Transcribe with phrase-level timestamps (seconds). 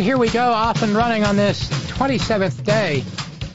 [0.00, 3.00] And here we go, off and running on this 27th day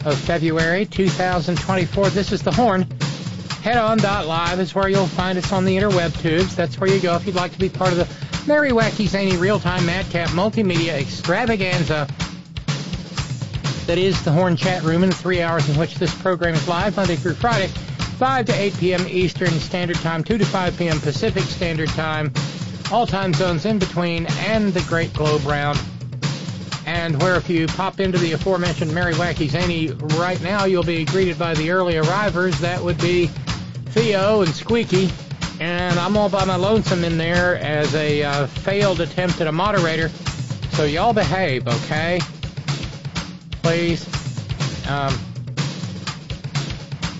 [0.05, 2.09] of February 2024.
[2.11, 2.83] This is the Horn.
[2.83, 6.55] Headon.live is where you'll find us on the interweb tubes.
[6.55, 8.07] That's where you go if you'd like to be part of the
[8.45, 12.07] Merry Wacky Zany Real Time Madcap Multimedia Extravaganza.
[13.87, 16.67] That is the Horn Chat Room in the three hours in which this program is
[16.67, 19.07] live, Monday through Friday, 5 to 8 p.m.
[19.07, 20.99] Eastern Standard Time, 2 to 5 p.m.
[20.99, 22.31] Pacific Standard Time,
[22.91, 25.79] all time zones in between, and the Great Globe Round
[26.85, 31.05] and where if you pop into the aforementioned Merry Wacky Zany right now, you'll be
[31.05, 32.59] greeted by the early arrivers.
[32.59, 33.27] That would be
[33.87, 35.09] Theo and Squeaky,
[35.59, 39.51] and I'm all by my lonesome in there as a uh, failed attempt at a
[39.51, 40.09] moderator.
[40.73, 42.19] So y'all behave, okay?
[43.63, 44.05] Please.
[44.87, 45.17] Um,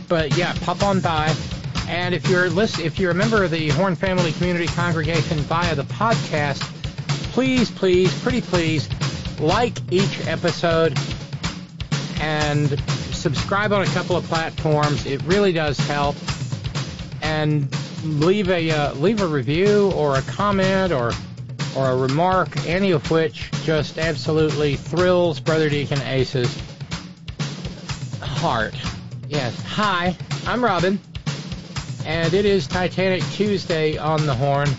[0.08, 1.34] but yeah, pop on by.
[1.88, 5.76] And if you're list- if you're a member of the Horn Family Community Congregation via
[5.76, 6.62] the podcast,
[7.32, 8.88] please, please, pretty please,
[9.40, 10.98] like each episode
[12.20, 12.80] and
[13.12, 15.06] subscribe on a couple of platforms.
[15.06, 16.16] It really does help.
[17.22, 17.68] And
[18.04, 21.12] leave a uh, leave a review or a comment or
[21.76, 26.56] or a remark, any of which just absolutely thrills Brother Deacon Ace's
[28.22, 28.76] heart.
[29.28, 29.60] Yes.
[29.64, 30.16] Hi,
[30.46, 31.00] I'm Robyn,
[32.06, 34.70] and it is Titanic Tuesday on the horn.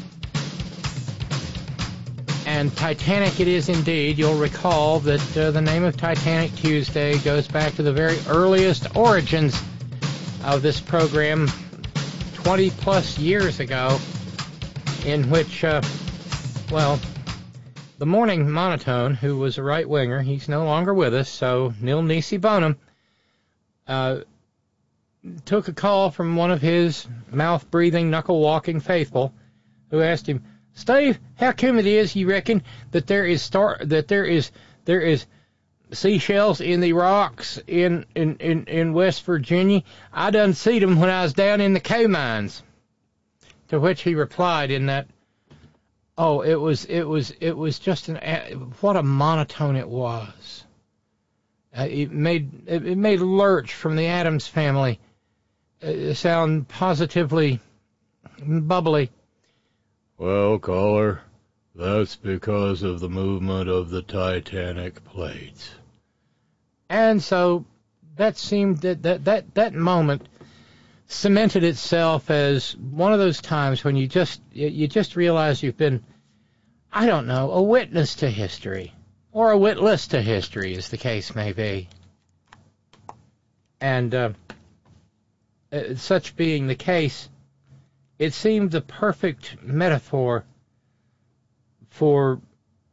[2.56, 4.16] And Titanic it is indeed.
[4.16, 8.96] You'll recall that uh, the name of Titanic Tuesday goes back to the very earliest
[8.96, 9.62] origins
[10.42, 11.48] of this program
[12.32, 13.98] 20 plus years ago,
[15.04, 15.82] in which, uh,
[16.72, 16.98] well,
[17.98, 22.00] the morning monotone, who was a right winger, he's no longer with us, so Nil
[22.00, 22.78] Nisi Bonum,
[23.86, 24.20] uh,
[25.44, 29.34] took a call from one of his mouth breathing, knuckle walking faithful,
[29.90, 30.42] who asked him,
[30.76, 34.50] Steve, how come it is you reckon that there is star that there is
[34.84, 35.24] there is
[35.90, 39.82] seashells in the rocks in in in, in West Virginia?
[40.12, 42.62] I done see them when I was down in the coal mines.
[43.68, 45.08] To which he replied in that,
[46.18, 48.16] oh, it was it was it was just an
[48.82, 50.64] what a monotone it was.
[51.76, 55.00] Uh, it made it, it made Lurch from the Addams family
[55.82, 57.60] uh, sound positively
[58.38, 59.10] bubbly.
[60.18, 61.20] Well, caller,
[61.74, 65.70] that's because of the movement of the Titanic plates.
[66.88, 67.66] And so
[68.16, 70.22] that seemed that that that, that moment
[71.06, 76.02] cemented itself as one of those times when you just you just realize you've been
[76.92, 78.94] I don't know, a witness to history
[79.30, 81.90] or a witless to history as the case may be.
[83.82, 84.30] And uh,
[85.70, 87.28] uh, such being the case,
[88.18, 90.44] it seemed the perfect metaphor
[91.90, 92.40] for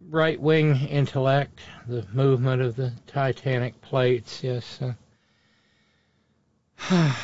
[0.10, 4.80] right wing intellect, the movement of the Titanic plates, yes.
[6.90, 7.16] Uh,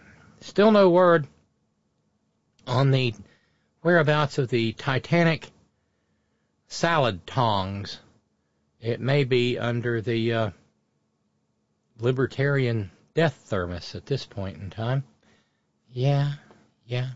[0.40, 1.26] still no word
[2.66, 3.14] on the
[3.82, 5.50] whereabouts of the Titanic
[6.68, 7.98] salad tongs.
[8.80, 10.50] It may be under the uh,
[11.98, 15.04] libertarian death thermos at this point in time.
[15.90, 16.32] Yeah,
[16.86, 17.10] yeah.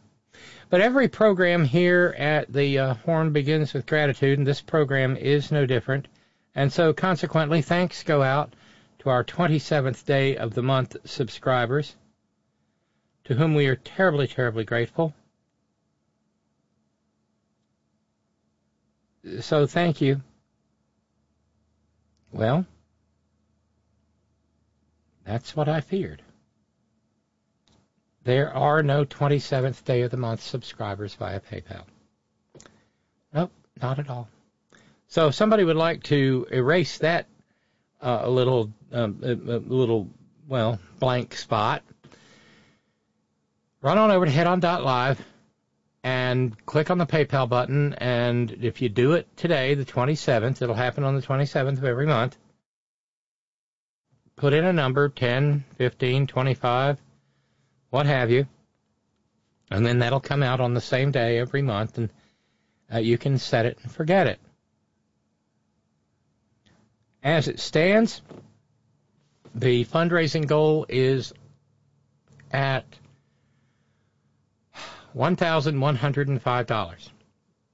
[0.71, 5.51] But every program here at the uh, Horn begins with gratitude, and this program is
[5.51, 6.09] no different.
[6.55, 8.55] And so, consequently, thanks go out
[9.01, 11.97] to our 27th day of the month subscribers,
[13.25, 15.15] to whom we are terribly, terribly grateful.
[19.41, 20.23] So thank you.
[22.33, 22.67] Well,
[25.25, 26.23] that's what I feared.
[28.29, 31.85] There are no 27th day of the month subscribers via PayPal.
[33.33, 34.29] Nope, not at all.
[35.07, 37.25] So if somebody would like to erase that
[38.03, 40.11] uh, a little, um, a, a little,
[40.47, 41.83] well, blank spot,
[43.81, 45.25] run on over to headon.live
[46.05, 47.95] and click on the PayPal button.
[47.95, 52.05] And if you do it today, the 27th, it'll happen on the 27th of every
[52.05, 52.37] month.
[54.37, 56.99] Put in a number, 10, 15, 25,
[57.91, 58.47] what have you.
[59.71, 62.11] And then that'll come out on the same day every month, and
[62.93, 64.41] uh, you can set it and forget it.
[67.23, 68.23] As it stands,
[69.55, 71.33] the fundraising goal is
[72.51, 72.85] at
[75.15, 77.09] $1,105.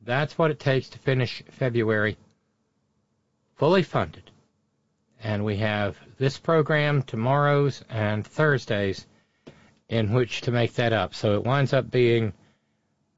[0.03, 2.17] That's what it takes to finish February
[3.57, 4.31] fully funded.
[5.23, 9.07] And we have this program, tomorrow's, and Thursday's
[9.89, 11.15] in which to make that up.
[11.15, 12.33] So it winds up being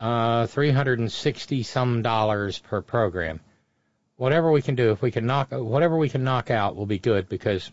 [0.00, 3.40] uh, 360 some dollars per program.
[4.16, 6.98] Whatever we can do, if we can knock whatever we can knock out will be
[6.98, 7.70] good because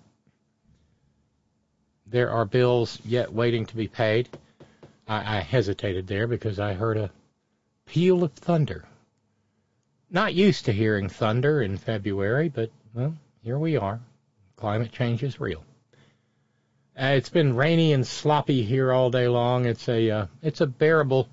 [2.05, 4.29] there are bills yet waiting to be paid.
[5.07, 7.11] I, I hesitated there because I heard a
[7.85, 8.85] peal of thunder.
[10.09, 13.99] Not used to hearing thunder in February, but well, here we are.
[14.55, 15.63] Climate change is real.
[16.95, 19.65] Uh, it's been rainy and sloppy here all day long.
[19.65, 21.27] It's a uh, it's a bearable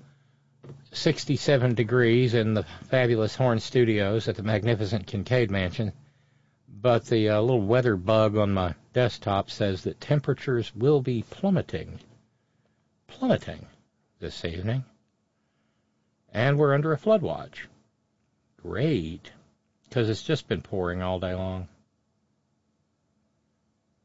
[0.91, 5.93] 67 degrees in the fabulous Horn Studios at the magnificent Kincaid Mansion.
[6.67, 11.99] But the uh, little weather bug on my desktop says that temperatures will be plummeting,
[13.05, 13.67] plummeting
[14.19, 14.83] this evening,
[16.33, 17.67] and we're under a flood watch.
[18.63, 19.31] Great,
[19.83, 21.67] because it's just been pouring all day long.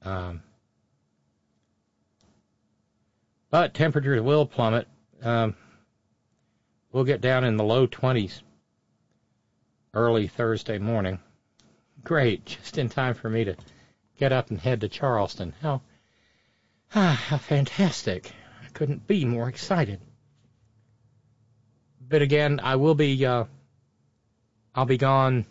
[0.03, 0.43] Um,
[3.57, 4.87] but temperatures will plummet.
[5.23, 5.55] Um,
[6.93, 8.43] we'll get down in the low 20s
[9.95, 11.21] early Thursday morning.
[12.05, 13.57] Great, just in time for me to
[14.19, 15.55] get up and head to Charleston.
[15.63, 15.81] How,
[16.95, 18.31] ah, how fantastic.
[18.63, 20.01] I couldn't be more excited.
[22.07, 23.45] But again, I will be, uh,
[24.75, 25.47] I'll be gone.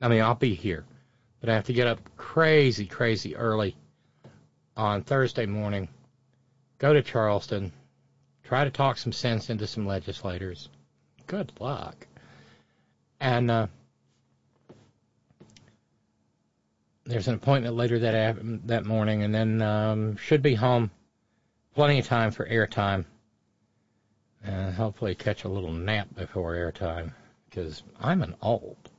[0.00, 0.86] I mean, I'll be here,
[1.40, 3.76] but I have to get up crazy, crazy early
[4.74, 5.90] on Thursday morning
[6.80, 7.72] go to Charleston,
[8.42, 10.68] try to talk some sense into some legislators.
[11.28, 12.08] Good luck.
[13.20, 13.66] And uh,
[17.04, 20.90] there's an appointment later that that morning, and then um, should be home.
[21.74, 23.04] Plenty of time for airtime,
[24.42, 27.12] and hopefully catch a little nap before airtime
[27.48, 28.90] because I'm an old.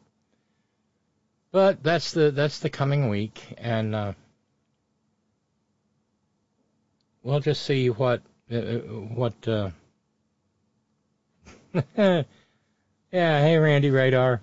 [1.52, 4.14] But that's the that's the coming week, and uh,
[7.24, 8.22] we'll just see what
[8.52, 9.48] uh, uh what.
[9.48, 9.72] Uh...
[11.98, 12.24] yeah,
[13.12, 14.42] hey Randy Radar.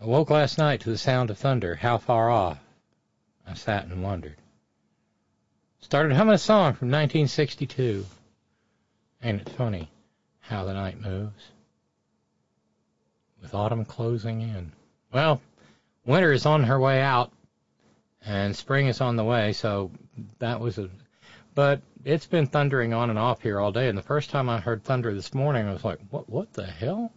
[0.00, 1.74] I woke last night to the sound of thunder.
[1.74, 2.58] How far off?
[3.46, 4.36] I sat and wondered.
[5.80, 8.04] Started humming a song from 1962.
[9.22, 9.88] Ain't it funny
[10.40, 11.50] how the night moves?
[13.40, 14.72] With autumn closing in.
[15.12, 15.40] Well,
[16.04, 17.32] winter is on her way out,
[18.20, 19.90] and spring is on the way, so
[20.38, 20.90] that was a.
[21.54, 24.60] But it's been thundering on and off here all day, and the first time I
[24.60, 26.28] heard thunder this morning, I was like, "What?
[26.28, 27.12] What the hell?"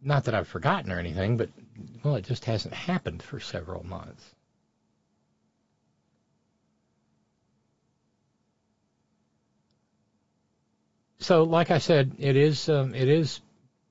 [0.00, 1.50] Not that I've forgotten or anything, but
[2.02, 4.34] well, it just hasn't happened for several months.
[11.22, 13.40] So, like I said, it is um, it is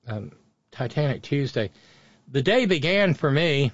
[0.06, 0.32] um,
[0.70, 1.70] Titanic Tuesday.
[2.28, 3.72] The day began for me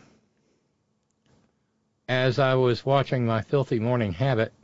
[2.09, 4.55] as I was watching my filthy morning habit,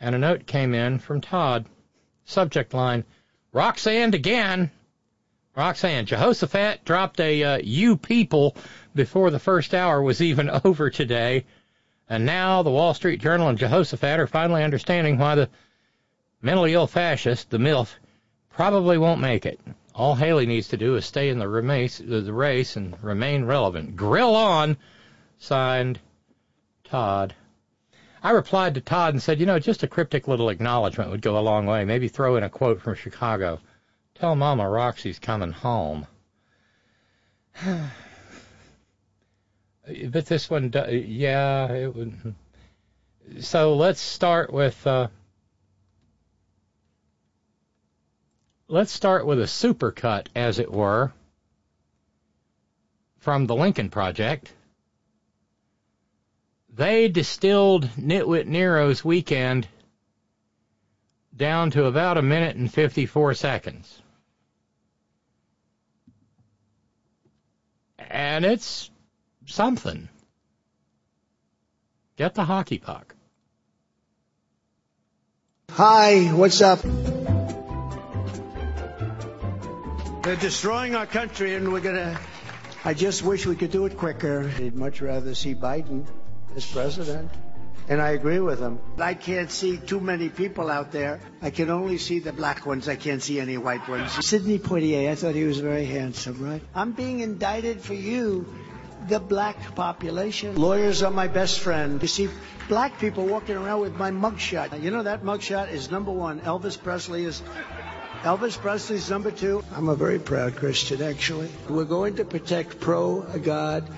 [0.00, 1.66] and a note came in from Todd.
[2.24, 3.04] Subject line,
[3.52, 4.70] Roxanne again.
[5.56, 8.56] Roxanne, Jehoshaphat dropped a uh, you people
[8.94, 11.44] before the first hour was even over today.
[12.08, 15.48] And now the Wall Street Journal and Jehoshaphat are finally understanding why the
[16.42, 17.94] mentally ill fascist, the MILF,
[18.50, 19.60] probably won't make it.
[19.94, 23.96] All Haley needs to do is stay in the race, the race and remain relevant.
[23.96, 24.76] Grill on.
[25.40, 26.00] Signed,
[26.90, 27.34] Todd.
[28.22, 31.38] I replied to Todd and said, you know, just a cryptic little acknowledgement would go
[31.38, 31.84] a long way.
[31.84, 33.60] Maybe throw in a quote from Chicago.
[34.14, 36.06] Tell Mama Roxy's coming home.
[37.64, 37.92] but
[40.26, 42.34] this one, yeah, it would.
[43.40, 45.08] So let's start with uh,
[48.68, 51.12] let's start with a supercut, as it were,
[53.18, 54.52] from the Lincoln Project.
[56.78, 59.66] They distilled Nitwit Nero's weekend
[61.36, 64.00] down to about a minute and 54 seconds.
[67.98, 68.90] And it's
[69.44, 70.08] something.
[72.14, 73.12] Get the hockey puck.
[75.72, 76.80] Hi, what's up?
[80.22, 82.20] They're destroying our country, and we're gonna.
[82.84, 84.48] I just wish we could do it quicker.
[84.58, 86.06] I'd much rather see Biden
[86.56, 87.30] as president.
[87.88, 88.78] And I agree with him.
[88.98, 91.20] I can't see too many people out there.
[91.40, 92.86] I can only see the black ones.
[92.86, 94.12] I can't see any white ones.
[94.26, 96.62] Sidney Poitier, I thought he was very handsome, right?
[96.74, 98.46] I'm being indicted for you,
[99.08, 100.56] the black population.
[100.56, 102.02] Lawyers are my best friend.
[102.02, 102.28] You see,
[102.68, 104.82] black people walking around with my mugshot.
[104.82, 106.40] You know that mugshot is number one.
[106.40, 107.42] Elvis Presley is
[108.22, 109.64] Elvis Presley's number two.
[109.74, 111.48] I'm a very proud Christian, actually.
[111.70, 113.88] We're going to protect pro God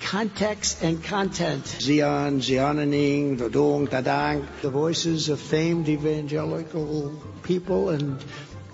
[0.00, 1.66] context and content.
[1.66, 8.22] Zion, Zionaning, Dodong, Tadang, the voices of famed evangelical people and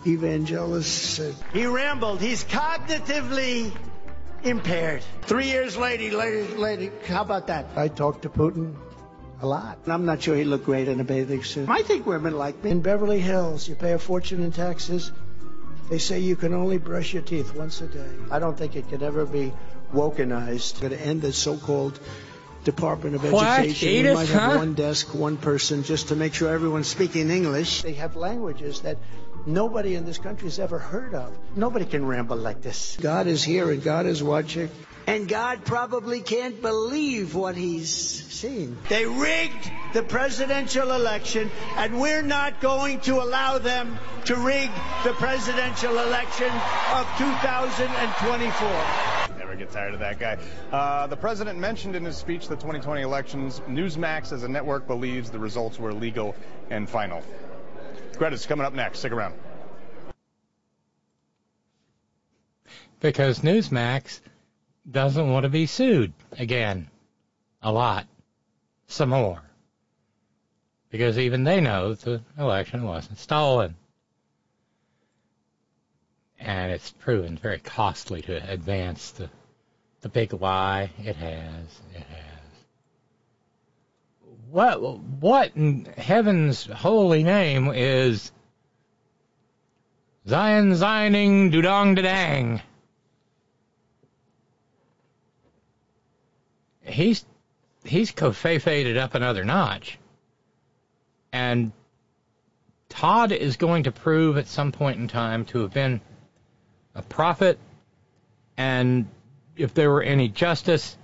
[0.06, 1.21] evangelists.
[1.52, 2.21] He rambled.
[2.21, 3.73] He's cognitively
[4.42, 5.02] impaired.
[5.23, 7.66] Three years later, later, later, how about that?
[7.76, 8.75] I talked to Putin
[9.42, 9.78] a lot.
[9.87, 11.68] I'm not sure he looked great in a bathing suit.
[11.68, 12.71] I think women like me.
[12.71, 15.12] In Beverly Hills, you pay a fortune in taxes.
[15.90, 18.11] They say you can only brush your teeth once a day.
[18.30, 19.52] I don't think it could ever be
[19.92, 21.98] wokenized Going to end the so-called
[22.64, 23.60] Department of What?
[23.60, 23.88] Education.
[23.88, 24.58] Edith, we might have huh?
[24.58, 27.82] one desk, one person, just to make sure everyone's speaking English.
[27.82, 28.98] They have languages that
[29.46, 31.32] nobody in this country has ever heard of.
[31.54, 32.96] Nobody can ramble like this.
[33.00, 34.68] God is here and God is watching.
[35.06, 38.76] And God probably can't believe what he's seeing.
[38.88, 44.70] They rigged the presidential election, and we're not going to allow them to rig
[45.04, 46.50] the presidential election
[46.92, 49.15] of 2024.
[49.56, 50.38] Get tired of that guy.
[50.70, 53.60] Uh, the president mentioned in his speech the 2020 elections.
[53.68, 56.34] Newsmax as a network believes the results were legal
[56.70, 57.22] and final.
[58.18, 58.98] Greta's coming up next.
[59.00, 59.34] Stick around.
[63.00, 64.20] because Newsmax
[64.90, 66.88] doesn't want to be sued again.
[67.62, 68.06] A lot.
[68.88, 69.42] Some more.
[70.90, 73.75] Because even they know the election wasn't stolen.
[76.38, 79.28] And it's proven very costly to advance the,
[80.00, 80.90] the big lie.
[80.98, 81.80] It has.
[81.94, 82.26] It has.
[84.50, 88.30] What, what in heaven's holy name is
[90.28, 92.60] Zion Zioning Dudong Dadang?
[96.86, 97.24] he's
[97.84, 99.98] he's covfefed it up another notch.
[101.32, 101.72] And
[102.88, 106.00] Todd is going to prove at some point in time to have been
[106.94, 107.58] a prophet,
[108.56, 109.06] and
[109.56, 110.96] if there were any justice,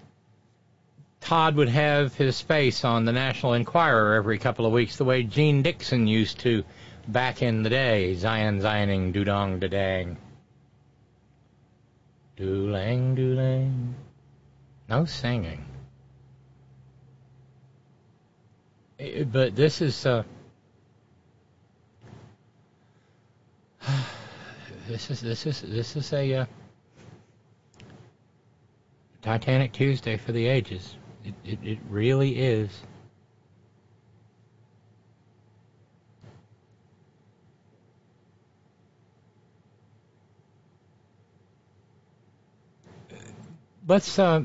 [1.21, 5.23] Todd would have his face on the National Enquirer every couple of weeks, the way
[5.23, 6.65] Jeane Dixon used to
[7.07, 8.15] back in the day.
[8.15, 10.17] Zion Zioning, Dudong Dadang.
[12.37, 13.93] Doolang, doolang.
[14.89, 15.65] No singing.
[18.99, 20.25] Eh, But this is uh,
[24.89, 26.47] this is this is this is a uh,
[29.23, 30.97] Titanic Tuesday for the ages.
[31.25, 32.83] It, it it really is.
[43.87, 44.43] Let's uh,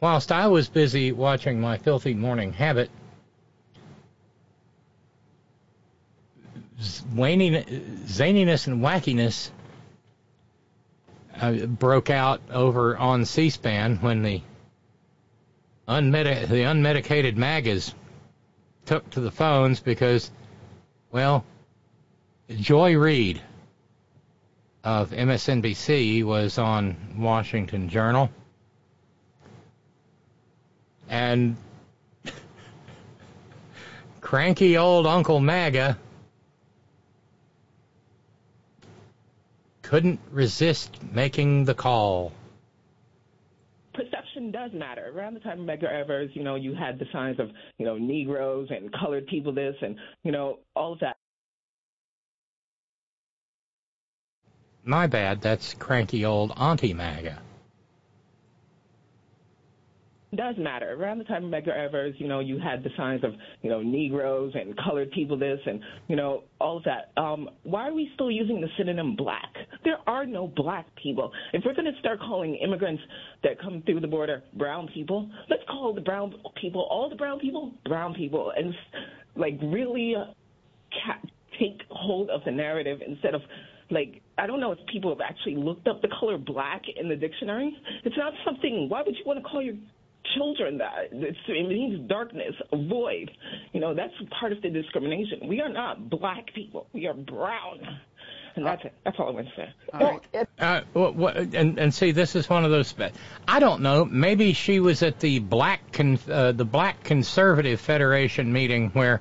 [0.00, 2.90] whilst I was busy watching my filthy morning habit,
[7.14, 7.62] waning,
[8.06, 9.50] zaniness and wackiness
[11.40, 14.42] uh, broke out over on C-SPAN when the
[15.88, 17.94] unmedi- the unmedicated magas
[18.86, 20.30] took to the phones because,
[21.10, 21.44] well,
[22.48, 23.40] Joy Reid
[24.84, 28.30] of MSNBC was on Washington Journal.
[31.08, 31.56] And
[34.20, 35.98] cranky old Uncle MAGA
[39.86, 42.32] couldn't resist making the call.
[43.94, 45.12] perception does matter.
[45.14, 47.96] Around the time of Medgar Evers, you know, you had the signs of, you know,
[47.96, 51.16] Negroes and colored people this and, you know, all of that.
[54.84, 57.38] My bad, that's cranky old Auntie MAGA.
[60.34, 60.92] Does matter.
[60.92, 63.80] Around the time of Medgar Evers, you know, you had the signs of, you know,
[63.80, 67.12] Negroes and colored people this and, you know, all of that.
[67.20, 69.52] Um, why are we still using the synonym black?
[69.84, 71.30] There are no black people.
[71.52, 73.02] If we're going to start calling immigrants
[73.44, 77.38] that come through the border brown people, let's call the brown people, all the brown
[77.38, 78.74] people, brown people, and,
[79.36, 80.32] like, really uh,
[81.04, 81.28] ca-
[81.60, 83.42] take hold of the narrative instead of
[83.90, 87.16] like I don't know if people have actually looked up the color black in the
[87.16, 87.74] dictionary.
[88.04, 88.88] It's not something.
[88.88, 89.76] Why would you want to call your
[90.34, 91.08] children that.
[91.12, 93.30] It's, it means darkness, void.
[93.72, 95.46] You know, that's part of the discrimination.
[95.48, 96.88] We are not black people.
[96.92, 98.00] We are brown.
[98.56, 98.94] And that's it.
[99.04, 99.74] That's all I want to say.
[99.92, 100.48] All right.
[100.58, 102.94] Uh, what, and and see, this is one of those.
[103.46, 104.06] I don't know.
[104.06, 109.20] Maybe she was at the black con, uh, the Black Conservative Federation meeting where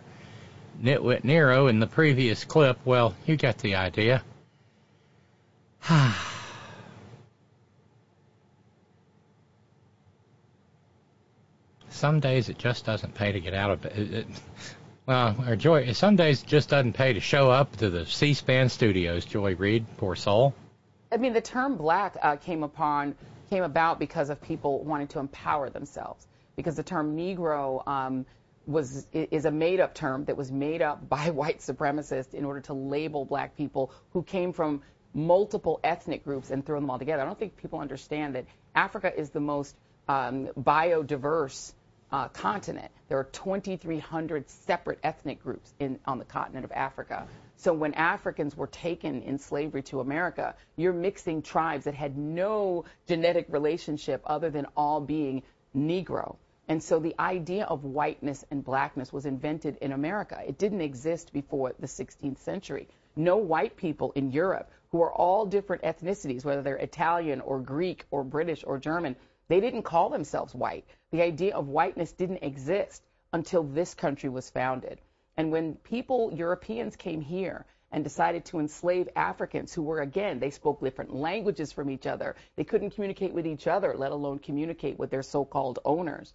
[0.82, 2.80] Nitwit Nero in the previous clip.
[2.86, 4.24] Well, you get the idea.
[11.96, 14.28] some days it just doesn't pay to get out of bed.
[15.06, 18.70] well, or Joy, some days it just doesn't pay to show up to the C-SPAN
[18.70, 19.26] studios.
[19.26, 20.54] Joy Reid, poor soul.
[21.12, 23.16] I mean, the term black uh, came upon
[23.50, 26.28] came about because of people wanting to empower themselves.
[26.56, 28.26] Because the term Negro um,
[28.66, 32.74] was is a made-up term that was made up by white supremacists in order to
[32.74, 34.82] label black people who came from
[35.14, 37.22] multiple ethnic groups and throw them all together.
[37.22, 39.76] I don't think people understand that Africa is the most
[40.10, 41.74] um, biodiverse
[42.12, 42.92] uh, continent.
[43.08, 47.28] There are 2,300 separate ethnic groups in, on the continent of Africa.
[47.58, 52.86] So when Africans were taken in slavery to America, you're mixing tribes that had no
[53.08, 55.44] genetic relationship other than all being
[55.76, 56.36] Negro.
[56.68, 60.42] And so the idea of whiteness and blackness was invented in America.
[60.46, 62.88] It didn't exist before the 16th century.
[63.16, 68.06] No white people in Europe who are all different ethnicities, whether they're Italian or Greek
[68.12, 69.16] or British or German,
[69.48, 70.86] they didn't call themselves white.
[71.12, 75.02] The idea of whiteness didn't exist until this country was founded.
[75.38, 80.50] And when people, Europeans, came here and decided to enslave Africans who were, again, they
[80.50, 82.36] spoke different languages from each other.
[82.56, 86.34] They couldn't communicate with each other, let alone communicate with their so called owners.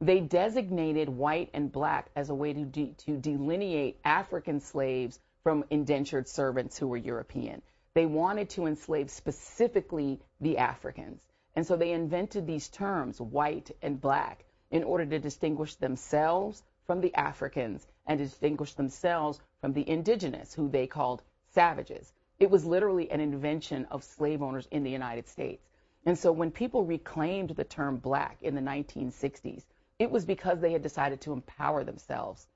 [0.00, 5.64] They designated white and black as a way to, de- to delineate African slaves from
[5.70, 7.62] indentured servants who were European.
[7.94, 11.20] They wanted to enslave specifically the Africans.
[11.56, 17.00] And so they invented these terms, white and black, in order to distinguish themselves from
[17.00, 22.12] the Africans and to distinguish themselves from the indigenous, who they called savages.
[22.38, 25.68] It was literally an invention of slave owners in the United States.
[26.06, 29.64] And so when people reclaimed the term black in the 1960s,
[29.98, 32.46] it was because they had decided to empower themselves.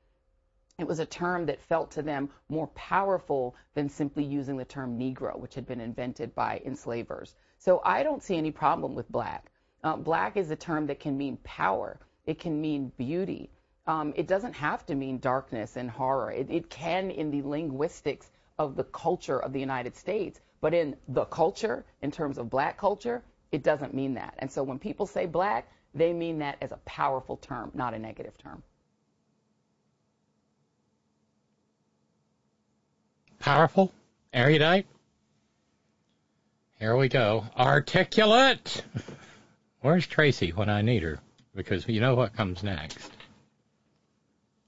[0.79, 4.99] It was a term that felt to them more powerful than simply using the term
[4.99, 7.37] Negro, which had been invented by enslavers.
[7.65, 9.51] So I don't see any problem with black.
[9.83, 11.99] Uh, black is a term that can mean power.
[12.27, 13.49] It can mean beauty.
[13.87, 16.31] Um, it doesn't have to mean darkness and horror.
[16.31, 20.95] It, it can in the linguistics of the culture of the United States, but in
[21.09, 24.35] the culture, in terms of black culture, it doesn't mean that.
[24.41, 27.99] And so when people say black, they mean that as a powerful term, not a
[27.99, 28.63] negative term.
[33.39, 33.91] Powerful?
[34.35, 34.85] Erudite?
[36.85, 37.47] Here we go.
[37.57, 38.85] Articulate.
[39.81, 41.19] Where's Tracy when I need her?
[41.55, 43.11] Because you know what comes next.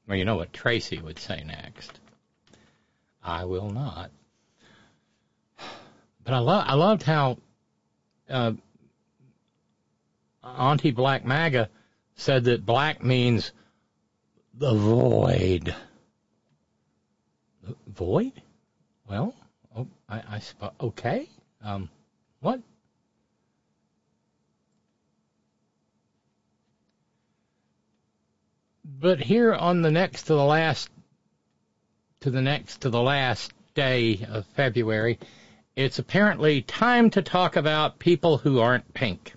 [0.09, 2.01] Well, you know what Tracy would say next.
[3.23, 4.11] I will not.
[6.25, 7.37] But I love I loved how
[8.31, 8.53] uh,
[10.43, 11.69] Auntie Black MAGA
[12.15, 13.53] said that black means
[14.55, 15.75] the void.
[17.87, 18.33] Void?
[19.07, 19.35] Well,
[19.77, 21.29] oh, I, I okay.
[21.63, 21.91] Um,
[22.47, 22.61] what?
[28.85, 30.89] But here on the next to the last
[32.21, 35.19] to the next to the last day of February,
[35.75, 39.35] it's apparently time to talk about people who aren't pink.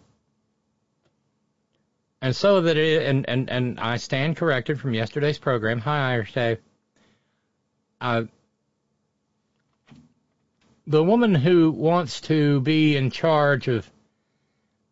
[2.21, 5.79] And so that it, and, and, and I stand corrected from yesterday's program.
[5.79, 6.59] Hi, Irish Dave.
[7.99, 8.23] Uh,
[10.89, 13.87] the woman who wants to be in charge of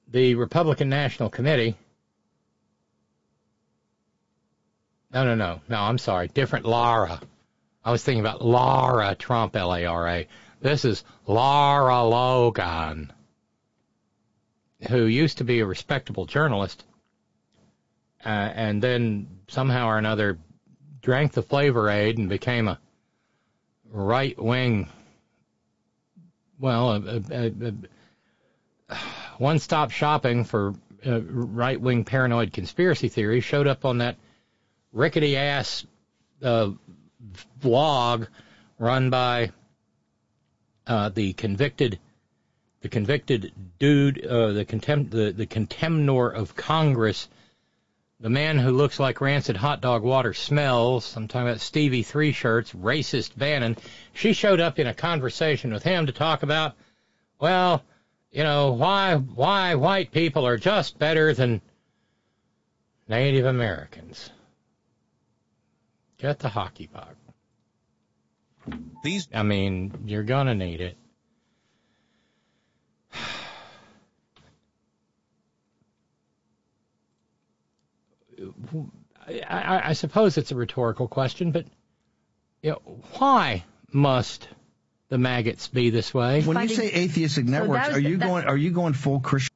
[0.08, 1.76] the Republican National Committee.
[5.12, 5.76] No, no, no, no.
[5.76, 6.28] I'm sorry.
[6.28, 7.20] Different Lara.
[7.84, 10.28] I was thinking about Lara Trump, L-A-R-A.
[10.62, 13.12] This is Lara Logan,
[14.90, 16.84] who used to be a respectable journalist,
[18.24, 20.38] uh, and then somehow or another
[21.02, 22.80] drank the flavor aid and became a
[23.90, 24.90] right wing
[26.60, 27.74] well, a, a,
[28.90, 28.96] a,
[29.38, 30.74] one-stop shopping for
[31.06, 34.18] uh, right wing paranoid conspiracy theories showed up on that
[34.92, 35.86] rickety ass
[36.44, 36.72] uh,
[37.62, 38.26] blog
[38.80, 39.52] run by
[40.88, 42.00] uh, the convicted
[42.82, 47.28] the convicted dude, uh, the contempt the, the contemnor of Congress,
[48.20, 51.16] the man who looks like rancid hot dog water smells.
[51.16, 53.78] I'm talking about Stevie Three Shirts, racist Bannon.
[54.14, 56.76] She showed up in a conversation with him to talk about,
[57.40, 57.84] well,
[58.32, 61.62] you know, why why white people are just better than
[63.08, 64.32] Native Americans.
[66.18, 67.16] Get the hockey puck.
[69.04, 70.98] These I mean, you're gonna need it.
[79.28, 81.66] I, I suppose it's a rhetorical question, but
[82.62, 82.82] you know,
[83.18, 84.48] why must
[85.10, 86.42] the maggots be this way?
[86.42, 89.54] when you say atheistic networks, was are you going are you going full Christian?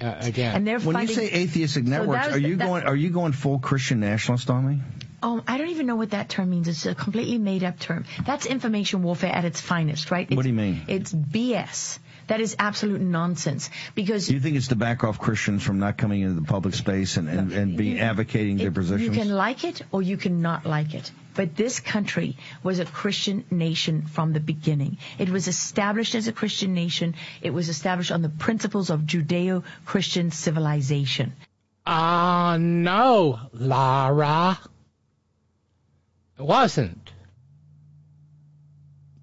[0.00, 2.64] Uh, again, And they're When you say atheistic So that networks, was are you that-
[2.64, 4.80] going are you going full Christian nationalist on me?
[5.20, 6.68] Oh, I don't even know what that term means.
[6.68, 8.04] It's a completely made up term.
[8.24, 10.30] That's information warfare at its finest, right?
[10.30, 10.82] What do you mean?
[10.86, 11.98] It's BS.
[12.28, 13.68] That is absolute nonsense.
[13.94, 16.74] Because Do you think it's to back off Christians from not coming into the public
[16.74, 19.02] space and, and, and be advocating their it- positions?
[19.02, 21.10] you can like it or you can not like it.
[21.34, 24.98] But this country was a Christian nation from the beginning.
[25.18, 27.14] It was established as a Christian nation.
[27.42, 31.32] It was established on the principles of Judeo-Christian civilization.
[31.86, 34.58] Ah, no, Lara.
[36.38, 37.12] It wasn't.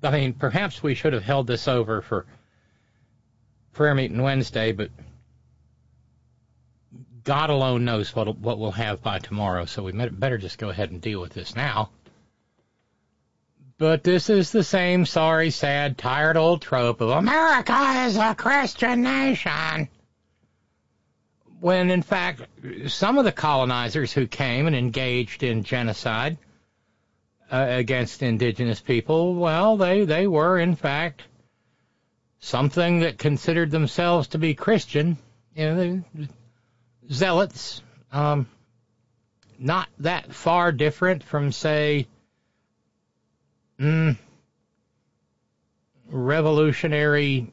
[0.02, 2.26] I mean, perhaps we should have held this over for
[3.76, 4.90] prayer meeting Wednesday, but
[7.24, 10.92] God alone knows what what we'll have by tomorrow, so we better just go ahead
[10.92, 11.92] and deal with this now.
[13.78, 19.04] But this is the same sorry, sad, tired old trope of America is a Christian
[19.04, 19.90] nation
[21.60, 22.42] when in fact
[22.88, 26.38] some of the colonizers who came and engaged in genocide
[27.52, 31.24] uh, against indigenous people, well, they they were in fact
[32.46, 35.18] something that considered themselves to be Christian,
[35.56, 36.28] you know,
[37.12, 37.82] zealots,
[38.12, 38.48] um,
[39.58, 42.08] not that far different from say.
[43.80, 44.16] Mm,
[46.08, 47.52] revolutionary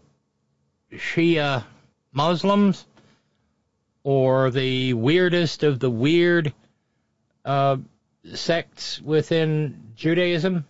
[0.92, 1.64] Shia
[2.12, 2.86] Muslims
[4.02, 6.52] or the weirdest of the weird
[7.46, 7.78] uh,
[8.34, 10.66] sects within Judaism.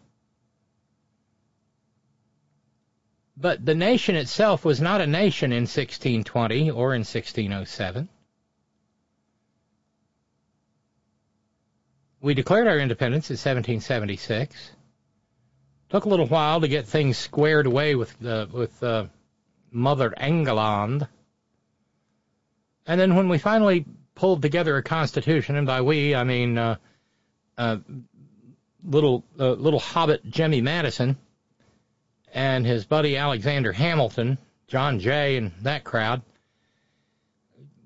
[3.37, 8.09] But the nation itself was not a nation in 1620 or in 1607.
[12.21, 14.73] We declared our independence in 1776.
[15.89, 19.07] Took a little while to get things squared away with uh, with uh,
[19.71, 21.09] Mother England.
[22.87, 26.77] And then when we finally pulled together a constitution, and by we I mean uh,
[27.59, 27.79] uh,
[28.85, 31.17] little uh, little hobbit Jemmy Madison
[32.33, 36.23] and his buddy Alexander Hamilton, John Jay, and that crowd,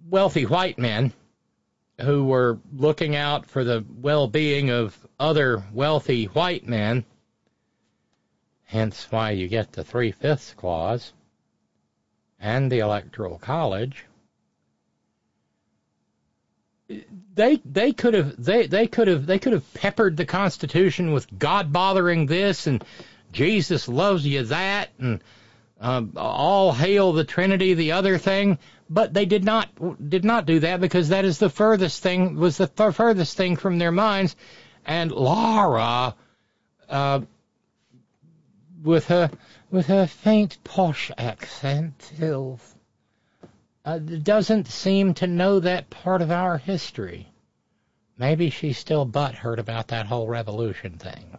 [0.09, 1.13] wealthy white men
[2.01, 7.05] who were looking out for the well-being of other wealthy white men.
[8.65, 11.13] Hence why you get the three-fifths clause
[12.39, 14.05] and the electoral college
[17.35, 21.27] they they could have they they could have they could have peppered the Constitution with
[21.39, 22.85] God bothering this and
[23.33, 25.23] Jesus loves you that and
[25.81, 28.59] um, all hail the Trinity the other thing,
[28.89, 29.69] but they did not
[30.09, 33.57] did not do that because that is the furthest thing was the th- furthest thing
[33.57, 34.37] from their minds,
[34.87, 36.15] and Laura,
[36.89, 37.21] uh,
[38.83, 39.31] with her
[39.71, 42.13] with her faint posh accent,
[43.85, 47.29] uh, doesn't seem to know that part of our history.
[48.17, 51.37] Maybe she's still butthurt about that whole revolution thing.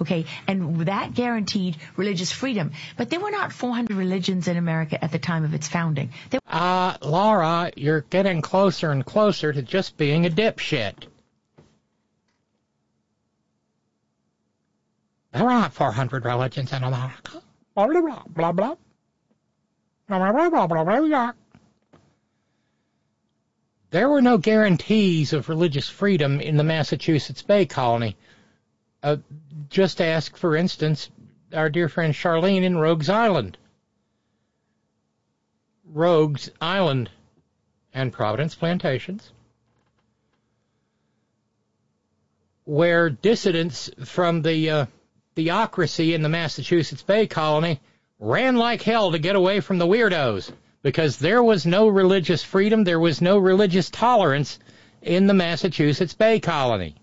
[0.00, 2.72] Okay, and that guaranteed religious freedom.
[2.96, 6.10] But there were not 400 religions in America at the time of its founding.
[6.30, 10.94] There Uh, Laura, you're getting closer and closer to just being a dipshit.
[15.32, 17.42] There were not 400 religions in America.
[17.74, 18.22] Blah, blah,
[20.66, 21.32] blah, blah.
[23.90, 28.16] There were no guarantees of religious freedom in the Massachusetts Bay Colony.
[29.02, 29.16] Uh,
[29.68, 31.10] just ask, for instance,
[31.52, 33.56] our dear friend Charlene in Rogues Island.
[35.84, 37.10] Rogues Island
[37.94, 39.32] and Providence Plantations,
[42.64, 44.86] where dissidents from the uh,
[45.34, 47.80] theocracy in the Massachusetts Bay Colony
[48.18, 50.52] ran like hell to get away from the weirdos
[50.82, 54.58] because there was no religious freedom, there was no religious tolerance
[55.00, 56.96] in the Massachusetts Bay Colony.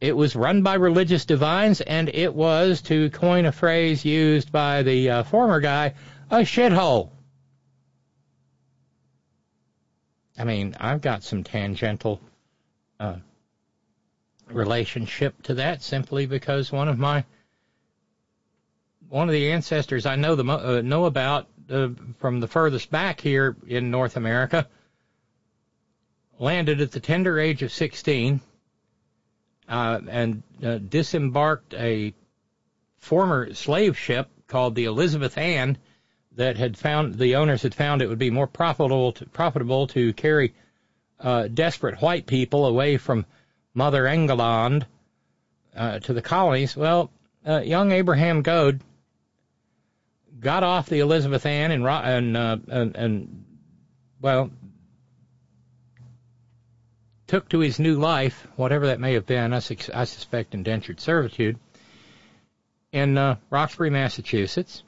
[0.00, 4.82] It was run by religious divines, and it was, to coin a phrase used by
[4.82, 5.94] the uh, former guy,
[6.30, 7.10] a shithole.
[10.38, 12.20] I mean, I've got some tangential
[13.00, 13.16] uh,
[14.46, 17.24] relationship to that simply because one of my
[19.08, 23.20] one of the ancestors I know the uh, know about uh, from the furthest back
[23.20, 24.68] here in North America
[26.38, 28.40] landed at the tender age of 16
[29.68, 32.14] uh, and uh, disembarked a
[32.98, 35.78] former slave ship called the Elizabeth Ann
[36.36, 40.12] that had found the owners had found it would be more profitable to, profitable to
[40.14, 40.54] carry
[41.20, 43.26] uh, desperate white people away from
[43.74, 44.86] Mother England
[45.76, 46.76] uh, to the colonies.
[46.76, 47.10] Well,
[47.46, 48.80] uh, young Abraham Goad
[50.40, 53.44] got off the Elizabeth Ann and and, uh, and, and
[54.20, 54.50] well
[57.28, 60.98] took to his new life, whatever that may have been, I, su- I suspect indentured
[60.98, 61.58] servitude,
[62.90, 64.82] in uh, Roxbury, Massachusetts.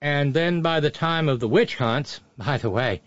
[0.00, 3.00] And then by the time of the witch hunts, by the way,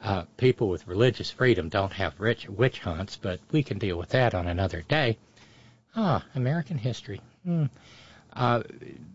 [0.00, 4.10] uh, people with religious freedom don't have rich witch hunts, but we can deal with
[4.10, 5.16] that on another day.
[5.94, 7.20] Ah, American history.
[7.44, 7.66] Hmm.
[8.32, 8.62] Uh,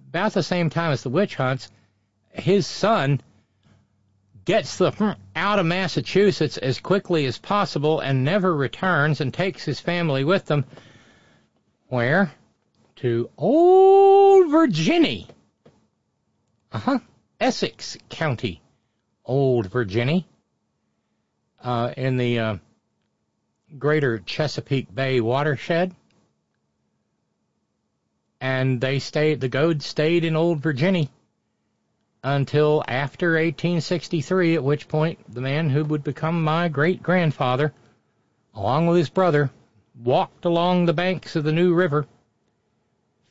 [0.10, 1.70] about the same time as the witch hunts,
[2.32, 3.22] his son
[4.46, 9.80] gets the out of Massachusetts as quickly as possible and never returns and takes his
[9.80, 10.66] family with them.
[11.88, 12.32] Where?
[12.98, 15.26] To Old Virginia.
[16.72, 17.00] Uh huh.
[17.40, 18.62] Essex County,
[19.26, 20.24] Old Virginia,
[21.64, 22.58] uh, in the uh,
[23.78, 25.96] greater Chesapeake Bay watershed.
[28.40, 31.08] And they stayed, the Goads stayed in Old Virginia
[32.24, 37.74] until after 1863, at which point the man who would become my great grandfather,
[38.54, 39.50] along with his brother,
[40.04, 42.06] walked along the banks of the New River,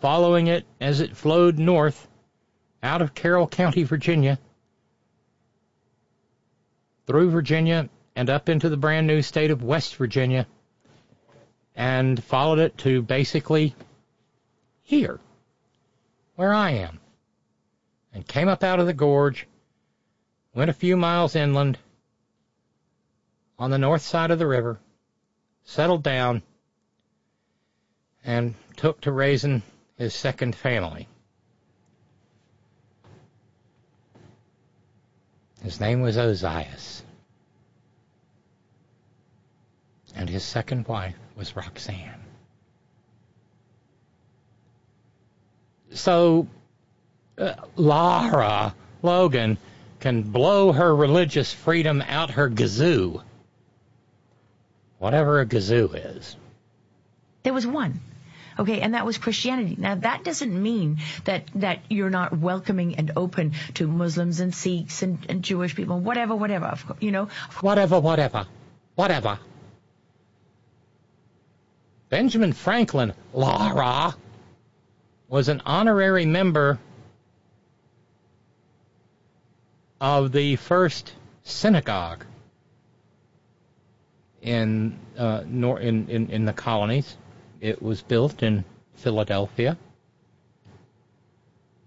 [0.01, 2.09] following it as it flowed north
[2.83, 4.39] out of Carroll County, Virginia,
[7.07, 10.47] through Virginia and up into the brand new state of West Virginia,
[11.77, 13.75] and followed it to basically
[14.83, 15.21] here,
[16.35, 17.01] where I am
[18.13, 19.47] and came up out of the gorge,
[20.55, 21.79] went a few miles inland
[23.59, 24.79] on the north side of the river,
[25.65, 26.43] settled down,
[28.25, 29.63] and took to raising
[29.97, 31.09] his second family.
[35.63, 37.03] His name was Ozias.
[40.15, 42.25] And his second wife was Roxanne.
[45.93, 46.49] So
[47.41, 49.57] Uh, Lara Logan
[49.99, 53.23] can blow her religious freedom out her gazoo.
[54.99, 56.37] Whatever a gazoo is.
[57.43, 58.01] There was one.
[58.59, 59.77] Okay, and that was Christianity.
[59.79, 65.03] Now that doesn't mean that, that you're not welcoming and open to Muslims and Sikhs
[65.03, 67.29] and, and Jewish people, whatever, whatever, you know.
[67.61, 68.47] Whatever, whatever,
[68.97, 69.39] whatever.
[72.11, 74.15] Benjamin Franklin, Lara,
[75.29, 76.79] was an honorary member
[80.01, 82.25] of the first synagogue
[84.43, 87.17] in, uh, nor- in, in, in the colonies.
[87.61, 89.77] It was built in Philadelphia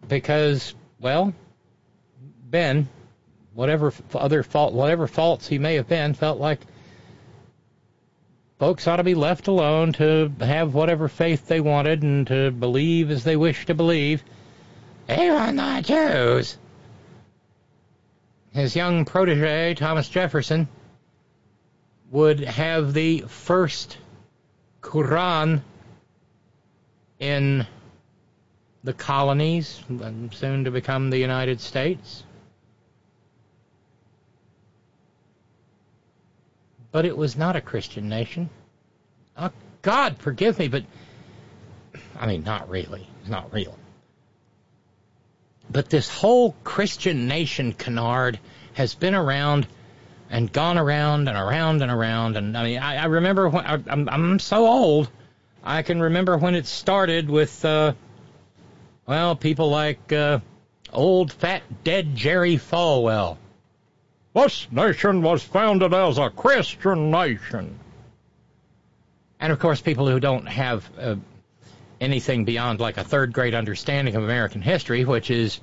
[0.07, 1.33] because, well,
[2.49, 2.87] Ben,
[3.53, 6.59] whatever other fault, whatever faults he may have been, felt like
[8.59, 13.09] folks ought to be left alone to have whatever faith they wanted and to believe
[13.09, 14.23] as they wished to believe.
[15.09, 16.57] Even the Jews
[18.53, 20.67] his young protege, Thomas Jefferson,
[22.11, 23.97] would have the first
[24.81, 25.61] Quran
[27.19, 27.65] in
[28.83, 29.81] the colonies,
[30.31, 32.23] soon to become the United States.
[36.91, 38.49] But it was not a Christian nation.
[39.35, 40.83] Oh, God, forgive me, but
[42.19, 43.07] I mean, not really.
[43.21, 43.77] It's not real.
[45.73, 48.39] But this whole Christian nation canard
[48.73, 49.67] has been around
[50.29, 52.37] and gone around and around and around.
[52.37, 55.09] And I mean, I, I remember when I, I'm, I'm so old,
[55.63, 57.93] I can remember when it started with, uh,
[59.07, 60.39] well, people like uh,
[60.91, 63.37] old fat dead Jerry Falwell.
[64.35, 67.79] This nation was founded as a Christian nation.
[69.39, 71.15] And of course, people who don't have uh,
[72.03, 75.59] anything beyond like a third grade understanding of American history, which is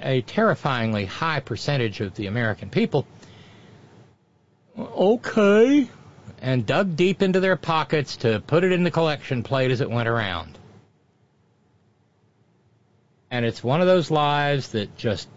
[0.00, 3.06] a terrifyingly high percentage of the American people.
[4.78, 5.88] Okay.
[6.42, 9.90] And dug deep into their pockets to put it in the collection plate as it
[9.90, 10.58] went around.
[13.30, 15.28] And it's one of those lies that just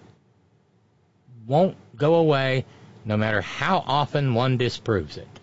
[1.47, 2.65] won't go away
[3.05, 5.38] no matter how often one disproves it.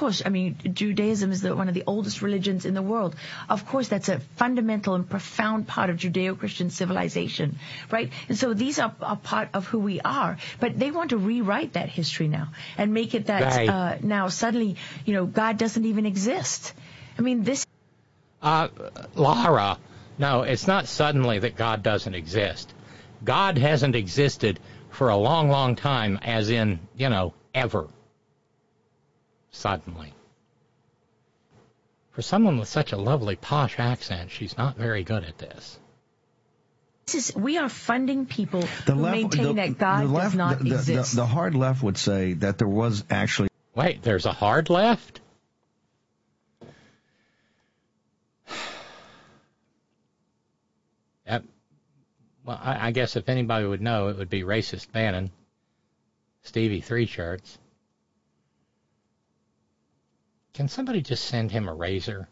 [0.00, 3.14] Of course, I mean, Judaism is the, one of the oldest religions in the world.
[3.50, 7.58] Of course, that's a fundamental and profound part of Judeo-Christian civilization,
[7.90, 8.10] right?
[8.26, 10.38] And so these are a part of who we are.
[10.58, 13.68] But they want to rewrite that history now and make it that Right.
[13.68, 16.72] uh, now suddenly, you know, God doesn't even exist.
[17.18, 17.66] I mean, this
[18.40, 18.68] Uh,
[19.16, 19.76] Lara,
[20.16, 22.72] no, it's not suddenly that God doesn't exist.
[23.22, 27.86] God hasn't existed for a long, long time, as in, you know, ever.
[29.52, 30.12] Suddenly.
[32.12, 35.78] For someone with such a lovely posh accent, she's not very good at this.
[37.06, 40.26] this is we are funding people The who left, maintain the, that God the left,
[40.26, 41.10] does not the, the- exist.
[41.12, 43.48] The, the hard left would say that there was actually.
[43.74, 45.20] Wait, there's a hard left?
[51.26, 51.44] That,
[52.44, 55.30] well, I, I guess if anybody would know, it would be racist Bannon,
[56.42, 57.56] Stevie Three Shirts.
[60.54, 62.28] Can somebody just send him a razor?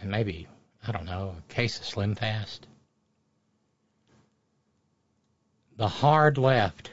[0.00, 0.46] And maybe,
[0.86, 2.66] I don't know, a case of Slim Fast?
[5.76, 6.90] The hard left.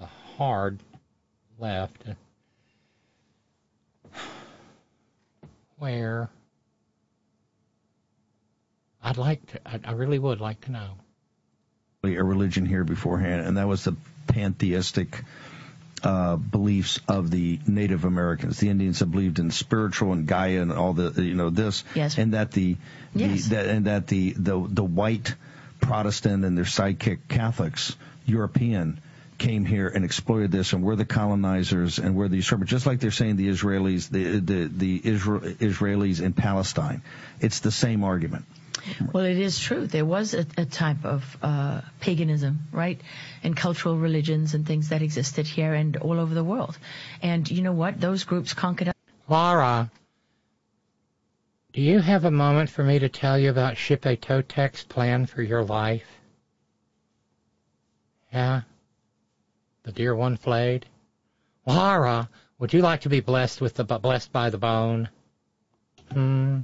[0.00, 0.80] The hard
[1.58, 2.02] left.
[5.78, 6.28] Where?
[9.02, 10.90] I'd like to, I, I really would like to know.
[12.02, 13.94] a religion here beforehand, and that was the
[14.26, 15.22] pantheistic
[16.06, 18.58] uh, beliefs of the Native Americans.
[18.60, 22.16] The Indians have believed in spiritual and Gaia and all the you know this, Yes.
[22.18, 22.76] and that the,
[23.14, 23.48] the Yes.
[23.48, 25.34] that, and that the the the white
[25.80, 29.00] Protestant and their sidekick Catholics, European.
[29.38, 32.70] Came here and exploited this, and we're the colonizers, and we're the usurpers.
[32.70, 37.02] Just like they're saying the Israelis, the the the Isra- Israelis in Palestine,
[37.38, 38.46] it's the same argument.
[39.12, 39.86] Well, it is true.
[39.86, 43.00] There was a, a type of uh, paganism, right,
[43.42, 46.78] and cultural religions and things that existed here and all over the world.
[47.22, 48.00] And you know what?
[48.00, 48.92] Those groups conquered.
[49.28, 49.90] Laura,
[51.72, 55.42] do you have a moment for me to tell you about Xipe Totec's plan for
[55.42, 56.06] your life?
[58.32, 58.62] Yeah?
[59.82, 60.86] The dear one flayed?
[61.66, 65.08] Laura, would you like to be blessed with the blessed by the bone?
[66.12, 66.60] Hmm.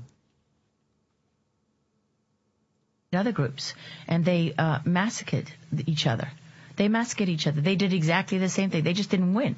[3.19, 3.75] Other groups,
[4.09, 5.51] and they uh, massacred
[5.87, 6.29] each other.
[6.75, 7.61] They massacred each other.
[7.61, 8.83] They did exactly the same thing.
[8.83, 9.57] They just didn't win,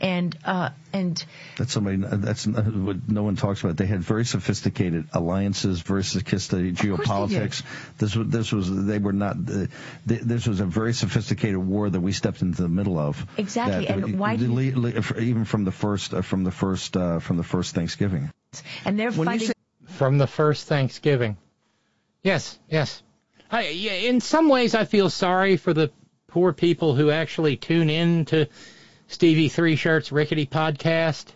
[0.00, 1.22] and uh, and
[1.58, 1.98] That's somebody.
[1.98, 3.76] That's what no one talks about.
[3.76, 7.62] They had very sophisticated alliances versus kiss the geopolitics.
[7.98, 9.36] This was this was they were not.
[9.36, 9.66] Uh,
[10.06, 13.26] this was a very sophisticated war that we stepped into the middle of.
[13.36, 16.96] Exactly, That- and why do le- le- even from the first uh, from the first
[16.96, 18.30] uh, from the first Thanksgiving.
[18.86, 19.48] and they're When fighting.
[19.48, 19.52] say-
[19.98, 21.36] From the first Thanksgiving.
[22.24, 23.02] Yes, yes.
[23.50, 25.90] I, in some ways, I feel sorry for the
[26.26, 28.48] poor people who actually tune in to
[29.06, 31.26] Stevie Three Shirts Rickety podcast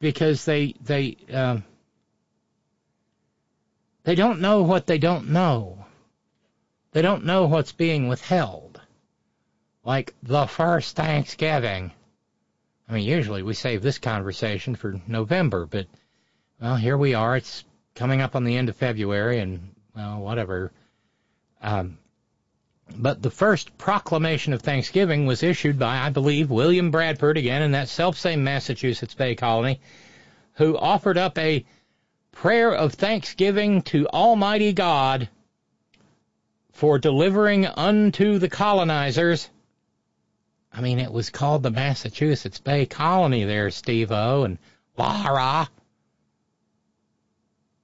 [0.00, 1.64] because they they um,
[4.04, 5.86] they don't know what they don't know.
[6.92, 8.82] They don't know what's being withheld.
[9.82, 11.90] Like the first Thanksgiving.
[12.86, 15.86] I mean, usually we save this conversation for November, but
[16.60, 17.36] well, here we are.
[17.36, 17.64] It's
[17.94, 20.72] coming up on the end of February, and well, whatever.
[21.62, 21.98] Um,
[22.96, 27.72] but the first proclamation of Thanksgiving was issued by, I believe, William Bradford, again in
[27.72, 29.80] that self-same Massachusetts Bay Colony,
[30.54, 31.64] who offered up a
[32.32, 35.28] prayer of thanksgiving to Almighty God
[36.72, 39.48] for delivering unto the colonizers.
[40.72, 44.58] I mean, it was called the Massachusetts Bay Colony there, Steve-O and
[44.98, 45.68] Lara.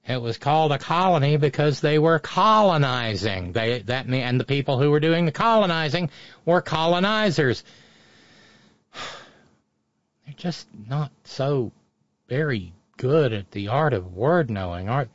[0.06, 3.52] It was called a colony because they were colonizing.
[3.52, 6.10] They that mean, and the people who were doing the colonizing
[6.44, 7.62] were colonizers.
[10.24, 11.70] They're just not so
[12.28, 15.10] very good at the art of word knowing, art.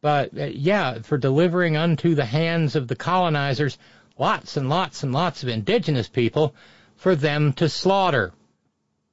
[0.00, 3.78] But uh, yeah, for delivering unto the hands of the colonizers
[4.18, 6.54] lots and lots and lots of indigenous people
[6.96, 8.32] for them to slaughter.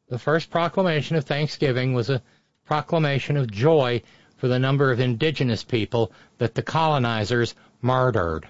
[0.09, 2.21] The first proclamation of Thanksgiving was a
[2.65, 4.01] proclamation of joy
[4.39, 8.47] for the number of indigenous people that the colonizers murdered.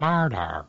[0.00, 0.64] Murder.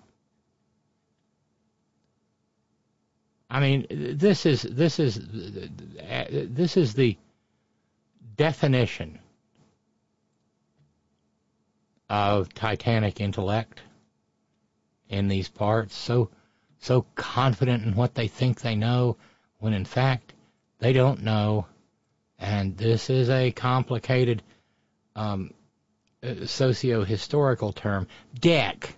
[3.49, 3.85] I mean,
[4.17, 7.17] this is this is this is the
[8.35, 9.19] definition
[12.09, 13.81] of Titanic intellect
[15.09, 15.95] in these parts.
[15.95, 16.29] So
[16.79, 19.17] so confident in what they think they know,
[19.59, 20.33] when in fact
[20.79, 21.67] they don't know.
[22.41, 24.41] And this is a complicated
[25.15, 25.53] um,
[26.45, 28.07] socio-historical term.
[28.37, 28.95] Deck.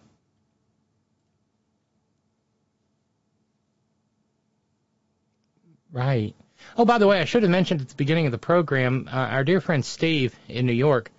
[5.92, 6.34] Right.
[6.78, 9.16] Oh, by the way, I should have mentioned at the beginning of the program, uh,
[9.18, 11.12] our dear friend Steve in New York,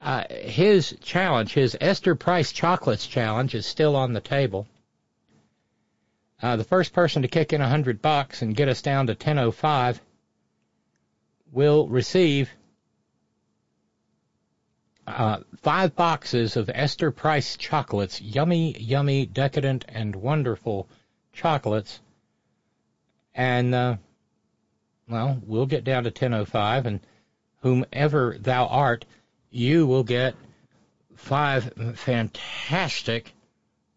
[0.00, 4.66] uh, his challenge, his Esther Price Chocolates challenge, is still on the table.
[6.42, 9.14] Uh, the first person to kick in a hundred bucks and get us down to
[9.14, 10.00] 10:05
[11.52, 12.50] will receive
[15.06, 20.88] uh, five boxes of Esther Price chocolates, yummy, yummy, decadent, and wonderful
[21.32, 22.00] chocolates.
[23.34, 23.96] And uh,
[25.08, 27.00] well, we'll get down to 10:05, and
[27.60, 29.04] whomever thou art,
[29.50, 30.34] you will get
[31.14, 33.32] five fantastic,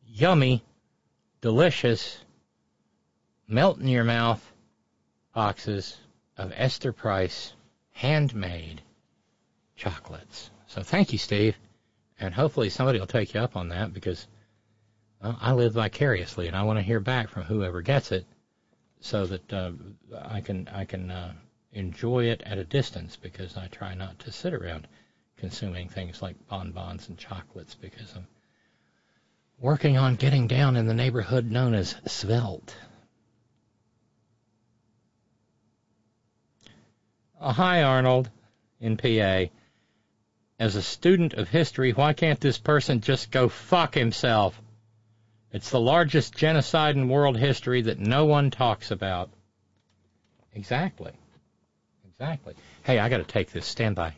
[0.06, 0.64] yummy,
[1.42, 2.20] delicious,
[3.48, 4.52] melt in your mouth
[5.34, 5.98] boxes
[6.38, 7.54] of Esther Price
[7.92, 8.82] handmade
[9.76, 10.50] chocolates.
[10.68, 11.56] So thank you, Steve,
[12.20, 14.28] and hopefully somebody will take you up on that because
[15.22, 18.26] well, I live vicariously, and I want to hear back from whoever gets it
[19.00, 19.72] so that uh,
[20.22, 21.34] I can I can uh,
[21.72, 24.88] enjoy it at a distance because I try not to sit around
[25.38, 28.28] consuming things like bonbons and chocolates because I'm
[29.60, 32.76] working on getting down in the neighborhood known as svelte.
[37.42, 38.30] Oh, hi, Arnold,
[38.80, 39.52] in PA.
[40.58, 44.62] As a student of history, why can't this person just go fuck himself?
[45.52, 49.30] It's the largest genocide in world history that no one talks about.
[50.54, 51.12] Exactly.
[52.08, 52.54] Exactly.
[52.84, 53.66] Hey, I got to take this.
[53.66, 54.14] Stand by.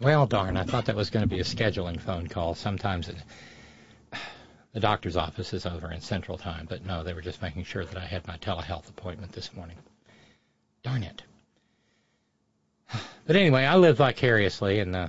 [0.00, 2.54] Well, darn, I thought that was going to be a scheduling phone call.
[2.54, 3.16] Sometimes it,
[4.72, 7.84] the doctor's office is over in Central Time, but no, they were just making sure
[7.84, 9.76] that I had my telehealth appointment this morning.
[10.82, 11.22] Darn it.
[13.26, 15.08] But anyway, I live vicariously and uh,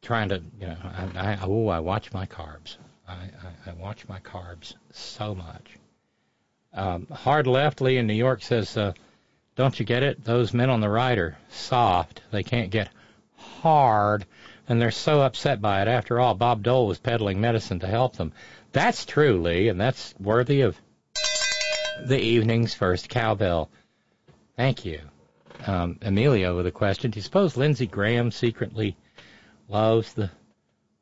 [0.00, 2.76] trying to, you know, I, I, oh, I watch my carbs.
[3.06, 5.78] I, I, I watch my carbs so much.
[6.72, 8.92] Um, Hard Left Lee in New York says, uh,
[9.58, 10.22] don't you get it?
[10.22, 12.22] Those men on the right are soft.
[12.30, 12.90] They can't get
[13.34, 14.24] hard,
[14.68, 15.88] and they're so upset by it.
[15.88, 18.32] After all, Bob Dole was peddling medicine to help them.
[18.70, 20.80] That's true, Lee, and that's worthy of
[22.06, 23.68] the evening's first cowbell.
[24.56, 25.00] Thank you.
[25.66, 27.10] Um, Emilio with a question.
[27.10, 28.96] Do you suppose Lindsey Graham secretly
[29.68, 30.30] loves the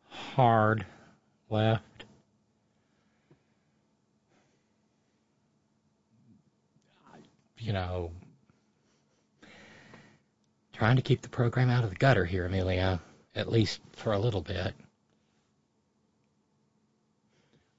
[0.09, 0.87] hard
[1.51, 1.83] left?
[7.59, 8.13] You know,
[10.77, 13.01] Trying to keep the program out of the gutter here, Amelia,
[13.35, 14.75] at least for a little bit.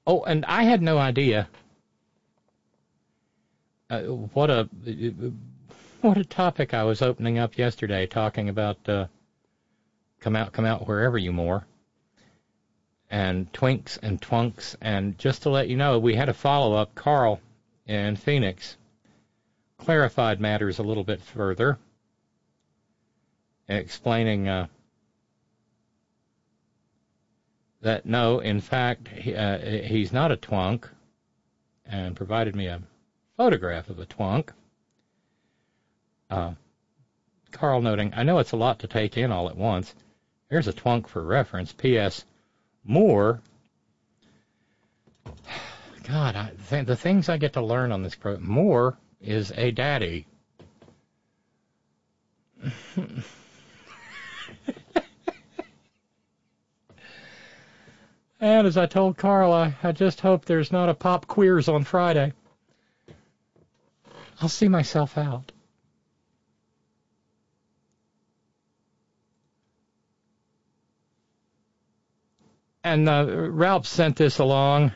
[0.04, 1.48] Oh, and I had no idea
[3.88, 4.68] uh, what a
[6.00, 9.06] what a topic I was opening up yesterday, talking about uh,
[10.18, 11.64] come out, come out wherever you more,
[13.10, 16.96] and twinks and twunks, and just to let you know, we had a follow up.
[16.96, 17.40] Carl
[17.86, 18.76] in Phoenix
[19.78, 21.78] clarified matters a little bit further
[23.68, 24.66] explaining uh,
[27.80, 30.88] that no, in fact, he, uh, he's not a twunk,
[31.86, 32.82] and provided me a
[33.36, 34.50] photograph of a twunk.
[36.30, 36.52] Uh,
[37.50, 39.94] Carl noting, I know it's a lot to take in all at once.
[40.50, 41.72] Here's a twunk for reference.
[41.72, 42.24] P.S.
[42.84, 43.40] Moore.
[46.04, 48.48] God, I, th- the things I get to learn on this program.
[48.48, 50.26] Moore is a daddy.
[58.40, 62.32] And as I told Carla, I just hope there's not a pop queers on Friday.
[64.40, 65.50] I'll see myself out.
[72.84, 74.92] And uh, Ralph sent this along.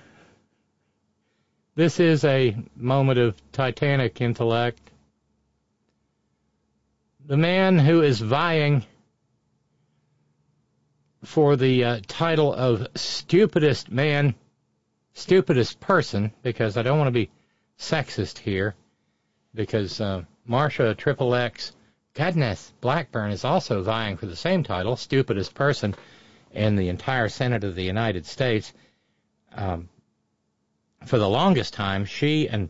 [1.74, 4.78] This is a moment of titanic intellect.
[7.26, 8.84] The man who is vying
[11.24, 14.34] for the uh, title of stupidest man,
[15.14, 17.30] stupidest person, because I don't want to be
[17.78, 18.74] sexist here,
[19.54, 21.72] because uh, Marsha Triple X,
[22.14, 25.94] goodness, Blackburn is also vying for the same title, stupidest person
[26.52, 28.72] in the entire Senate of the United States.
[29.54, 29.88] Um,
[31.06, 32.68] for the longest time, she and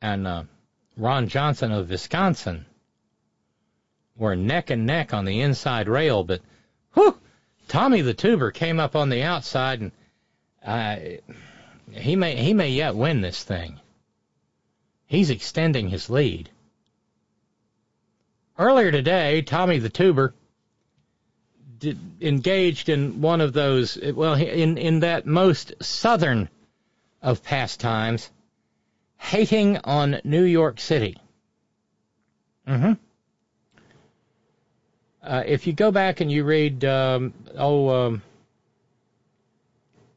[0.00, 0.44] and uh,
[0.96, 2.66] Ron Johnson of Wisconsin
[4.16, 6.40] were neck and neck on the inside rail, but
[6.92, 7.18] whew,
[7.68, 9.92] Tommy the Tuber came up on the outside, and
[10.64, 10.96] uh,
[11.92, 13.80] he may he may yet win this thing.
[15.06, 16.50] He's extending his lead.
[18.58, 20.34] Earlier today, Tommy the Tuber
[21.78, 26.48] did, engaged in one of those, well, in in that most southern
[27.22, 28.30] of pastimes,
[29.18, 31.16] hating on New York City.
[32.68, 32.92] Mm-hmm.
[35.24, 38.22] Uh, if you go back and you read, um, oh, um,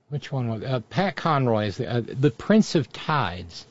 [0.10, 3.66] which one was uh, Pat Conroy's uh, The Prince of Tides.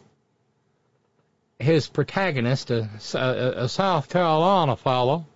[1.59, 5.27] His protagonist, a, a, a South Carolina fellow,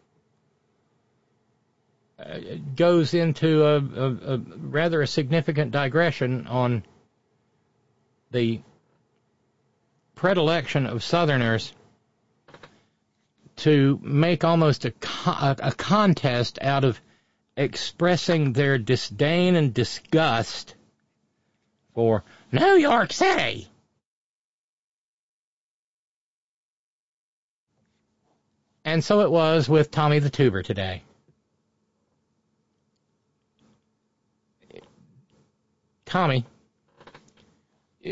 [2.18, 2.38] uh,
[2.76, 6.82] goes into a, a, a rather a significant digression on
[8.30, 8.60] the
[10.14, 11.72] predilection of Southerners
[13.60, 14.92] to make almost a,
[15.26, 17.00] a contest out of
[17.56, 20.74] expressing their disdain and disgust
[21.94, 23.68] for New York City.
[28.84, 31.02] And so it was with Tommy the Tuber today.
[36.06, 36.44] Tommy,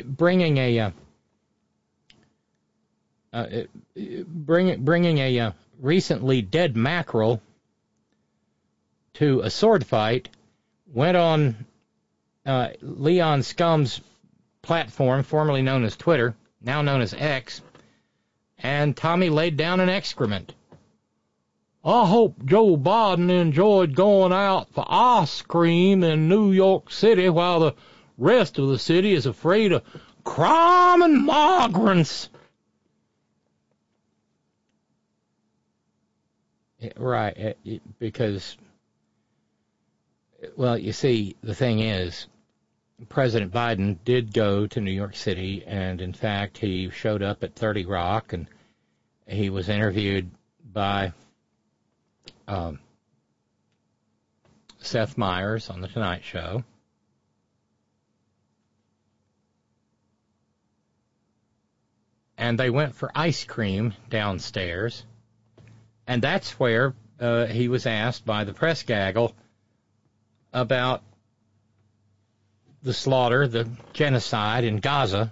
[0.04, 0.90] bringing a uh,
[3.32, 3.46] uh,
[4.26, 7.40] bring, bringing a uh, recently dead mackerel
[9.14, 10.28] to a sword fight,
[10.92, 11.66] went on
[12.46, 14.00] uh, Leon Scum's
[14.62, 17.60] platform, formerly known as Twitter, now known as X,
[18.58, 20.54] and Tommy laid down an excrement.
[21.84, 27.60] I hope Joe Biden enjoyed going out for ice cream in New York City while
[27.60, 27.74] the
[28.18, 29.84] rest of the city is afraid of
[30.24, 32.28] crime and migrants.
[36.80, 38.56] Eh, right, eh, eh, because,
[40.56, 42.26] well, you see, the thing is,
[43.08, 47.54] President Biden did go to New York City, and in fact, he showed up at
[47.54, 48.46] 30 Rock, and
[49.26, 50.30] he was interviewed
[50.72, 51.12] by
[52.46, 52.78] um,
[54.78, 56.64] Seth Meyers on The Tonight Show.
[62.36, 65.04] And they went for ice cream downstairs
[66.08, 69.34] and that's where uh, he was asked by the press gaggle
[70.54, 71.02] about
[72.82, 75.30] the slaughter, the genocide in Gaza.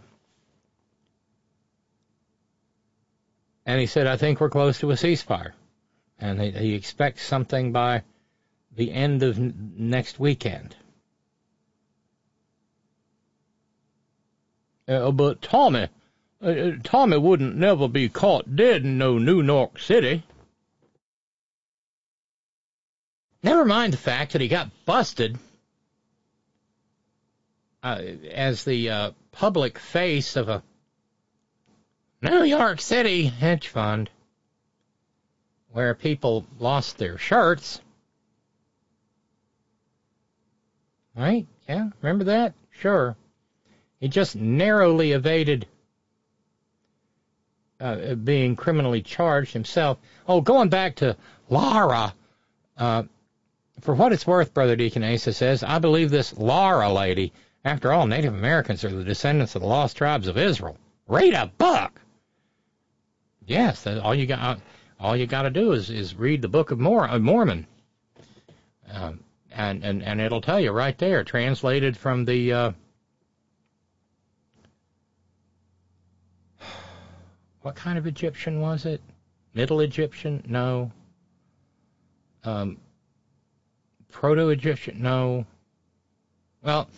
[3.64, 5.52] And he said, I think we're close to a ceasefire.
[6.18, 8.02] And he, he expects something by
[8.74, 10.76] the end of n- next weekend.
[14.86, 15.88] Uh, but Tommy,
[16.42, 20.22] uh, uh Tommy wouldn't never be caught dead in no New York City.
[23.47, 25.38] Never mind the fact that he got busted
[27.80, 30.64] uh, as the uh, public face of a
[32.20, 34.11] New York City hedge fund
[35.70, 37.80] where people lost their shirts.
[41.16, 41.47] Right?
[41.68, 42.53] Yeah, remember that?
[42.70, 43.14] Sure.
[44.01, 45.68] He just narrowly evaded
[47.78, 49.99] uh, being criminally charged himself.
[50.26, 51.16] Oh, going back to
[51.49, 52.12] Lara,
[52.76, 53.05] uh,
[53.80, 57.32] for what it's worth, Brother Deacon Asa says, I believe this Laura lady.
[57.64, 60.78] After all, Native Americans are the descendants of the lost tribes of Israel.
[61.08, 62.00] Read a book.
[63.44, 64.60] Yes, all you got.
[64.98, 67.66] All you got to do is, is read the Book of Mor Mormon,
[68.90, 69.20] um,
[69.52, 72.52] and, and and it'll tell you right there, translated from the.
[72.52, 72.72] Uh,
[77.62, 79.00] what kind of Egyptian was it?
[79.54, 80.42] Middle Egyptian?
[80.48, 80.90] No.
[82.42, 82.78] Um,
[84.11, 85.02] Proto-Egyptian?
[85.02, 85.46] No.
[86.62, 86.88] Well,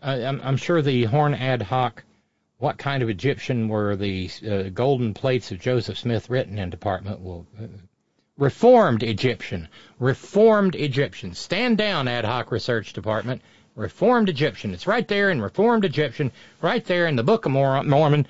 [0.00, 2.04] I'm, I'm, sure the Horn ad hoc,
[2.58, 7.20] what kind of Egyptian were the uh, golden plates of Joseph Smith written in department
[7.20, 7.46] will.
[7.60, 7.66] Uh,
[8.38, 9.68] Reformed Egyptian.
[9.98, 11.34] Reformed Egyptian.
[11.34, 13.42] Stand down, ad hoc research department.
[13.74, 14.74] Reformed Egyptian.
[14.74, 18.26] It's right there in Reformed Egyptian, right there in the Book of Mormon,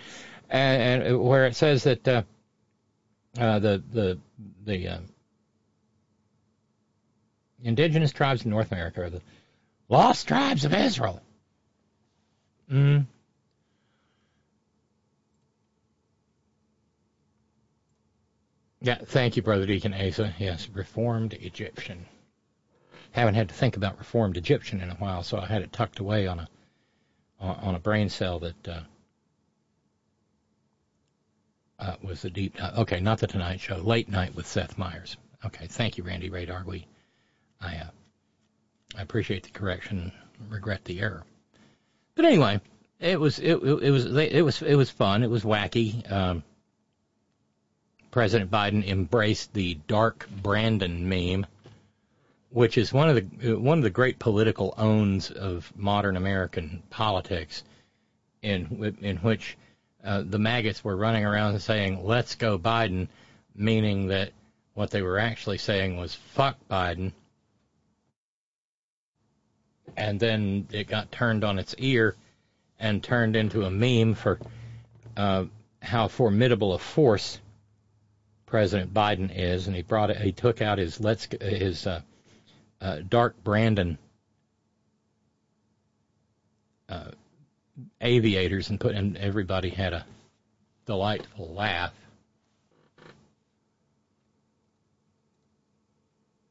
[0.51, 2.23] and, and where it says that uh,
[3.39, 4.18] uh, the the
[4.64, 4.99] the uh,
[7.63, 9.23] indigenous tribes in North America are the
[9.89, 11.21] lost tribes of Israel.
[12.71, 13.07] Mm.
[18.81, 20.35] Yeah, thank you, Brother Deacon Asa.
[20.39, 22.07] Yes, Reformed Egyptian.
[23.13, 25.99] Haven't had to think about Reformed Egyptian in a while, so I had it tucked
[25.99, 26.49] away on a
[27.39, 28.81] on a brain cell that uh,
[31.79, 32.55] uh, was the deep.
[32.61, 33.77] Uh, okay, not the Tonight Show.
[33.77, 35.17] Late Night with Seth Meyers.
[35.45, 36.65] Okay, thank you, Randy Radar.
[36.65, 36.87] We,
[37.63, 37.91] I, uh,
[38.97, 40.13] I appreciate the correction.
[40.49, 41.25] Regret the error.
[42.15, 42.61] But anyway,
[43.01, 45.23] it was it, it, was it was it was fun.
[45.23, 46.11] It was wacky.
[46.11, 46.43] Um,
[48.11, 51.47] President Biden embraced the dark Brandon meme,
[52.51, 57.63] which is one of the one of the great political owns of modern American politics,
[58.43, 59.57] in in which
[60.05, 63.09] uh, the maggots were running around saying "Let's go Biden,"
[63.55, 64.33] meaning that
[64.75, 67.13] what they were actually saying was "Fuck Biden,"
[69.97, 72.16] and then it got turned on its ear
[72.78, 74.38] and turned into a meme for
[75.16, 75.45] uh,
[75.80, 77.38] how formidable a force
[78.47, 80.18] President Biden is, and he brought it.
[80.18, 82.03] He took out his let's his uh,
[82.82, 83.97] uh, dark Brandon
[86.86, 87.12] uh,
[88.03, 90.05] aviators and put, and everybody had a
[90.84, 91.95] delightful laugh.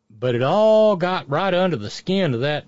[0.10, 2.66] But it all got right under the skin of that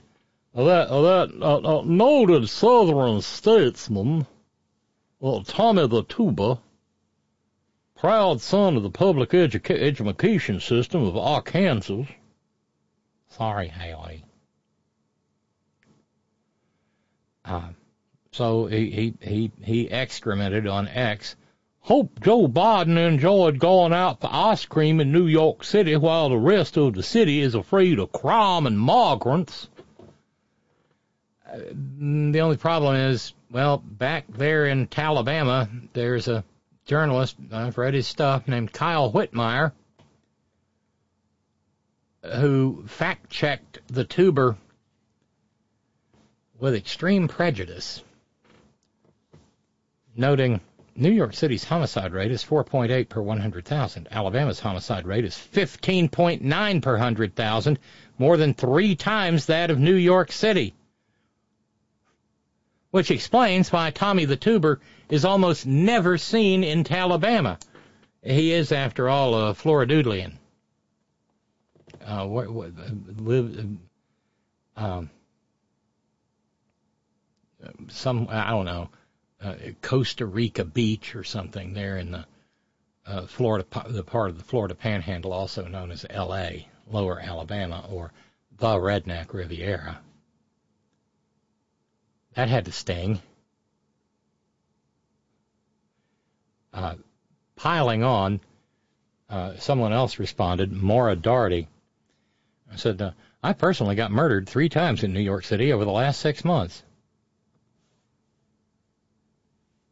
[0.55, 4.27] that that uh, noted Southern statesman,
[5.45, 6.59] Tommy the Tuber
[8.03, 12.03] proud son of the public educa- education system of Arkansas.
[13.29, 14.25] Sorry, Haley.
[17.45, 17.69] Uh,
[18.33, 21.37] so he, he, he, he excremented on X.
[21.79, 26.35] Hope Joe Biden enjoyed going out for ice cream in New York City while the
[26.35, 29.69] rest of the city is afraid of crime and migrants.
[31.53, 36.43] The only problem is, well, back there in Alabama, there's a
[36.85, 39.71] journalist, I've read his stuff, named Kyle Whitmire,
[42.23, 44.57] who fact checked the tuber
[46.59, 48.01] with extreme prejudice,
[50.15, 50.59] noting
[50.95, 54.07] New York City's homicide rate is 4.8 per 100,000.
[54.09, 57.79] Alabama's homicide rate is 15.9 per 100,000,
[58.17, 60.73] more than three times that of New York City.
[62.93, 64.79] Which explains why Tommy the Tuber
[65.09, 67.57] is almost never seen in Alabama.
[68.21, 70.37] He is, after all, a Floridian.
[72.05, 72.69] Uh, what, what,
[73.17, 73.67] live,
[74.77, 75.09] um,
[77.87, 78.89] some I don't know,
[79.41, 82.25] uh, Costa Rica Beach or something there in the
[83.07, 88.13] uh, Florida, the part of the Florida Panhandle, also known as L.A., Lower Alabama, or
[88.55, 89.99] the Redneck Riviera.
[92.33, 93.21] That had to sting.
[96.73, 96.95] uh,
[97.55, 98.39] piling on,
[99.29, 101.67] uh, someone else responded, Maura Doherty,
[102.71, 103.11] I said, uh,
[103.43, 106.83] I personally got murdered three times in New York City over the last six months.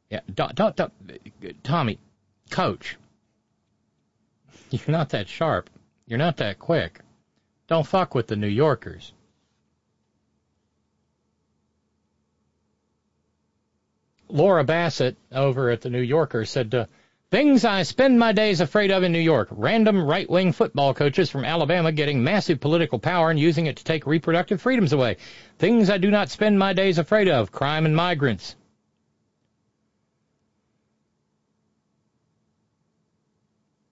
[0.10, 0.94] Yeah, don't, don't, don't,
[1.64, 2.00] Tommy,
[2.50, 2.98] coach,
[4.70, 5.70] you're not that sharp.
[6.08, 7.00] You're not that quick.
[7.68, 9.14] Don't fuck with the New Yorkers.
[14.32, 16.86] Laura Bassett over at the New Yorker said, uh,
[17.32, 19.48] Things I spend my days afraid of in New York.
[19.52, 23.86] Random right wing football coaches from Alabama getting massive political power and using it to
[23.86, 25.16] take reproductive freedoms away.
[25.58, 27.50] Things I do not spend my days afraid of.
[27.50, 28.56] Crime and migrants.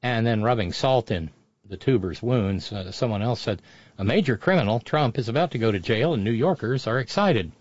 [0.04, 1.30] And then rubbing salt in
[1.66, 3.62] the tuber's wounds, uh, someone else said,
[3.98, 7.54] A major criminal, Trump, is about to go to jail and New Yorkers are excited.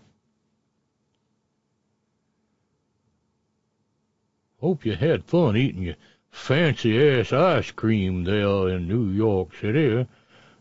[4.61, 5.95] Hope you had fun eating your
[6.31, 10.07] fancy ass ice cream there in New York City.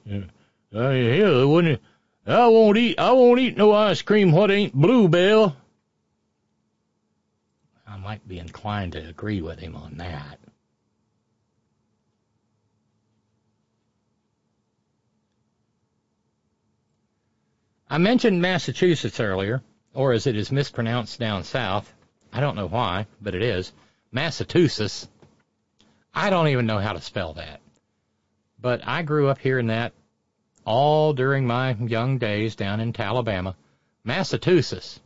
[0.05, 0.25] Yeah.
[0.75, 1.81] Uh, hell, wouldn't
[2.29, 2.99] I won't eat.
[2.99, 5.57] I won't eat no ice cream what ain't Blue Bell.
[7.87, 10.39] I might be inclined to agree with him on that.
[17.89, 19.63] I mentioned Massachusetts earlier,
[19.95, 21.95] or as it is mispronounced down south.
[22.31, 23.73] I don't know why, but it is.
[24.11, 25.09] Massachusetts.
[26.15, 27.61] I don't even know how to spell that.
[28.61, 29.93] But I grew up hearing that
[30.65, 33.57] all during my young days down in Alabama.
[34.05, 35.01] Massachusetts,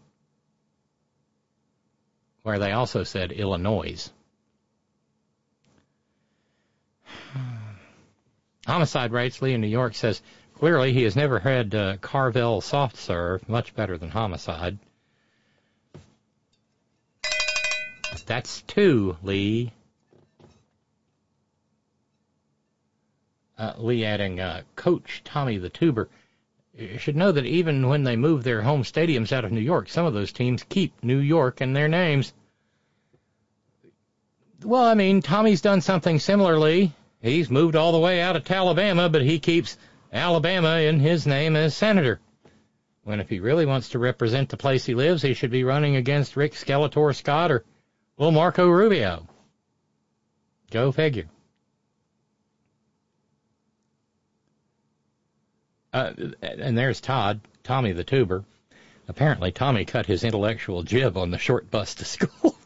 [2.43, 4.11] where they also said Illinois.
[8.67, 10.23] Homicide rates, Lee in New York says
[10.55, 14.79] clearly he has never had uh, Carvel soft serve, much better than homicide.
[18.23, 19.73] That's two, Lee.
[23.59, 26.09] Uh, Lee adding, uh, Coach Tommy the Tuber.
[26.97, 30.07] Should know that even when they move their home stadiums out of New York, some
[30.07, 32.33] of those teams keep New York in their names.
[34.65, 36.93] Well, I mean, Tommy's done something similarly.
[37.21, 39.77] He's moved all the way out of Alabama, but he keeps
[40.13, 42.21] Alabama in his name as senator.
[43.05, 45.97] When if he really wants to represent the place he lives, he should be running
[45.97, 47.65] against Rick Skeletor Scott or
[48.17, 49.27] well, Marco Rubio.
[50.71, 51.29] Go figure.
[55.93, 58.45] Uh, and there's Todd, Tommy the tuber.
[59.09, 62.57] Apparently, Tommy cut his intellectual jib on the short bus to school.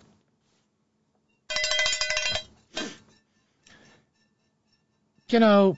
[5.28, 5.76] you know,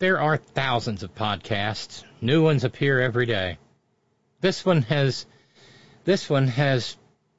[0.00, 2.02] there are thousands of podcasts.
[2.20, 3.58] New ones appear every day.
[4.40, 5.26] This one has,
[6.04, 6.96] this one has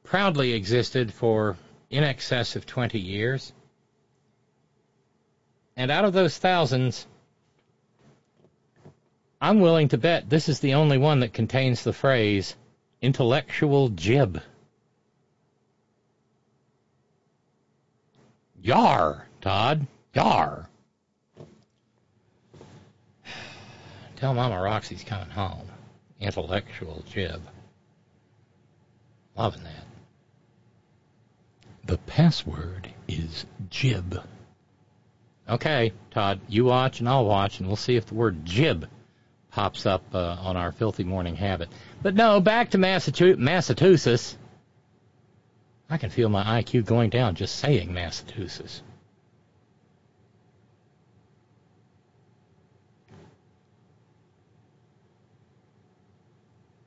[0.09, 1.55] proudly existed for
[1.91, 3.53] in excess of 20 years.
[5.77, 7.05] And out of those thousands,
[9.39, 12.55] I'm willing to bet this is the only one that contains the phrase
[13.03, 14.41] intellectual jib.
[18.63, 19.85] Yar, Todd.
[20.15, 20.67] Yar.
[24.15, 25.69] Tell Mama Roxy's coming home.
[26.19, 27.41] Intellectual jib.
[29.37, 29.88] Loving that.
[31.89, 34.21] The password is jib.
[35.49, 38.87] Okay, Todd, you watch and I'll watch, and we'll see if the word jib
[39.49, 41.67] pops up uh, on our filthy morning habit.
[42.03, 44.37] But no, back to Massachusetts.
[45.89, 48.83] I can feel my IQ going down just saying Massachusetts.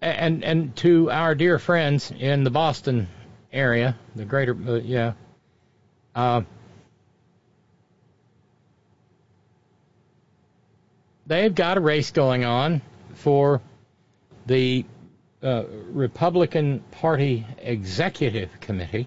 [0.00, 3.08] And and to our dear friends in the Boston
[3.52, 5.12] area, the greater uh, yeah.
[6.14, 6.42] Uh,
[11.26, 12.82] they've got a race going on
[13.14, 13.60] for
[14.46, 14.84] the
[15.42, 19.06] uh, Republican Party Executive Committee.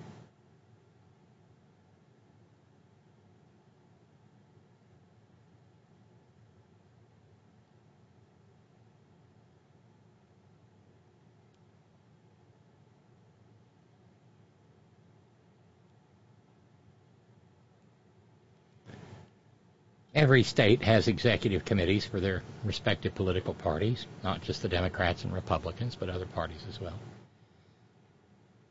[20.16, 25.34] Every state has executive committees for their respective political parties, not just the Democrats and
[25.34, 26.98] Republicans, but other parties as well.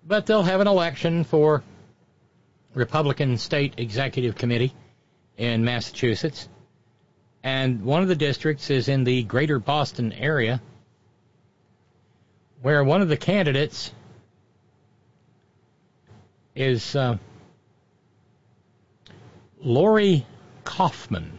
[0.07, 1.63] But they'll have an election for
[2.73, 4.73] Republican State Executive Committee
[5.37, 6.49] in Massachusetts.
[7.43, 10.63] And one of the districts is in the greater Boston area,
[12.63, 13.93] where one of the candidates
[16.55, 17.19] is uh,
[19.61, 20.25] Lori
[20.65, 21.31] Kuffman.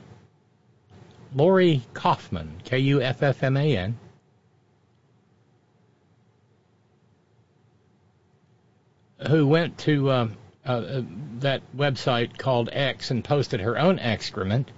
[1.33, 3.97] Lori Kuffman, K U F F M A N.
[9.27, 10.27] Who went to uh,
[10.65, 11.01] uh,
[11.39, 14.71] that website called X and posted her own excrement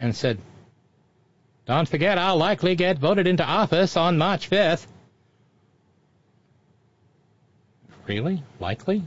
[0.00, 0.38] and said,
[1.66, 4.86] Don't forget, I'll likely get voted into office on March 5th.
[8.06, 8.42] Really?
[8.58, 9.04] Likely?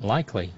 [0.00, 0.52] Likely.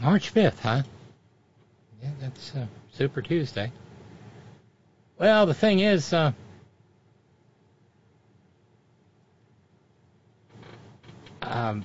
[0.00, 0.82] March 5th, huh?
[2.02, 3.70] Yeah, that's uh, Super Tuesday.
[5.18, 6.32] Well, the thing is, uh,
[11.42, 11.84] um,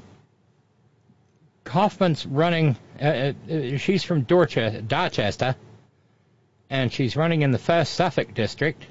[1.66, 2.78] Kuffman's running.
[3.02, 5.56] Uh, uh, she's from Dorchester, Dorchester,
[6.70, 8.86] and she's running in the First Suffolk district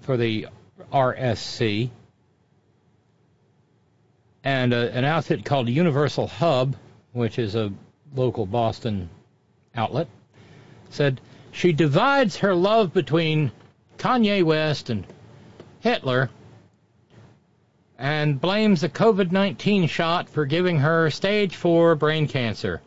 [0.00, 0.48] for the
[0.92, 1.90] RSC.
[4.42, 6.74] And uh, an outfit called Universal Hub,
[7.12, 7.72] which is a
[8.14, 9.10] local Boston
[9.74, 10.08] outlet,
[10.88, 11.20] said
[11.52, 13.52] she divides her love between
[13.98, 15.06] Kanye West and
[15.80, 16.30] Hitler
[17.98, 22.80] and blames the COVID 19 shot for giving her stage 4 brain cancer.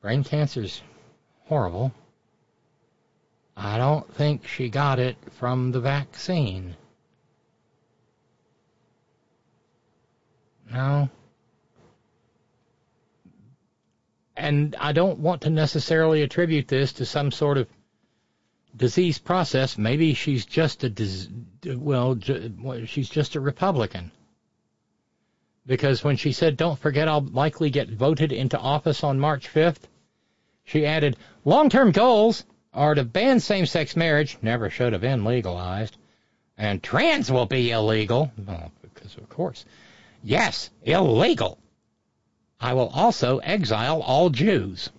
[0.00, 0.82] brain cancer's
[1.44, 1.92] horrible.
[3.56, 6.76] I don't think she got it from the vaccine.
[10.72, 11.10] No.
[14.36, 17.68] And I don't want to necessarily attribute this to some sort of
[18.76, 19.76] disease process.
[19.76, 20.92] Maybe she's just a
[21.66, 22.18] well,
[22.86, 24.10] she's just a Republican.
[25.66, 29.88] Because when she said, "Don't forget, I'll likely get voted into office on March 5th,"
[30.64, 35.96] she added, "Long-term goals are to ban same-sex marriage, never should have been legalized,
[36.56, 39.64] and trans will be illegal." Well, because of course,
[40.22, 41.58] yes, illegal.
[42.60, 44.90] I will also exile all Jews.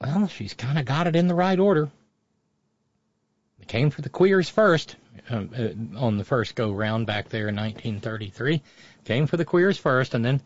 [0.00, 1.90] Well, she's kind of got it in the right order.
[3.60, 4.96] It came for the queers first
[5.30, 8.62] um, uh, on the first go round back there in 1933.
[9.04, 10.40] Came for the queers first, and then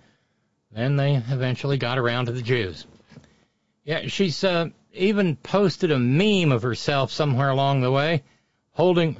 [0.72, 2.86] then they eventually got around to the Jews.
[3.84, 8.22] Yeah, she's uh, even posted a meme of herself somewhere along the way,
[8.72, 9.16] holding.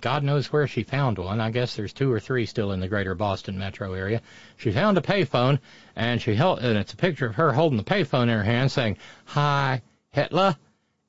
[0.00, 1.40] God knows where she found one.
[1.40, 4.22] I guess there's two or three still in the greater Boston metro area.
[4.56, 5.58] She found a payphone,
[5.94, 8.72] and she held, and it's a picture of her holding the payphone in her hand,
[8.72, 10.56] saying, "Hi, Hitler,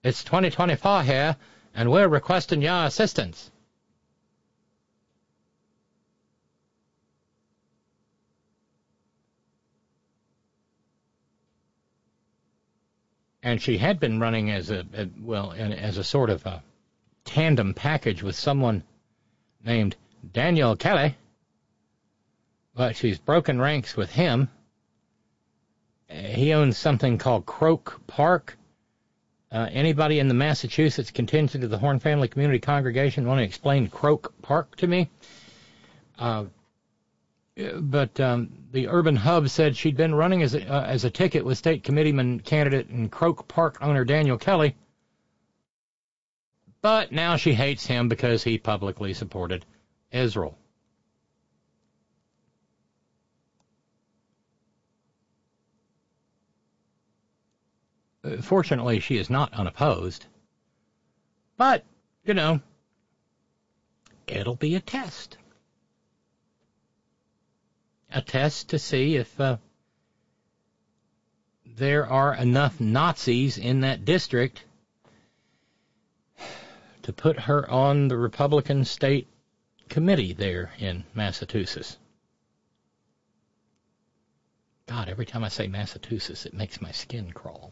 [0.04, 1.36] it's 2024 here,
[1.74, 3.52] and we're requesting your assistance."
[13.48, 14.86] and she had been running as a,
[15.22, 16.62] well as a sort of a
[17.28, 18.84] tandem package with someone
[19.64, 19.96] named
[20.34, 21.16] Daniel Kelly,
[22.74, 24.50] but she's broken ranks with him.
[26.10, 28.58] He owns something called Croak Park.
[29.52, 33.90] Uh, anybody in the Massachusetts contingent of the Horn Family Community Congregation want to explain
[33.90, 35.10] Croak Park to me?
[36.18, 36.46] Uh,
[37.80, 41.44] but um, the urban hub said she'd been running as a, uh, as a ticket
[41.44, 44.76] with state committeeman candidate and Croak Park owner Daniel Kelly.
[46.82, 49.66] But now she hates him because he publicly supported
[50.12, 50.58] Israel.
[58.24, 60.26] Uh, fortunately, she is not unopposed.
[61.58, 61.84] But,
[62.24, 62.62] you know,
[64.28, 65.38] it'll be a test
[68.12, 69.58] a test to see if uh,
[71.66, 74.64] there are enough Nazis in that district
[77.08, 79.30] to put her on the Republican state
[79.88, 81.98] committee there in Massachusetts.
[84.88, 87.72] God, every time I say Massachusetts, it makes my skin crawl.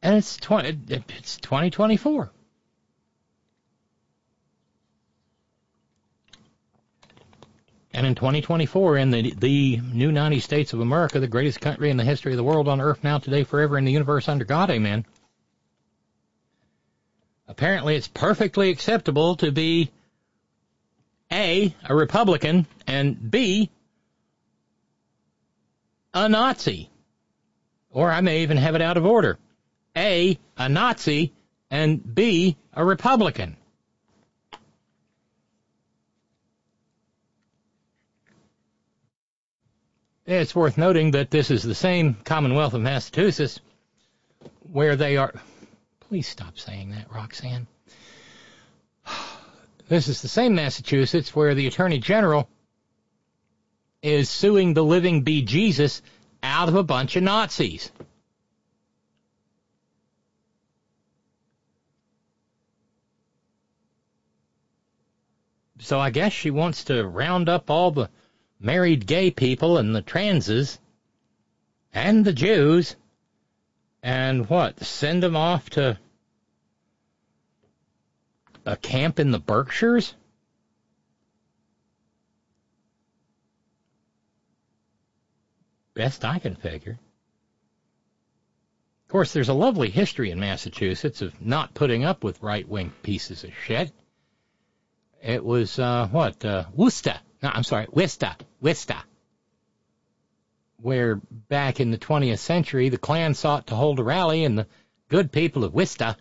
[0.00, 2.32] And it's 20, it's 2024.
[7.98, 11.96] And in 2024, in the, the new United States of America, the greatest country in
[11.96, 14.70] the history of the world on earth now, today, forever, in the universe under God,
[14.70, 15.04] amen.
[17.48, 19.90] Apparently, it's perfectly acceptable to be
[21.32, 23.68] A, a Republican, and B,
[26.14, 26.90] a Nazi.
[27.90, 29.40] Or I may even have it out of order.
[29.96, 31.32] A, a Nazi,
[31.68, 33.56] and B, a Republican.
[40.28, 43.60] It's worth noting that this is the same Commonwealth of Massachusetts
[44.70, 45.32] where they are.
[46.00, 47.66] Please stop saying that, Roxanne.
[49.88, 52.46] This is the same Massachusetts where the Attorney General
[54.02, 56.02] is suing the living bejesus
[56.42, 57.90] out of a bunch of Nazis.
[65.78, 68.10] So I guess she wants to round up all the
[68.60, 70.78] married gay people and the transes
[71.92, 72.96] and the Jews
[74.02, 75.98] and what, send them off to
[78.64, 80.14] a camp in the Berkshires?
[85.94, 86.98] Best I can figure.
[89.06, 92.92] Of course, there's a lovely history in Massachusetts of not putting up with right wing
[93.02, 93.90] pieces of shit.
[95.22, 99.02] It was, uh, what, uh, Worcester no, I'm sorry, Worcester, Worcester,
[100.80, 101.16] where
[101.48, 104.66] back in the 20th century the Klan sought to hold a rally and the
[105.08, 106.16] good people of Wista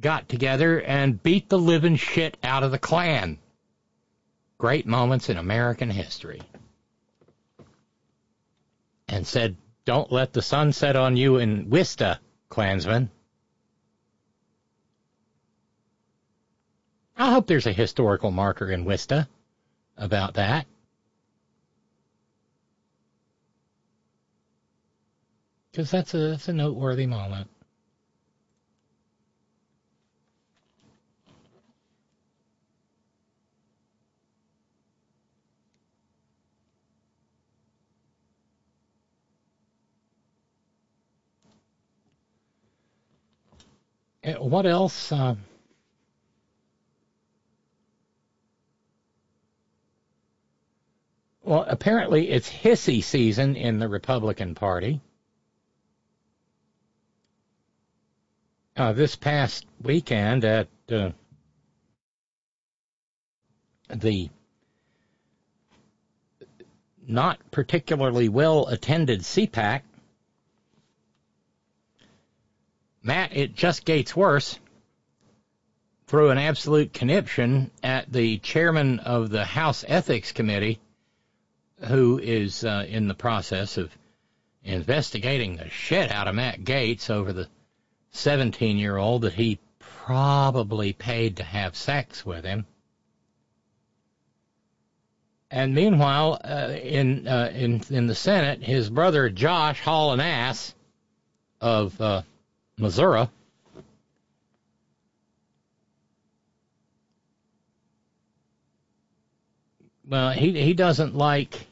[0.00, 3.38] got together and beat the living shit out of the Klan.
[4.58, 6.40] Great moments in American history.
[9.08, 12.18] And said, don't let the sun set on you in Wista,
[12.48, 13.10] Klansmen.
[17.16, 19.28] I hope there's a historical marker in Wista
[19.96, 20.66] about that.
[25.74, 27.50] Because that's a, that's a noteworthy moment.
[44.24, 45.10] Uh, What else?
[45.10, 45.34] Uh,
[51.42, 55.00] well, apparently it's hissy season in the Republican Party.
[58.76, 61.10] Uh, this past weekend at uh,
[63.88, 64.28] the
[67.06, 69.82] not particularly well attended CPAC,
[73.00, 74.58] Matt, it just gets worse.
[76.08, 80.80] Threw an absolute conniption at the chairman of the House Ethics Committee,
[81.86, 83.96] who is uh, in the process of
[84.64, 87.48] investigating the shit out of Matt Gaetz over the
[88.14, 92.66] 17 year old that he probably paid to have sex with him.
[95.50, 100.74] And meanwhile, uh, in uh, in in the Senate, his brother Josh Hauling Ass
[101.60, 102.22] of uh,
[102.76, 103.28] Missouri
[110.06, 111.66] well, he he doesn't like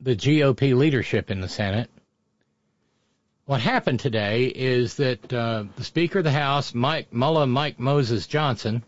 [0.00, 1.90] the GOP leadership in the Senate.
[3.48, 8.26] What happened today is that uh, the Speaker of the House, Mike Mullah Mike Moses
[8.26, 8.82] Johnson,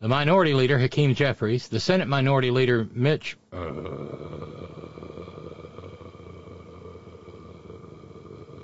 [0.00, 3.56] the Minority Leader Hakeem Jeffries, the Senate Minority Leader Mitch uh,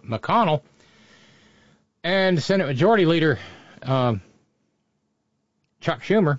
[0.08, 0.62] McConnell,
[2.02, 3.38] and Senate Majority Leader
[3.82, 4.22] um,
[5.82, 6.38] Chuck Schumer.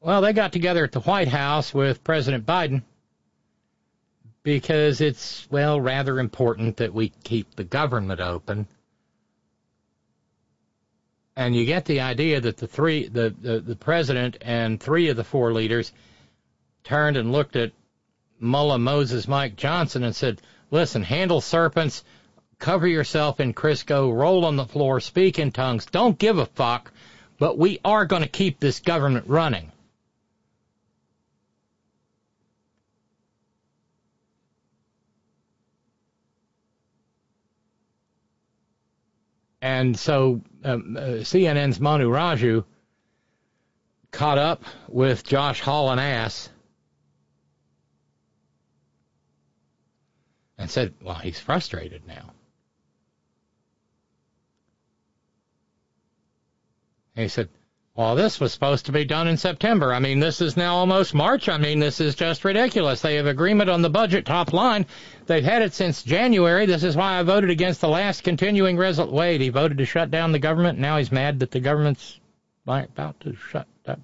[0.00, 2.80] Well, they got together at the White House with President Biden
[4.44, 8.68] because it's, well, rather important that we keep the government open.
[11.34, 15.16] And you get the idea that the three, the, the, the president and three of
[15.16, 15.92] the four leaders
[16.84, 17.72] turned and looked at
[18.38, 22.04] Mullah Moses Mike Johnson and said, listen, handle serpents,
[22.58, 26.92] cover yourself in Crisco, roll on the floor, speak in tongues, don't give a fuck,
[27.38, 29.72] but we are going to keep this government running.
[39.64, 42.66] And so um, uh, CNN's Manu Raju
[44.10, 46.50] caught up with Josh Hall and Ass
[50.58, 52.34] and said, well, he's frustrated now.
[57.16, 57.48] He said,
[57.96, 59.94] well, this was supposed to be done in September.
[59.94, 61.48] I mean, this is now almost March.
[61.48, 63.00] I mean, this is just ridiculous.
[63.00, 64.86] They have agreement on the budget top line.
[65.26, 66.66] They've had it since January.
[66.66, 69.16] This is why I voted against the last continuing resolution.
[69.16, 70.78] Wait, he voted to shut down the government.
[70.78, 72.18] Now he's mad that the government's
[72.66, 74.00] about to shut up.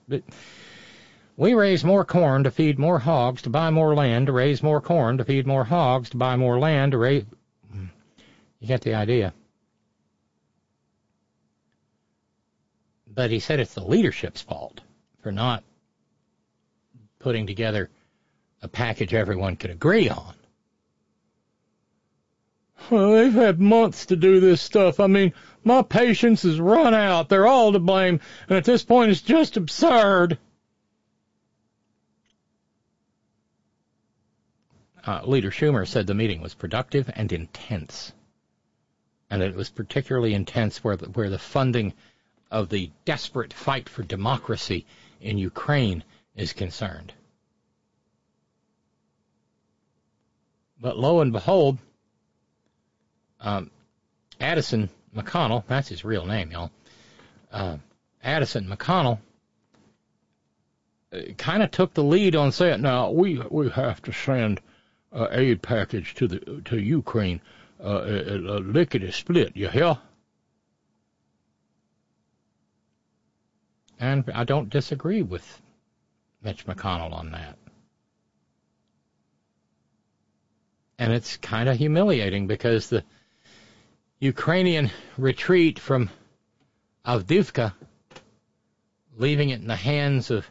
[1.36, 4.80] We raise more corn to feed more hogs to buy more land to raise more
[4.80, 7.24] corn to feed more hogs to buy more land to raise.
[7.72, 7.86] Hmm.
[8.60, 9.32] You get the idea.
[13.12, 14.80] But he said it's the leadership's fault
[15.22, 15.64] for not
[17.18, 17.90] putting together
[18.62, 20.34] a package everyone could agree on.
[22.90, 25.00] Well, they've had months to do this stuff.
[25.00, 25.32] I mean,
[25.64, 27.28] my patience has run out.
[27.28, 30.38] They're all to blame, and at this point, it's just absurd.
[35.06, 38.12] Uh, Leader Schumer said the meeting was productive and intense,
[39.30, 41.94] and it was particularly intense where the, where the funding
[42.50, 44.84] of the desperate fight for democracy
[45.20, 46.02] in Ukraine
[46.34, 47.12] is concerned.
[50.80, 51.78] But lo and behold,
[53.40, 53.70] um,
[54.40, 56.70] Addison McConnell, that's his real name, y'all.
[57.52, 57.76] Uh,
[58.22, 59.18] Addison McConnell
[61.12, 64.60] uh, kind of took the lead on saying, "Now we we have to send
[65.12, 67.40] uh, aid package to the to Ukraine,
[67.82, 69.56] uh, lickety split.
[69.56, 69.98] You hear?"
[74.00, 75.60] And I don't disagree with
[76.42, 77.58] Mitch McConnell on that.
[80.98, 83.04] And it's kind of humiliating because the
[84.20, 86.08] Ukrainian retreat from
[87.06, 87.74] Avdiivka,
[89.16, 90.46] leaving it in the hands of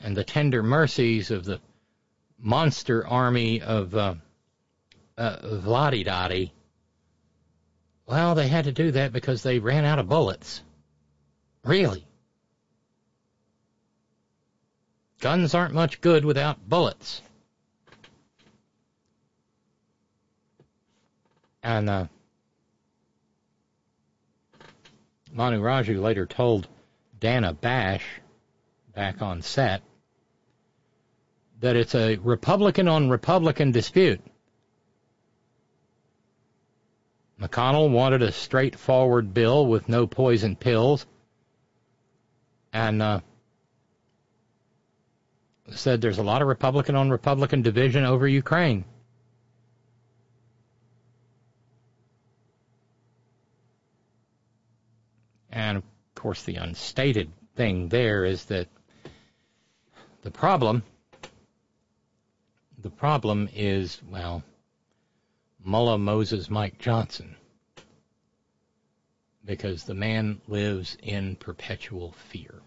[0.00, 1.60] and the tender mercies of the
[2.38, 4.14] monster army of uh,
[5.18, 5.36] uh,
[8.06, 10.62] Well, they had to do that because they ran out of bullets.
[11.64, 12.07] Really?
[15.20, 17.22] Guns aren't much good without bullets.
[21.62, 22.06] And uh,
[25.32, 26.68] Manu Raju later told
[27.18, 28.04] Dana Bash
[28.94, 29.82] back on set
[31.60, 34.20] that it's a Republican on Republican dispute.
[37.40, 41.06] McConnell wanted a straightforward bill with no poison pills,
[42.72, 43.20] and uh,
[45.70, 48.84] said there's a lot of Republican on Republican division over Ukraine.
[55.50, 58.68] And of course, the unstated thing there is that
[60.22, 60.82] the problem,
[62.78, 64.42] the problem is, well,
[65.64, 67.36] Mullah Moses Mike Johnson.
[69.44, 72.60] Because the man lives in perpetual fear.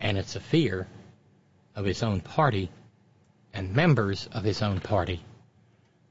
[0.00, 0.86] And it's a fear
[1.74, 2.70] of his own party
[3.52, 5.20] and members of his own party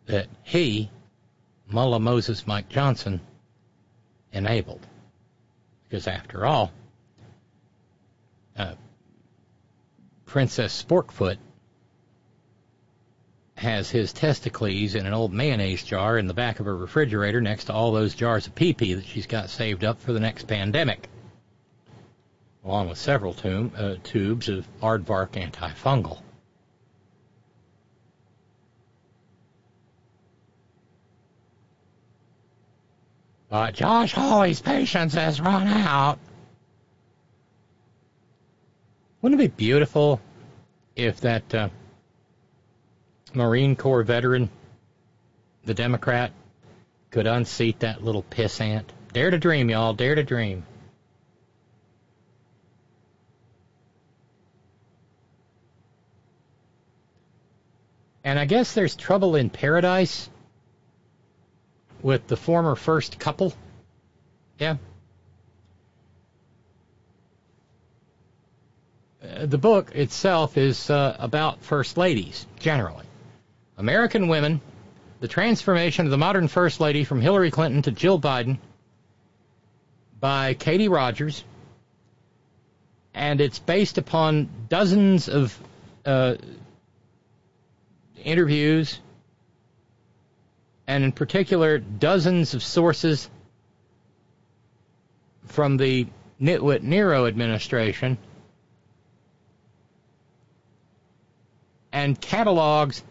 [0.05, 0.89] that he,
[1.67, 3.21] Mullah Moses Mike Johnson,
[4.31, 4.85] enabled.
[5.87, 6.71] Because after all,
[8.57, 8.75] uh,
[10.25, 11.37] Princess Sporkfoot
[13.55, 17.65] has his testicles in an old mayonnaise jar in the back of her refrigerator next
[17.65, 20.47] to all those jars of pee pee that she's got saved up for the next
[20.47, 21.09] pandemic,
[22.63, 26.21] along with several uh, tubes of aardvark antifungal.
[33.49, 36.19] But Josh Hawley's patience has run out.
[39.21, 40.21] Wouldn't it be beautiful
[40.95, 41.69] if that uh,
[43.33, 44.49] Marine Corps veteran,
[45.65, 46.31] the Democrat,
[47.11, 48.85] could unseat that little pissant.
[49.13, 49.93] Dare to dream, y'all.
[49.93, 50.63] Dare to dream.
[58.23, 60.29] And I guess there's trouble in paradise
[62.01, 63.53] with the former first couple.
[64.57, 64.77] Yeah.
[69.23, 73.05] Uh, the book itself is uh, about first ladies, generally.
[73.77, 74.61] American Women,
[75.19, 78.57] The Transformation of the Modern First Lady from Hillary Clinton to Jill Biden
[80.19, 81.43] by Katie Rogers.
[83.13, 85.57] And it's based upon dozens of
[86.05, 86.35] uh,
[88.23, 88.99] interviews,
[90.87, 93.29] and in particular, dozens of sources
[95.45, 96.07] from the
[96.41, 98.17] Nitwit Nero administration,
[101.91, 103.03] and catalogs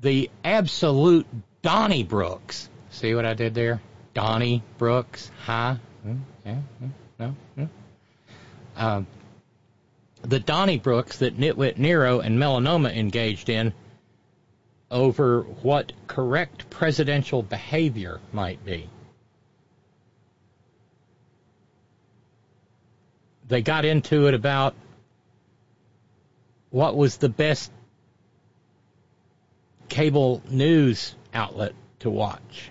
[0.00, 1.26] the absolute
[1.62, 2.68] Donnie Brooks.
[2.90, 3.80] See what I did there?
[4.14, 5.76] Donnie Brooks, huh?
[6.02, 6.88] Hmm, yeah, hmm,
[7.18, 7.68] no.
[8.76, 9.06] Um,
[10.22, 13.72] the Donnie Brooks that Nitwit Nero and Melanoma engaged in
[14.92, 18.88] over what correct presidential behavior might be.
[23.48, 24.74] They got into it about
[26.70, 27.72] what was the best
[29.88, 32.70] cable news outlet to watch.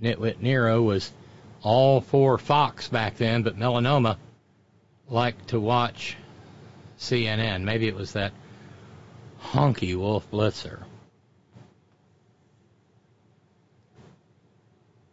[0.00, 1.12] Nitwit Nero was
[1.62, 4.16] all for Fox back then, but Melanoma
[5.08, 6.16] liked to watch
[6.98, 7.62] CNN.
[7.62, 8.32] Maybe it was that
[9.52, 10.82] honky Wolf Blitzer.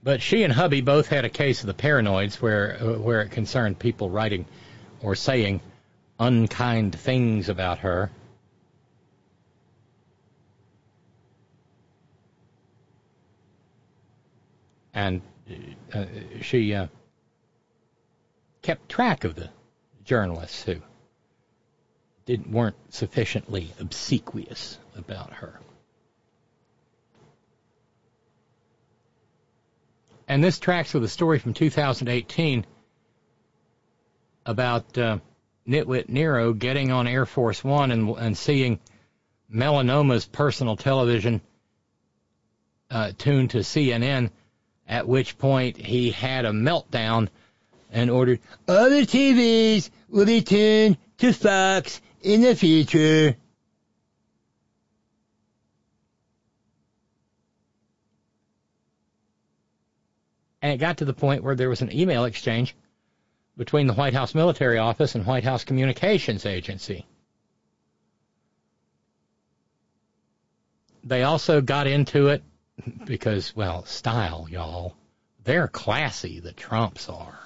[0.04, 3.78] But she and hubby both had a case of the paranoids where where it concerned
[3.78, 4.46] people writing
[5.02, 5.62] or saying
[6.20, 8.10] unkind things about her.
[14.94, 15.22] and
[15.94, 16.06] uh,
[16.42, 16.88] she uh,
[18.62, 19.50] kept track of the
[20.04, 20.76] journalists who
[22.26, 25.60] didn't weren't sufficiently obsequious about her.
[30.28, 32.66] And this tracks with a story from 2018
[34.46, 35.18] about uh,
[35.68, 38.80] Nitwit Nero getting on Air Force One and, and seeing
[39.54, 41.42] Melanoma's personal television
[42.90, 44.32] uh, tuned to CNN
[44.88, 47.30] at which point he had a meltdown
[47.92, 53.36] and ordered other TVs will be tuned to Fox in the future.
[60.62, 62.76] And it got to the point where there was an email exchange
[63.58, 67.06] between the White House Military Office and White House Communications Agency.
[71.04, 72.44] they also got into it
[73.06, 74.96] because, well, style, y'all.
[75.44, 77.40] They're classy, the Trumps are.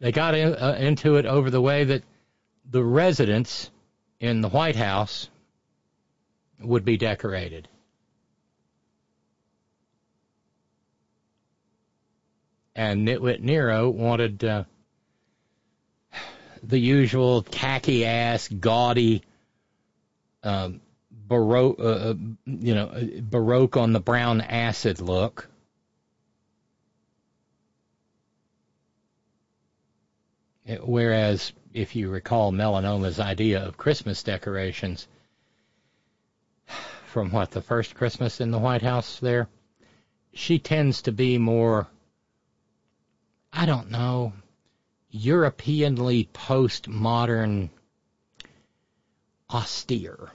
[0.00, 2.02] They got in, uh, into it over the way that
[2.70, 3.70] the residents
[4.20, 5.28] in the White House
[6.60, 7.68] would be decorated.
[12.74, 14.64] And Nitwit Nero wanted uh,
[16.62, 19.22] the usual tacky ass, gaudy,
[20.44, 20.80] um,
[21.10, 22.14] baroque, uh, uh
[22.46, 22.92] you know,
[23.22, 25.48] baroque on the brown acid look.
[30.82, 35.06] Whereas, if you recall Melanoma's idea of Christmas decorations
[37.06, 39.48] from what the first Christmas in the White House there,
[40.32, 41.86] she tends to be more,
[43.52, 44.32] I don't know,
[45.10, 47.70] Europeanly postmodern
[49.50, 50.30] austere.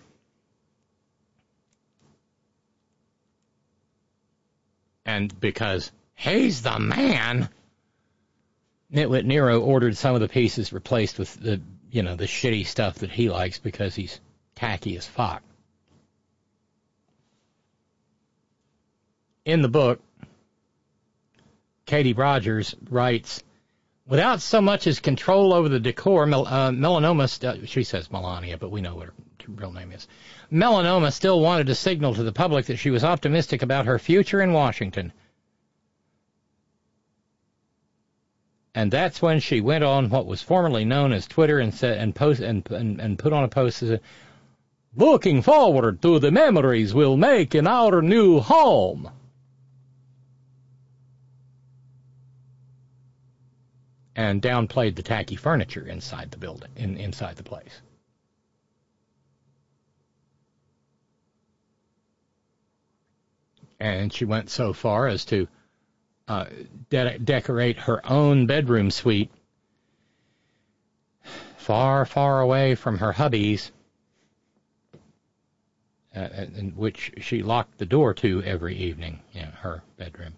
[5.05, 7.49] And because he's the man,
[8.94, 11.60] Nitwit Nero ordered some of the pieces replaced with the,
[11.91, 14.20] you know, the shitty stuff that he likes because he's
[14.56, 15.41] tacky as fuck.
[19.45, 19.99] In the book,
[21.86, 23.44] Katie Rogers writes,
[24.07, 28.57] without so much as control over the decor, mel- uh, melanoma, st- she says Melania,
[28.57, 29.14] but we know what her
[29.49, 30.07] real name is.
[30.52, 34.41] Melanoma still wanted to signal to the public that she was optimistic about her future
[34.41, 35.11] in Washington.
[38.76, 42.16] And that's when she went on what was formerly known as Twitter and said and
[42.16, 44.02] post and and, and put on a post that said,
[44.95, 49.12] "Looking forward to the memories we'll make in our new home."
[54.16, 57.82] And downplayed the tacky furniture inside the building, in, inside the place.
[63.80, 65.48] And she went so far as to
[66.28, 66.45] uh,
[66.90, 69.32] de- decorate her own bedroom suite
[71.58, 73.72] far, far away from her hubby's,
[76.16, 80.34] uh, in which she locked the door to every evening, in her bedroom.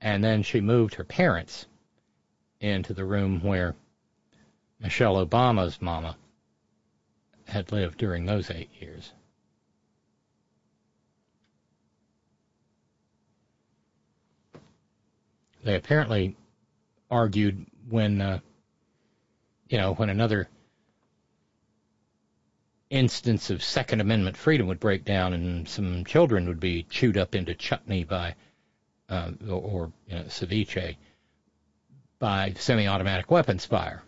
[0.00, 1.66] And then she moved her parents
[2.60, 3.74] into the room where
[4.80, 6.16] Michelle Obama's mama
[7.46, 9.12] had lived during those eight years.
[15.70, 16.36] They apparently
[17.12, 18.40] argued when, uh,
[19.68, 20.48] you know, when another
[22.90, 27.36] instance of Second Amendment freedom would break down and some children would be chewed up
[27.36, 28.34] into chutney by,
[29.08, 30.96] uh, or, you know, ceviche
[32.18, 34.02] by semi-automatic weapons fire.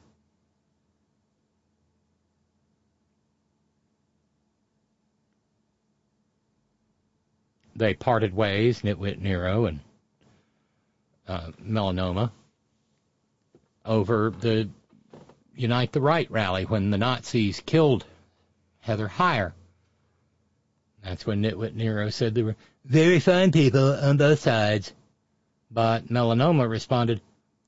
[7.76, 9.78] They parted ways, Nitwit Nero and
[11.28, 12.31] uh, melanoma
[13.85, 14.69] over the
[15.55, 18.05] Unite the Right rally when the Nazis killed
[18.81, 19.53] Heather Heyer.
[21.05, 24.93] That's when Nitwit Nero said there were very fine people on both sides.
[25.70, 27.20] But Melanoma responded,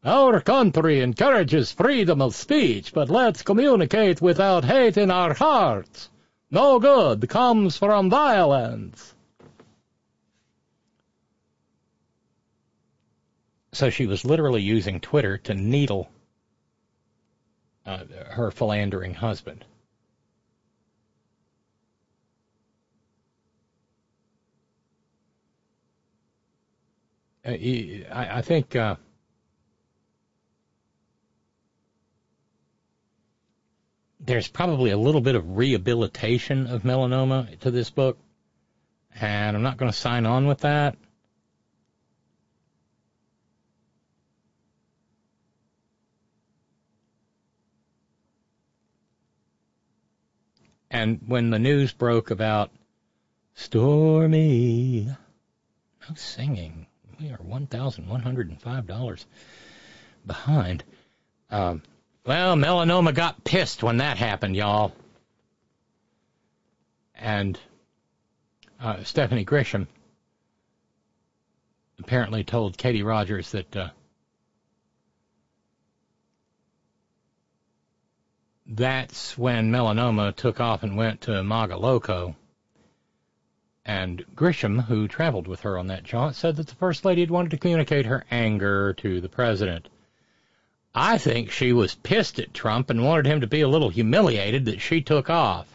[0.04, 6.10] Our country encourages freedom of speech, but let's communicate without hate in our hearts.
[6.50, 9.13] No good comes from violence.
[13.74, 16.08] So she was literally using Twitter to needle
[17.84, 19.64] uh, her philandering husband.
[27.44, 28.94] Uh, I, I, think uh,
[34.20, 38.18] there's probably a little bit of rehabilitation of melanoma to this book,
[39.20, 40.96] and I'm not going to sign on with that.
[50.94, 52.70] And when the news broke about
[53.54, 56.86] Stormy, no singing,
[57.20, 59.24] we are $1,105
[60.24, 60.84] behind.
[61.50, 61.82] Um,
[62.24, 64.92] well, melanoma got pissed when that happened, y'all.
[67.16, 67.58] And
[68.80, 69.88] uh, Stephanie Grisham
[71.98, 73.88] apparently told Katie Rogers that uh,
[78.66, 82.34] that's when melanoma took off and went to Maga Loco.
[83.84, 87.30] And Grisham, who traveled with her on that jaunt, said that the First Lady had
[87.30, 89.88] wanted to communicate her anger to the President.
[90.94, 94.64] I think she was pissed at Trump and wanted him to be a little humiliated
[94.66, 95.66] that she took off.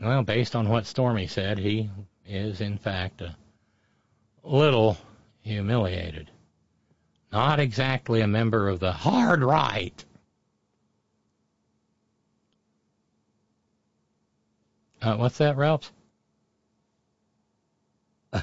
[0.00, 1.90] Well, based on what Stormy said, he
[2.26, 3.36] is in fact a
[4.42, 4.96] little
[5.42, 6.30] humiliated.
[7.30, 10.04] Not exactly a member of the hard right.
[15.02, 15.92] Uh, what's that, Ralph?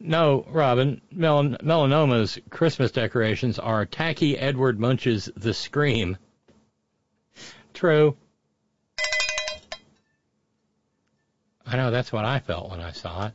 [0.00, 1.00] no, Robyn.
[1.12, 6.16] Mel- Melanoma's Christmas decorations are tacky Edward Munch's The Scream.
[7.74, 8.16] True.
[11.66, 13.34] I know that's what I felt when I saw it.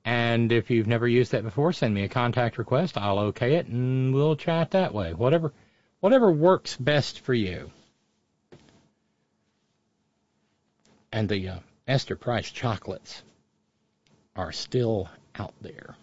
[0.04, 2.98] And if you've never used that before, send me a contact request.
[2.98, 5.14] I'll okay it and we'll chat that way.
[5.14, 5.52] Whatever,
[6.00, 7.70] whatever works best for you.
[11.12, 13.22] And the uh, Esther Price chocolates
[14.34, 15.94] are still out there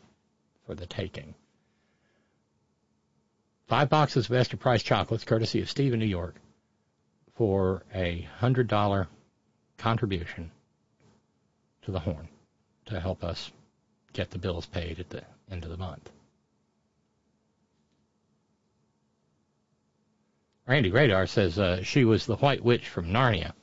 [0.66, 1.34] for the taking.
[3.68, 6.36] Five boxes of Esther Price chocolates, courtesy of Steve in New York
[7.36, 9.08] for a hundred dollar
[9.78, 10.52] contribution
[11.84, 12.28] to the horn
[12.86, 13.52] to help us
[14.14, 16.10] get the bills paid at the end of the month.
[20.68, 23.54] Randy Radar says uh, she was the White Witch from Narnia.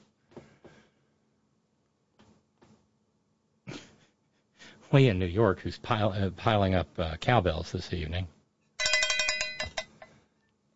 [4.93, 8.27] Lee in New York, who's pile, uh, piling up uh, cowbells this evening.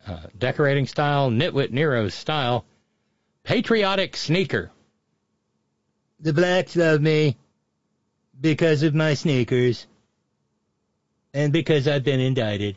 [0.07, 2.65] Uh, decorating style, Nitwit Nero's style,
[3.43, 4.71] Patriotic sneaker.
[6.21, 7.37] The blacks love me
[8.41, 9.87] because of my sneakers
[11.35, 12.77] and because I've been indicted.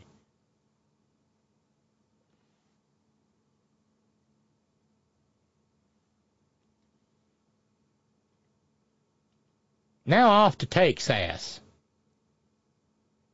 [10.06, 11.60] Now off to Texas.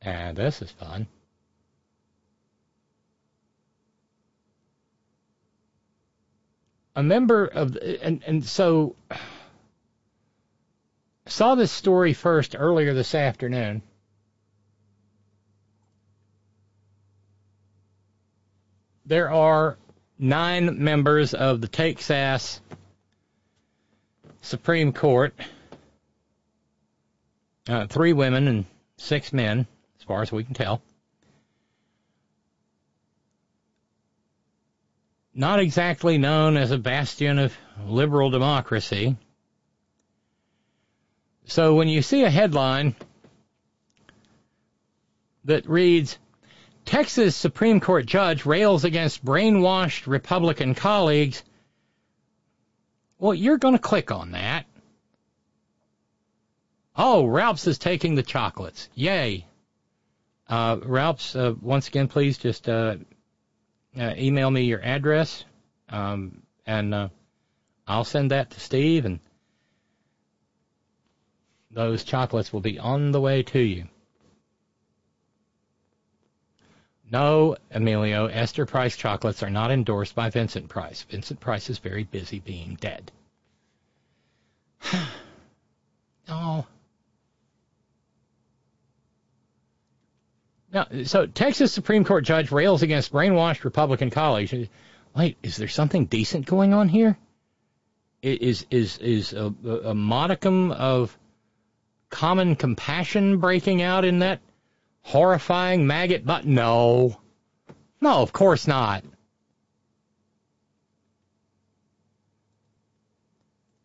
[0.01, 1.07] And this is fun.
[6.95, 8.95] a member of the, and and so
[11.31, 13.81] saw this story first earlier this afternoon.
[19.05, 19.77] There are
[20.19, 22.61] nine members of the Texas
[24.41, 25.33] Supreme Court,
[27.67, 28.65] uh, three women and
[28.97, 29.67] six men,
[29.99, 30.81] as far as we can tell.
[35.33, 37.55] not exactly known as a bastion of
[37.85, 39.15] liberal democracy.
[41.45, 42.95] So when you see a headline
[45.45, 46.17] that reads,
[46.85, 51.43] Texas Supreme Court judge rails against brainwashed Republican colleagues,
[53.19, 54.65] well, you're going to click on that.
[56.95, 58.89] Oh, Ralph's is taking the chocolates.
[58.95, 59.45] Yay.
[60.49, 62.95] Uh, Ralph's, uh, once again, please just uh,
[63.97, 65.45] uh, email me your address,
[65.89, 67.09] um, and uh,
[67.87, 69.19] I'll send that to Steve, and
[71.73, 73.87] those chocolates will be on the way to you.
[77.11, 81.01] No, Emilio, Esther Price chocolates are not endorsed by Vincent Price.
[81.03, 83.11] Vincent Price is very busy being dead.
[86.27, 86.65] no.
[90.73, 94.53] Now, so Texas Supreme Court judge rails against brainwashed Republican colleagues.
[95.13, 97.17] Wait, is there something decent going on here?
[98.21, 99.53] Is is is a,
[99.83, 101.17] a modicum of
[102.11, 104.39] common compassion breaking out in that
[105.01, 106.23] horrifying maggot?
[106.23, 107.19] But no,
[107.99, 109.03] no, of course not.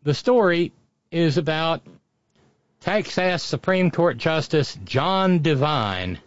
[0.02, 0.72] The story
[1.10, 1.80] is about
[2.80, 6.18] Texas Supreme Court Justice John Devine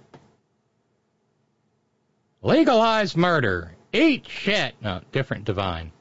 [2.41, 3.75] Legalize murder.
[3.91, 4.75] Eat shit.
[4.81, 5.91] No, different Divine.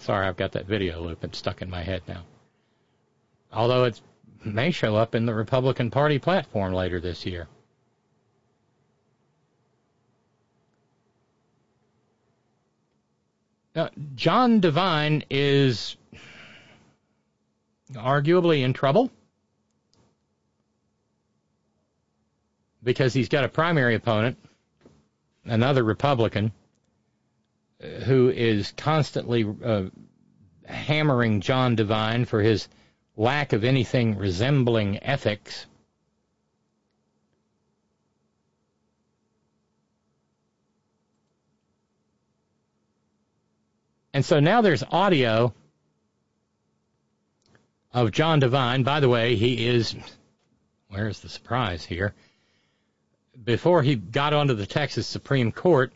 [0.00, 1.22] Sorry, I've got that video loop.
[1.22, 2.24] And stuck in my head now.
[3.52, 4.00] Although it
[4.44, 7.46] may show up in the Republican Party platform later this year.
[13.74, 15.96] Now, John Devine is
[17.92, 19.10] arguably in trouble
[22.82, 24.38] because he's got a primary opponent,
[25.44, 26.52] another Republican,
[27.80, 29.84] who is constantly uh,
[30.66, 32.68] hammering John Devine for his
[33.16, 35.66] lack of anything resembling ethics.
[44.12, 45.54] And so now there's audio
[47.92, 48.82] of John Devine.
[48.82, 49.94] By the way, he is,
[50.88, 52.14] where's the surprise here?
[53.42, 55.92] Before he got onto the Texas Supreme Court,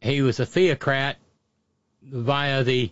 [0.00, 1.16] he was a theocrat
[2.02, 2.90] via the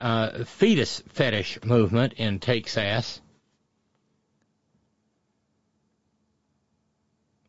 [0.00, 3.20] uh, fetus fetish movement in Texas.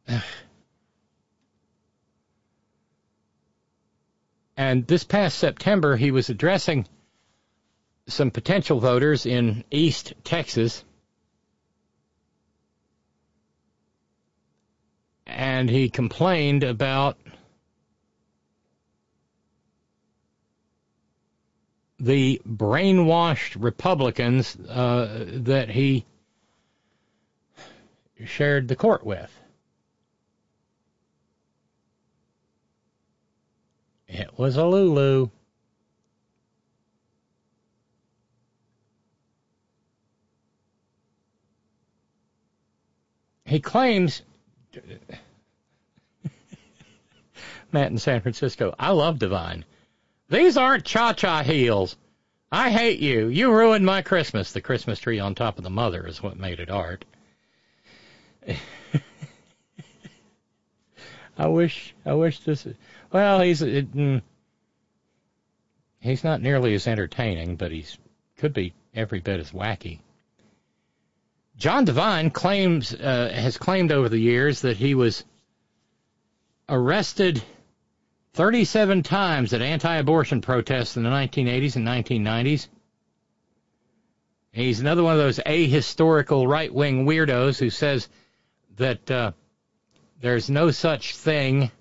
[4.56, 6.88] And this past September, he was addressing
[8.08, 10.84] some potential voters in East Texas.
[15.26, 17.18] And he complained about
[22.04, 26.06] the brainwashed Republicans uh, that he
[28.26, 29.32] shared the court with.
[34.10, 35.30] It was a Lulu.
[43.46, 44.24] He claims,
[47.72, 49.64] Matt in San Francisco, I love Divine.
[50.34, 51.96] These aren't cha cha heels.
[52.52, 53.28] I hate you.
[53.28, 54.52] You ruined my Christmas.
[54.52, 57.06] The Christmas tree on top of the mother is what made it art.
[61.38, 62.66] I wish, I wish this.
[63.12, 64.24] Well, he's it, mm,
[66.00, 67.96] he's not nearly as entertaining, but he's
[68.38, 70.00] could be every bit as wacky.
[71.58, 75.24] John Devine claims uh, has claimed over the years that he was
[76.68, 77.44] arrested
[78.34, 82.68] 37 times at anti-abortion protests in the 1980s and 1990s.
[84.52, 88.10] He's another one of those ahistorical right-wing weirdos who says
[88.78, 89.32] that uh,
[90.22, 91.72] there's no such thing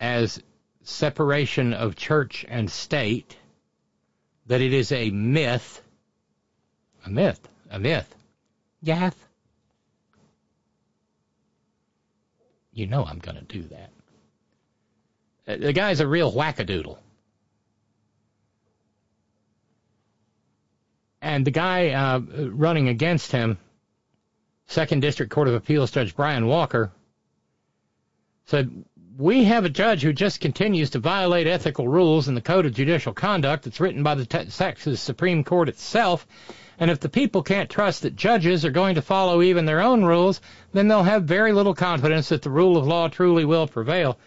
[0.00, 0.42] as
[0.82, 3.36] separation of church and state,
[4.46, 5.82] that it is a myth.
[7.06, 7.40] A myth.
[7.70, 8.14] A myth.
[8.82, 9.16] Yath.
[12.72, 13.93] You know I'm going to do that.
[15.46, 16.98] The guy's a real wackadoodle.
[21.20, 23.58] And the guy uh, running against him,
[24.66, 26.92] Second District Court of Appeals Judge Brian Walker,
[28.46, 28.84] said,
[29.16, 32.74] We have a judge who just continues to violate ethical rules in the Code of
[32.74, 36.26] Judicial Conduct that's written by the Texas Supreme Court itself.
[36.78, 40.04] And if the people can't trust that judges are going to follow even their own
[40.04, 40.40] rules,
[40.72, 44.18] then they'll have very little confidence that the rule of law truly will prevail.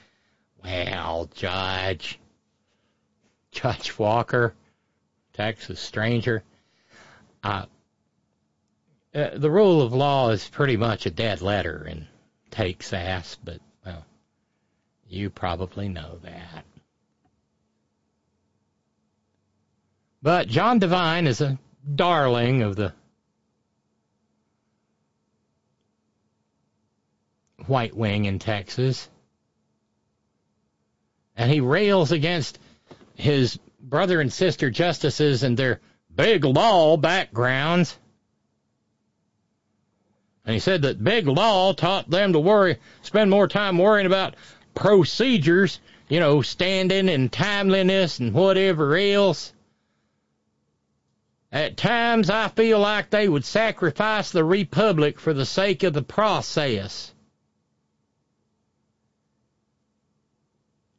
[0.64, 2.20] Well, Judge,
[3.52, 4.54] Judge Walker,
[5.34, 6.44] Texas stranger,
[7.44, 7.66] uh,
[9.16, 12.08] uh, the rule of law is pretty much a dead letter in
[12.52, 14.06] Texas, but well,
[15.08, 16.66] you probably know that.
[20.22, 21.58] But John Devine is a
[21.96, 22.94] darling of the
[27.66, 29.10] white wing in Texas.
[31.38, 32.60] And he rails against
[33.14, 35.80] his brother and sister justices and their
[36.14, 37.98] big law backgrounds.
[40.46, 44.36] And he said that big law taught them to worry, spend more time worrying about
[44.74, 49.54] procedures, you know, standing and timeliness and whatever else.
[51.52, 56.02] At times I feel like they would sacrifice the Republic for the sake of the
[56.02, 57.14] process.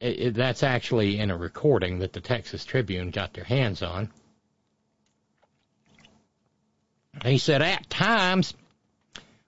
[0.01, 4.11] It, it, that's actually in a recording that the Texas Tribune got their hands on.
[7.25, 8.55] He said, at times,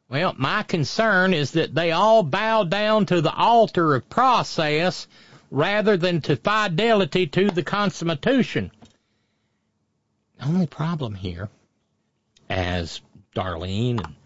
[0.08, 5.06] well, my concern is that they all bow down to the altar of process
[5.52, 8.72] rather than to fidelity to the Constitution.
[10.38, 11.48] The only problem here,
[12.48, 13.00] as
[13.36, 14.16] Darlene and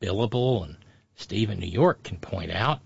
[0.00, 0.76] Billable and
[1.14, 2.80] Stephen New York can point out,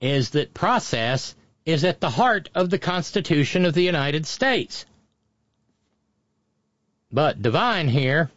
[0.00, 1.34] is that process
[1.64, 4.84] is at the heart of the Constitution of the United States.
[7.10, 8.30] But Devine here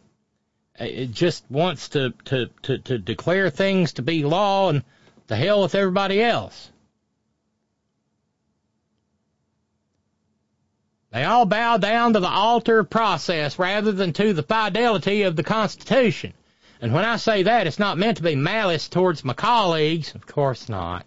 [0.80, 4.84] uh, it just wants to, to, to, to declare things to be law and
[5.26, 6.70] the hell with everybody else.
[11.10, 15.36] They all bow down to the altar of process rather than to the fidelity of
[15.36, 16.34] the Constitution.
[16.80, 20.14] And when I say that, it's not meant to be malice towards my colleagues.
[20.14, 21.04] Of course not.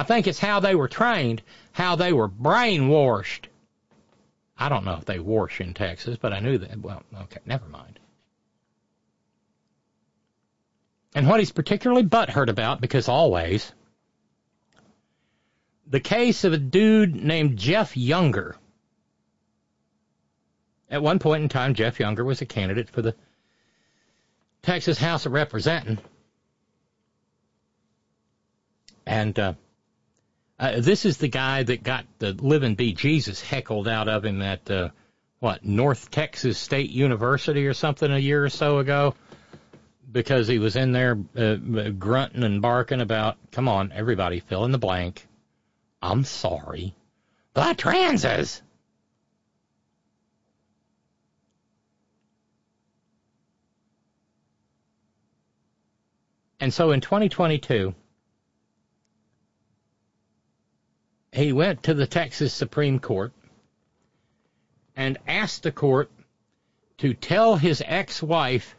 [0.00, 3.44] I think it's how they were trained, how they were brainwashed.
[4.56, 6.80] I don't know if they wash in Texas, but I knew that.
[6.80, 7.98] Well, okay, never mind.
[11.14, 13.74] And what he's particularly butthurt about, because always,
[15.86, 18.56] the case of a dude named Jeff Younger.
[20.90, 23.14] At one point in time, Jeff Younger was a candidate for the
[24.62, 26.00] Texas House of Representatives.
[29.04, 29.52] And uh,
[30.60, 34.42] uh, this is the guy that got the living be Jesus heckled out of him
[34.42, 34.90] at, uh,
[35.38, 39.14] what, North Texas State University or something a year or so ago
[40.12, 41.54] because he was in there uh,
[41.98, 45.26] grunting and barking about, come on, everybody, fill in the blank.
[46.02, 46.94] I'm sorry.
[47.54, 48.60] The transes!
[56.60, 57.94] And so in 2022,
[61.32, 63.32] he went to the Texas Supreme Court
[64.96, 66.10] and asked the court
[66.98, 68.74] to tell his ex-wife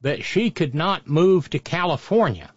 [0.00, 2.50] that she could not move to California.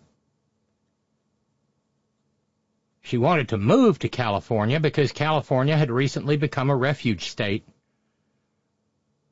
[3.02, 7.64] She wanted to move to California because California had recently become a refuge state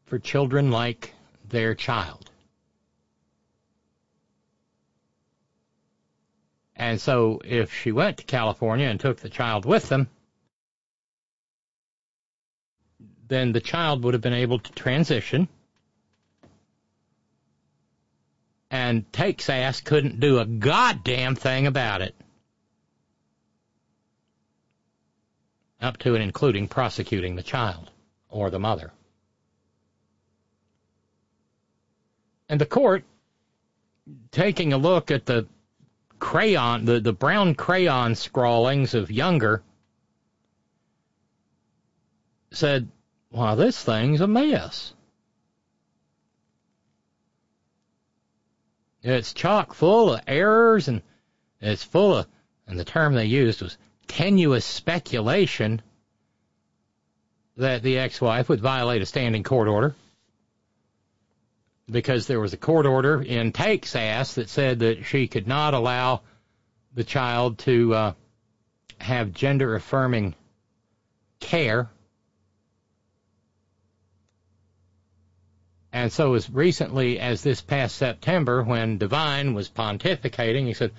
[0.05, 1.13] for children like
[1.49, 2.24] their child.
[6.75, 10.09] And so if she went to California and took the child with them,
[13.27, 15.47] then the child would have been able to transition.
[18.69, 22.13] And Take's ass couldn't do a goddamn thing about it.
[25.81, 27.89] Up to and including prosecuting the child
[28.29, 28.91] or the mother.
[32.49, 33.03] And the court,
[34.31, 35.47] taking a look at the
[36.25, 39.61] crayon, the, the brown crayon scrawlings of Younger,
[42.49, 42.89] said,
[43.29, 44.95] Well, this thing's a mess.
[49.03, 51.03] It's chock full of errors and
[51.61, 52.27] it's full of,
[52.65, 53.77] and the term they used was
[54.07, 55.79] tenuous speculation
[57.55, 59.93] that the ex wife would violate a standing court order
[61.89, 65.73] because there was a court order in Take's ass that said that she could not
[65.73, 66.21] allow
[66.93, 68.13] the child to uh,
[68.97, 70.33] have gender affirming
[71.39, 71.89] care.
[75.93, 80.91] And so, as recently as this past September, when Devine was pontificating, he said,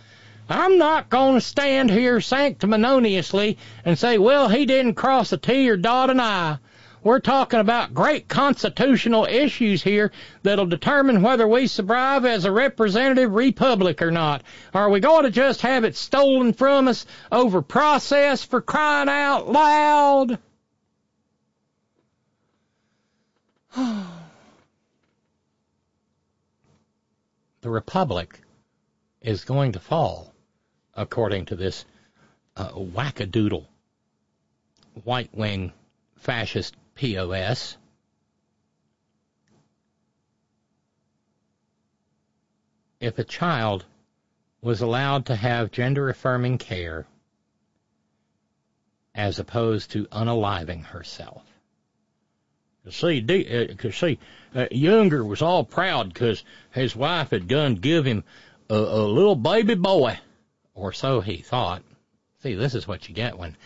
[0.49, 5.69] I'm not going to stand here sanctimoniously and say, well, he didn't cross a T
[5.69, 6.59] or dot an I.
[7.07, 10.11] We're talking about great constitutional issues here
[10.43, 14.43] that'll determine whether we survive as a representative republic or not.
[14.75, 19.49] Are we going to just have it stolen from us over process for crying out
[19.49, 20.41] loud?
[27.61, 28.41] the republic
[29.23, 30.35] is going to fall,
[30.93, 31.85] according to this
[32.57, 33.65] uh, wackadoodle
[35.05, 35.73] white wing
[36.17, 37.77] fascist POS.
[42.99, 43.85] If a child
[44.61, 47.07] was allowed to have gender affirming care
[49.15, 51.43] as opposed to unaliving herself.
[52.91, 54.19] See, uh, see,
[54.55, 58.23] uh, Younger was all proud because his wife had done give him
[58.69, 60.19] a, a little baby boy,
[60.75, 61.83] or so he thought.
[62.43, 63.57] See, this is what you get when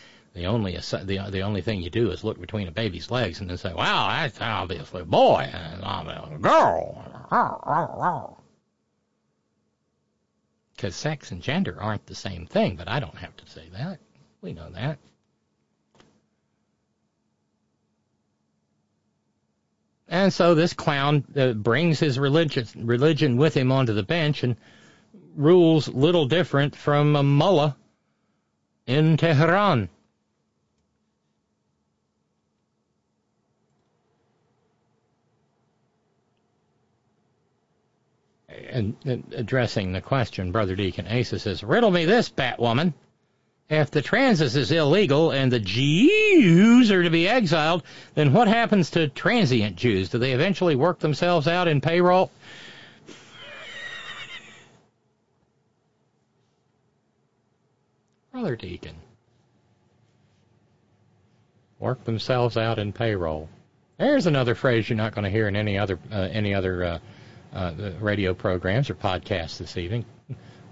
[0.40, 3.50] the only the the only thing you do is look between a baby's legs and
[3.50, 7.04] then say, "Well, that's obviously a boy and I'm a girl."
[10.74, 14.00] Because sex and gender aren't the same thing, but I don't have to say that.
[14.40, 14.98] We know that.
[20.08, 24.56] And so this clown uh, brings his religion religion with him onto the bench and
[25.36, 27.76] rules little different from a mullah
[28.86, 29.90] in Tehran.
[38.68, 42.92] And, addressing the question, Brother Deacon Asa says, riddle me this, Batwoman.
[43.68, 47.84] If the transit is illegal and the Jews are to be exiled,
[48.14, 50.08] then what happens to transient Jews?
[50.08, 52.32] Do they eventually work themselves out in payroll?
[58.32, 58.96] Brother Deacon.
[61.78, 63.48] work themselves out in payroll.
[63.98, 66.98] There's another phrase you're not going to hear in any other uh, any other uh,
[67.52, 70.04] uh, radio programs or podcasts this evening.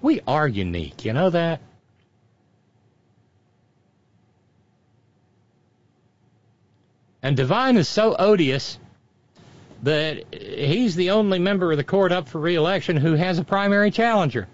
[0.01, 1.61] We are unique, you know that.
[7.23, 8.79] And Devine is so odious
[9.83, 13.91] that he's the only member of the court up for reelection who has a primary
[13.91, 14.49] challenger.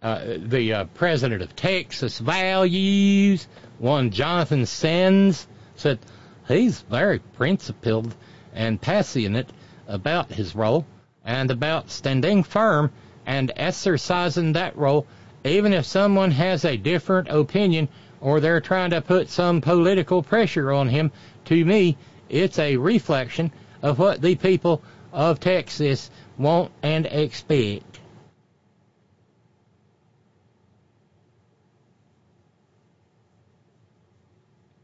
[0.00, 3.48] Uh, the uh, president of Texas Values,
[3.78, 5.46] one Jonathan Sands
[5.76, 5.98] said
[6.46, 8.14] he's very principled
[8.52, 9.50] and passionate
[9.86, 10.84] about his role
[11.24, 12.90] and about standing firm
[13.26, 15.06] and exercising that role,
[15.44, 17.88] even if someone has a different opinion
[18.20, 21.12] or they're trying to put some political pressure on him.
[21.44, 21.96] To me,
[22.28, 23.52] it's a reflection
[23.82, 24.82] of what the people
[25.12, 28.00] of Texas want and expect.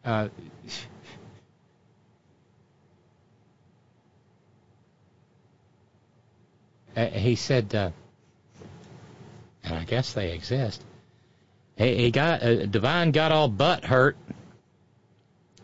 [0.04, 0.28] Uh,
[6.94, 7.90] he said, uh,
[9.64, 10.82] and I guess they exist.
[11.76, 14.16] He, he got uh, Devine got all butt hurt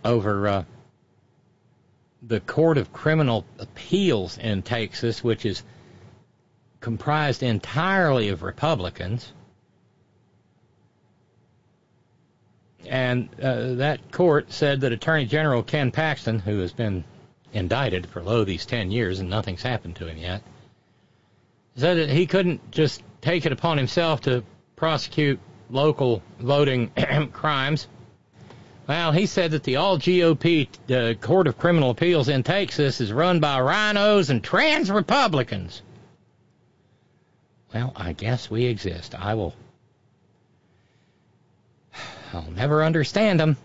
[0.04, 0.64] over uh,
[2.22, 5.62] the Court of Criminal Appeals in Texas, which is
[6.80, 9.32] comprised entirely of Republicans.
[12.86, 17.04] And uh, that court said that Attorney General Ken Paxton, who has been
[17.52, 20.42] indicted for lo these 10 years and nothing's happened to him yet,
[21.76, 24.44] said that he couldn't just take it upon himself to
[24.76, 25.38] prosecute
[25.68, 26.90] local voting
[27.32, 27.86] crimes.
[28.88, 33.12] Well, he said that the all GOP uh, Court of Criminal Appeals in Texas is
[33.12, 35.82] run by RINOs and trans Republicans.
[37.72, 39.14] Well, I guess we exist.
[39.14, 39.54] I will.
[42.32, 43.56] I'll never understand them.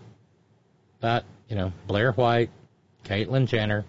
[1.00, 2.50] But, you know, Blair White,
[3.04, 3.84] Caitlyn Jenner.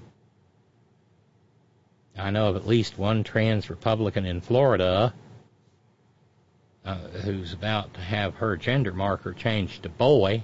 [2.17, 5.13] I know of at least one trans Republican in Florida
[6.87, 10.41] uh, who's about to have her gender marker changed to boy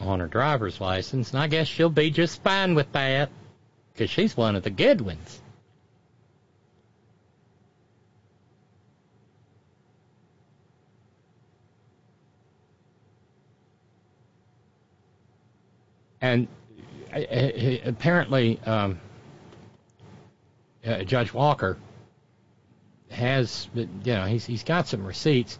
[0.00, 3.30] on her driver's license, and I guess she'll be just fine with that
[3.92, 5.40] because she's one of the good ones.
[16.24, 16.48] And
[17.12, 18.98] uh, uh, apparently, um,
[20.86, 21.76] uh, Judge Walker
[23.10, 25.58] has, you know, he's he's got some receipts.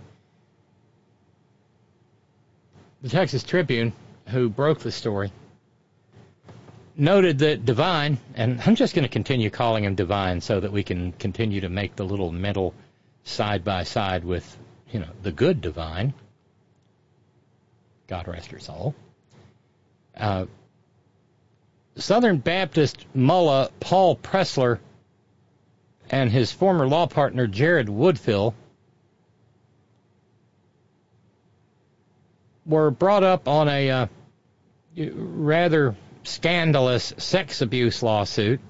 [3.03, 3.93] The Texas Tribune,
[4.28, 5.32] who broke the story,
[6.97, 10.82] noted that Divine, and I'm just going to continue calling him Divine so that we
[10.82, 12.73] can continue to make the little mental
[13.24, 14.57] side by side with,
[14.91, 16.15] you know, the good Divine.
[18.07, 18.95] God rest her soul.
[20.16, 20.47] Uh,
[21.97, 24.78] Southern Baptist mullah Paul Pressler
[26.11, 28.55] and his former law partner Jared Woodfill
[32.66, 34.07] were brought up on a uh,
[34.97, 38.61] rather scandalous sex abuse lawsuit.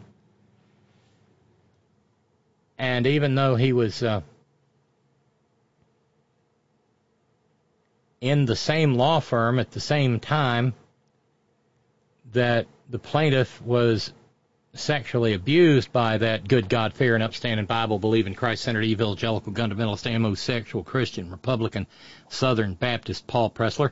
[2.76, 4.20] And even though he was uh,
[8.20, 10.74] in the same law firm at the same time
[12.34, 14.12] that the plaintiff was
[14.74, 20.84] sexually abused by that good God fearing, upstanding, Bible believing, Christ centered, evangelical, fundamentalist, homosexual,
[20.84, 21.86] Christian, Republican,
[22.28, 23.90] Southern Baptist Paul Pressler.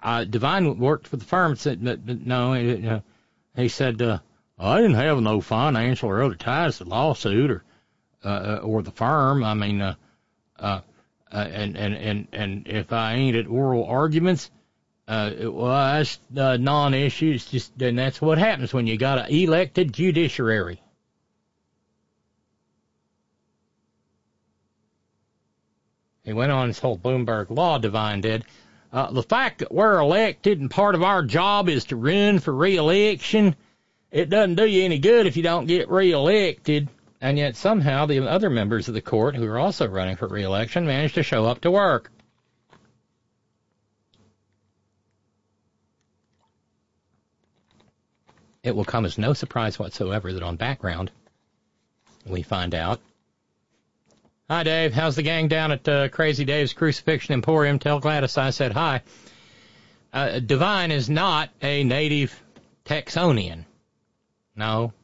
[0.00, 1.56] Uh, Devine worked for the firm.
[1.56, 1.82] Said
[2.26, 3.00] no, he, uh,
[3.56, 4.18] he said uh,
[4.58, 7.64] I didn't have no financial or other ties to the lawsuit or
[8.24, 9.42] uh, uh or the firm.
[9.44, 9.94] I mean, uh,
[10.58, 10.80] uh,
[11.32, 14.50] uh, and and and and if I ain't at oral arguments,
[15.06, 17.32] uh, well, that's uh, non-issue.
[17.34, 20.80] It's just, and that's what happens when you got an elected judiciary.
[26.24, 28.44] He went on his whole Bloomberg law divine did.
[28.90, 32.54] Uh, the fact that we're elected and part of our job is to run for
[32.54, 33.56] re-election,
[34.10, 36.88] it doesn't do you any good if you don't get re-elected.
[37.20, 40.86] And yet somehow the other members of the court who are also running for re-election
[40.86, 42.10] managed to show up to work.
[48.64, 51.10] It will come as no surprise whatsoever that on background,
[52.24, 52.98] we find out.
[54.48, 54.94] Hi, Dave.
[54.94, 57.78] How's the gang down at uh, Crazy Dave's Crucifixion Emporium?
[57.78, 59.02] Tell Gladys I said hi.
[60.14, 62.42] Uh, Devine is not a native
[62.86, 63.66] Texonian.
[64.56, 64.94] No.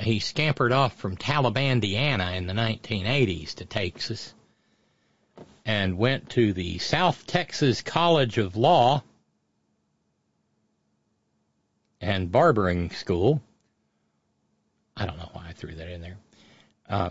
[0.00, 4.32] he scampered off from Talibandiana in the 1980s to Texas
[5.66, 9.02] and went to the South Texas College of Law
[12.02, 13.40] and Barbering School.
[14.96, 16.18] I don't know why I threw that in there.
[16.88, 17.10] Uh,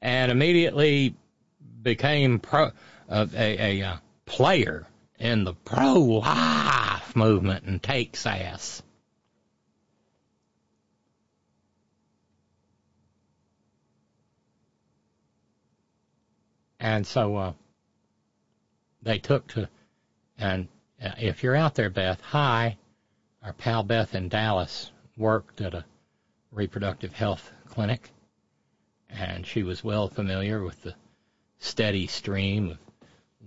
[0.00, 1.14] and immediately
[1.82, 2.70] became pro,
[3.08, 4.86] uh, a, a uh, player
[5.18, 8.82] in the pro-life movement in Texas.
[16.78, 17.52] And so uh,
[19.02, 19.68] they took to,
[20.38, 20.68] and
[21.02, 22.76] uh, if you're out there, Beth, hi,
[23.44, 25.84] our pal Beth in Dallas worked at a
[26.50, 28.10] reproductive health clinic,
[29.10, 30.94] and she was well familiar with the
[31.58, 32.78] steady stream of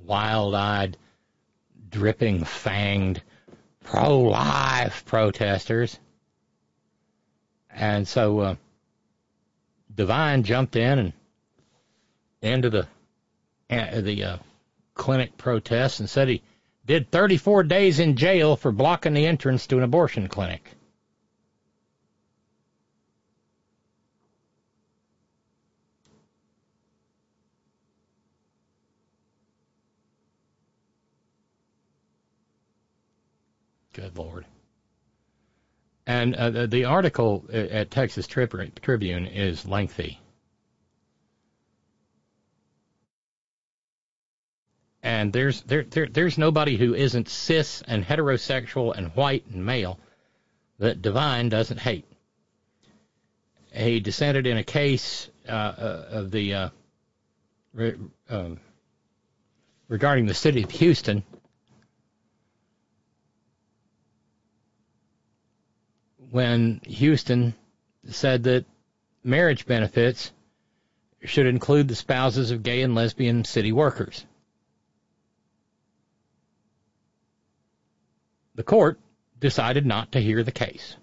[0.06, 0.98] wild-eyed,
[1.90, 3.22] dripping, fanged,
[3.84, 6.00] pro-life protesters.
[7.72, 8.56] And so uh,
[9.94, 11.14] Devine jumped in and
[12.42, 12.88] into the
[13.70, 14.38] uh, the uh,
[14.94, 16.42] clinic protest and said he
[16.88, 20.72] did 34 days in jail for blocking the entrance to an abortion clinic.
[33.92, 34.46] Good Lord.
[36.06, 40.22] And uh, the, the article at Texas Tribune is lengthy.
[45.08, 49.98] And there's there, there there's nobody who isn't cis and heterosexual and white and male
[50.80, 52.04] that Devine doesn't hate.
[53.72, 56.70] He dissented in a case uh, uh, of the uh,
[57.74, 57.96] re,
[58.30, 58.60] um,
[59.88, 61.24] regarding the city of Houston.
[66.32, 67.54] When Houston
[68.10, 68.66] said that
[69.24, 70.34] marriage benefits
[71.24, 74.26] should include the spouses of gay and lesbian city workers.
[78.58, 79.00] The court
[79.40, 80.96] decided not to hear the case.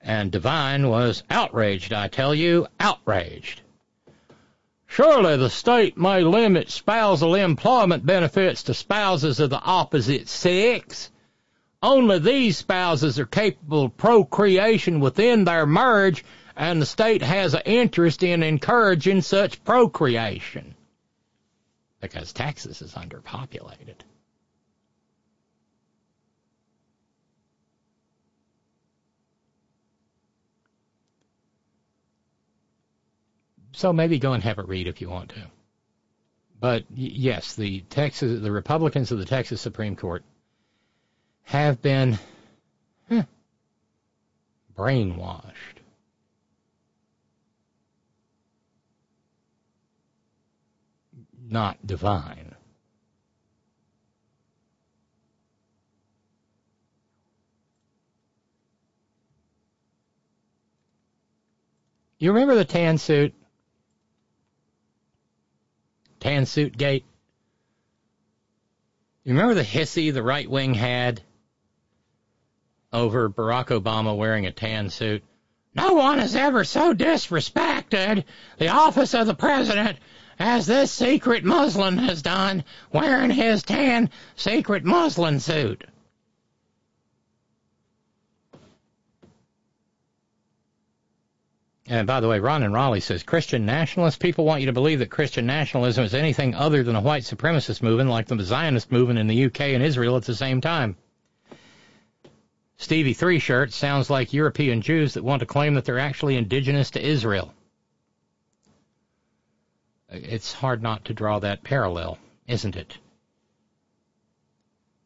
[0.00, 3.60] And Devine was outraged, I tell you, outraged.
[4.86, 11.10] Surely the state may limit spousal employment benefits to spouses of the opposite sex.
[11.82, 16.24] Only these spouses are capable of procreation within their marriage,
[16.54, 20.76] and the state has an interest in encouraging such procreation.
[22.00, 23.96] Because Texas is underpopulated.
[33.74, 35.50] So maybe go and have it read if you want to.
[36.60, 40.24] But yes, the Texas, the Republicans of the Texas Supreme Court
[41.42, 42.18] have been
[43.08, 43.24] huh,
[44.78, 45.52] brainwashed.
[51.46, 52.54] Not divine.
[62.18, 63.34] You remember the tan suit?
[66.24, 67.04] Pantsuit Gate.
[69.24, 71.20] You remember the hissy the right wing had
[72.92, 75.22] over Barack Obama wearing a tan suit?
[75.74, 78.24] No one has ever so disrespected
[78.56, 79.98] the office of the president
[80.38, 85.84] as this secret Muslim has done wearing his tan secret Muslim suit.
[91.86, 94.16] And by the way, Ron and Raleigh says Christian nationalists.
[94.16, 97.82] People want you to believe that Christian nationalism is anything other than a white supremacist
[97.82, 100.96] movement, like the Zionist movement in the UK and Israel at the same time.
[102.78, 106.90] Stevie Three Shirt sounds like European Jews that want to claim that they're actually indigenous
[106.92, 107.52] to Israel.
[110.08, 112.96] It's hard not to draw that parallel, isn't it?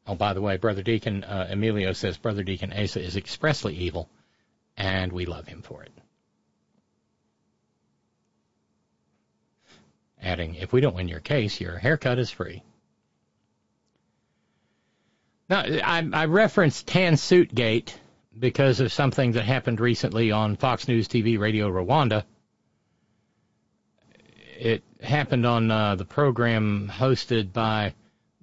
[0.07, 4.09] Oh, by the way, Brother Deacon uh, Emilio says Brother Deacon Asa is expressly evil,
[4.77, 5.93] and we love him for it.
[10.23, 12.63] Adding, if we don't win your case, your haircut is free.
[15.49, 17.99] Now, I, I referenced Tan Suit Gate
[18.39, 22.25] because of something that happened recently on Fox News TV Radio Rwanda.
[24.59, 27.95] It happened on uh, the program hosted by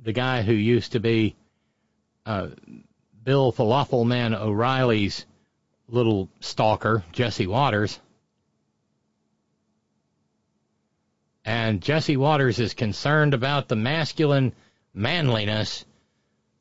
[0.02, 1.36] the guy who used to be
[2.26, 2.50] uh,
[3.24, 5.26] Bill Falafel Man O'Reilly's
[5.88, 8.00] little stalker, Jesse Watters.
[11.46, 14.54] And Jesse Watters is concerned about the masculine
[14.94, 15.86] manliness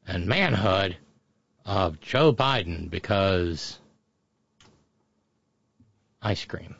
[0.07, 0.97] and manhood
[1.65, 3.79] of Joe Biden because
[6.21, 6.75] ice cream.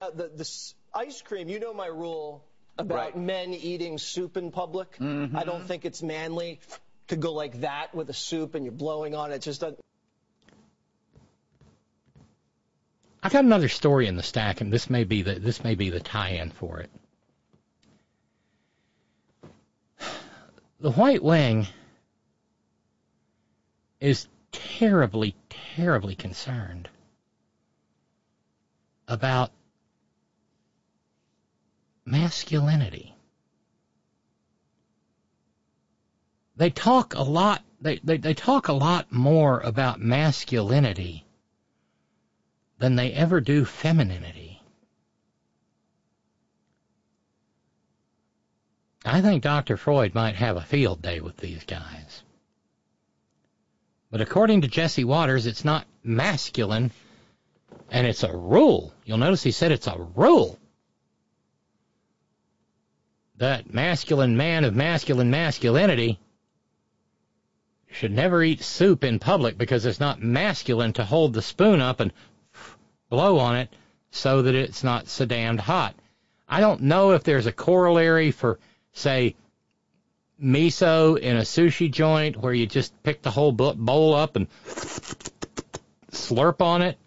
[0.00, 2.44] Uh, the, the ice cream, you know my rule
[2.78, 3.16] about Right.
[3.16, 4.96] men eating soup in public.
[4.98, 5.34] Mhm.
[5.34, 6.60] I don't think it's manly
[7.08, 9.40] to go like that with a soup and you're blowing on it.
[9.42, 9.80] Just doesn't.
[13.26, 15.90] I got another story in the stack, and this may be the this may be
[15.90, 16.90] the tie-in for it.
[20.78, 21.66] The White Wing
[23.98, 25.34] is terribly,
[25.74, 26.88] terribly concerned
[29.08, 29.50] about
[32.04, 33.16] masculinity.
[36.54, 37.64] They talk a lot.
[37.80, 41.25] They, they, they talk a lot more about masculinity
[42.78, 44.60] than they ever do femininity.
[49.04, 49.76] I think Dr.
[49.76, 52.22] Freud might have a field day with these guys.
[54.10, 56.90] But according to Jesse Watters, it's not masculine,
[57.90, 58.92] and it's a rule.
[59.04, 60.58] You'll notice he said it's a rule.
[63.36, 66.18] That masculine man of masculine masculinity
[67.90, 72.00] should never eat soup in public because it's not masculine to hold the spoon up
[72.00, 72.12] and
[73.08, 73.68] blow on it
[74.10, 75.94] so that it's not so damned hot.
[76.48, 78.58] I don't know if there's a corollary for,
[78.92, 79.34] say,
[80.42, 84.48] miso in a sushi joint where you just pick the whole bowl up and
[86.10, 86.98] slurp on it.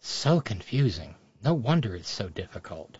[0.00, 1.14] So confusing.
[1.44, 2.98] No wonder it's so difficult.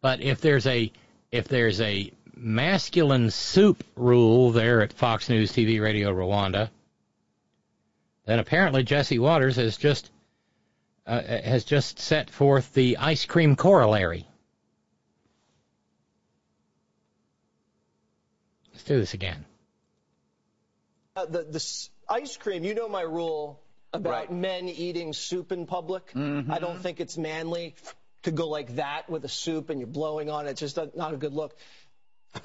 [0.00, 0.92] But if there's a
[1.30, 6.70] if there's a masculine soup rule there at Fox News TV Radio Rwanda,
[8.26, 10.10] then apparently Jesse Watters has just
[11.06, 14.26] uh, has just set forth the ice cream corollary.
[18.72, 19.44] Let's do this again.
[21.14, 23.60] Uh, the, the s- ice cream, you know my rule
[23.92, 24.32] about Right.
[24.32, 26.10] men eating soup in public.
[26.14, 26.50] Mhm.
[26.50, 27.74] I don't think it's manly
[28.22, 30.50] to go like that with a soup and you're blowing on it.
[30.52, 31.54] It's just not not a good look.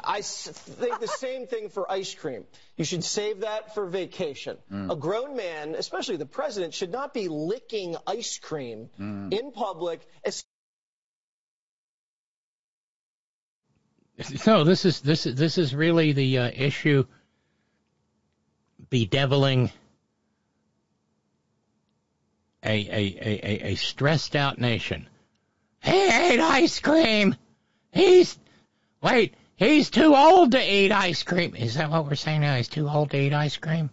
[0.03, 2.45] I s- think the same thing for ice cream.
[2.75, 4.57] You should save that for vacation.
[4.71, 4.91] Mm.
[4.91, 9.31] A grown man, especially the president, should not be licking ice cream Mm.
[9.33, 10.01] in public.
[10.25, 10.43] es-
[14.45, 17.05] No, this is this is this is really the uh, issue
[18.89, 19.71] bedeviling
[22.63, 25.07] a, a, a, a, a stressed out nation.
[25.83, 27.35] He ate ice cream.
[27.93, 28.37] He's
[29.01, 31.55] wait, he's too old to eat ice cream.
[31.55, 32.55] Is that what we're saying now?
[32.55, 33.89] He's too old to eat ice cream?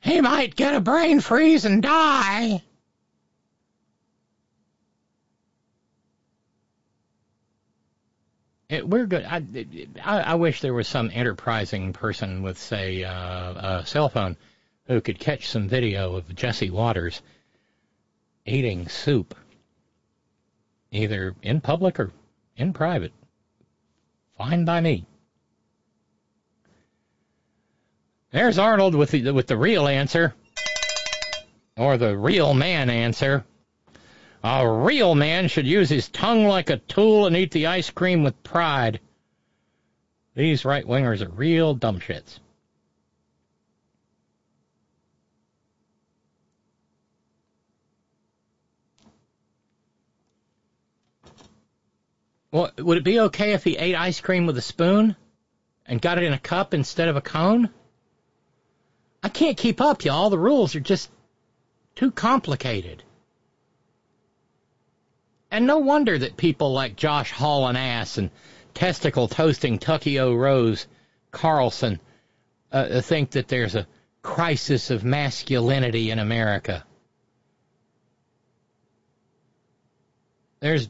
[0.00, 2.62] He might get a brain freeze and die.
[8.68, 9.24] It, we're good.
[9.24, 9.42] I,
[10.02, 14.36] I, I wish there was some enterprising person with, say, uh, a cell phone
[14.86, 17.22] who could catch some video of Jesse Watters
[18.44, 19.34] eating soup,
[20.90, 22.10] either in public or
[22.56, 23.12] in private.
[24.38, 25.06] Fine by me.
[28.30, 30.34] There's Arnold with the with the real answer,
[31.76, 33.44] or the real man answer.
[34.42, 38.22] A real man should use his tongue like a tool and eat the ice cream
[38.22, 39.00] with pride.
[40.34, 42.40] These right wingers are real dumb shits.
[52.54, 55.16] Well, would it be okay if he ate ice cream with a spoon
[55.86, 57.68] and got it in a cup instead of a cone?
[59.24, 60.30] I can't keep up, y'all.
[60.30, 61.10] The rules are just
[61.96, 63.02] too complicated.
[65.50, 68.30] And no wonder that people like Josh Hauling Ass and
[68.72, 70.86] testicle toasting Tuckio Rose
[71.32, 71.98] Carlson
[72.70, 73.88] uh, think that there's a
[74.22, 76.84] crisis of masculinity in America.
[80.60, 80.88] There's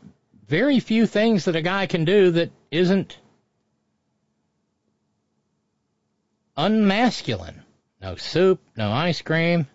[0.49, 3.19] very few things that a guy can do that isn't
[6.57, 7.62] unmasculine.
[8.01, 9.66] No soup, no ice cream.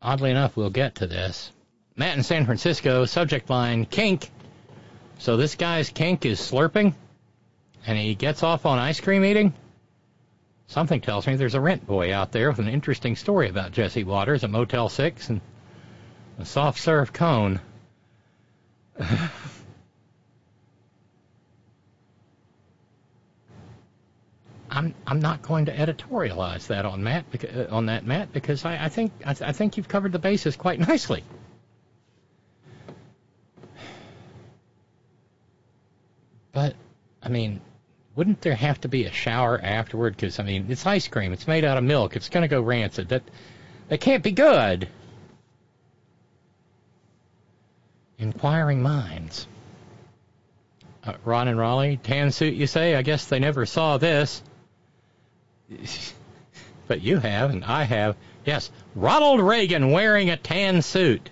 [0.00, 1.50] Oddly enough, we'll get to this.
[1.96, 4.30] Matt in San Francisco, subject line kink.
[5.18, 6.94] So this guy's kink is slurping,
[7.84, 9.52] and he gets off on ice cream eating?
[10.68, 14.04] Something tells me there's a rent boy out there with an interesting story about Jesse
[14.04, 15.40] Watters at Motel 6 and
[16.38, 17.60] a soft serve cone.
[24.70, 28.64] I'm I'm not going to editorialize that on Matt beca- uh, on that Matt because
[28.64, 31.24] I, I think I, I think you've covered the bases quite nicely.
[36.52, 36.74] But
[37.22, 37.60] I mean,
[38.14, 40.16] wouldn't there have to be a shower afterward?
[40.16, 41.32] Because I mean, it's ice cream.
[41.32, 42.16] It's made out of milk.
[42.16, 43.08] It's going to go rancid.
[43.10, 43.22] That
[43.88, 44.88] that can't be good.
[48.18, 49.46] Inquiring minds.
[51.04, 52.94] Uh, Ron and Raleigh, tan suit, you say?
[52.94, 54.42] I guess they never saw this.
[56.88, 58.16] but you have, and I have.
[58.44, 61.30] Yes, Ronald Reagan wearing a tan suit.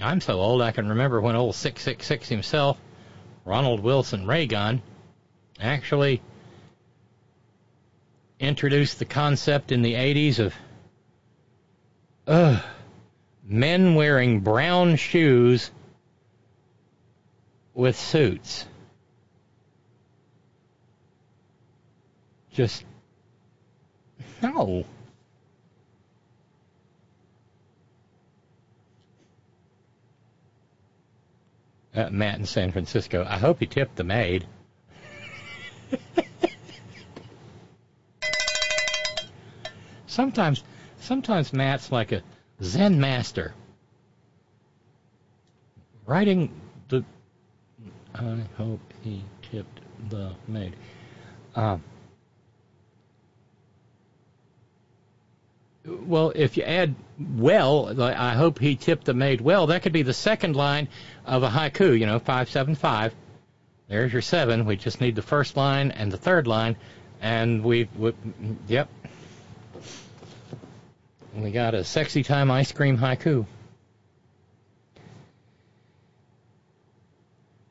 [0.00, 2.78] I'm so old I can remember when old 666 himself,
[3.44, 4.82] Ronald Wilson Reagan,
[5.60, 6.20] actually
[8.40, 10.54] introduced the concept in the 80s of
[13.44, 15.70] men wearing brown shoes
[17.74, 18.66] with suits.
[22.52, 22.84] Just
[24.42, 24.84] no.
[31.94, 33.24] Uh, Matt in San Francisco.
[33.28, 34.46] I hope he tipped the maid.
[40.06, 40.64] sometimes,
[40.98, 42.22] sometimes Matt's like a
[42.62, 43.54] Zen master,
[46.06, 46.50] writing
[46.88, 47.04] the.
[48.14, 50.76] I hope he tipped the maid.
[51.56, 51.82] Um,
[55.84, 59.66] well, if you add well, I hope he tipped the maid well.
[59.66, 60.88] That could be the second line
[61.26, 61.98] of a haiku.
[61.98, 63.14] You know, five seven five.
[63.88, 64.64] There's your seven.
[64.64, 66.76] We just need the first line and the third line,
[67.20, 68.14] and we, we
[68.66, 68.88] yep.
[71.36, 73.44] We got a sexy time ice cream haiku.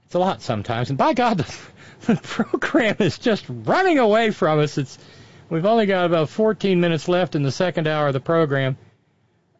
[0.05, 1.57] It's a lot sometimes, and by God, the,
[2.13, 4.77] the program is just running away from us.
[4.77, 4.97] It's
[5.49, 8.77] we've only got about 14 minutes left in the second hour of the program.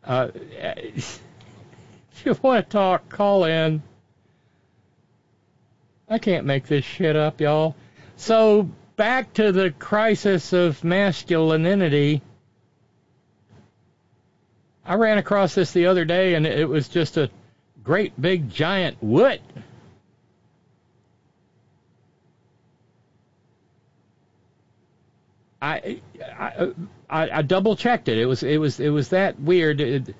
[0.03, 1.21] Uh, if
[2.25, 3.81] you want to talk, call in.
[6.09, 7.75] I can't make this shit up, y'all.
[8.17, 12.21] So back to the crisis of masculinity.
[14.85, 17.30] I ran across this the other day, and it was just a
[17.84, 19.39] great big giant what?
[25.61, 26.01] I,
[26.38, 26.72] I
[27.10, 28.18] I, double checked it.
[28.18, 29.80] It was it was it was that weird.
[29.80, 30.14] It,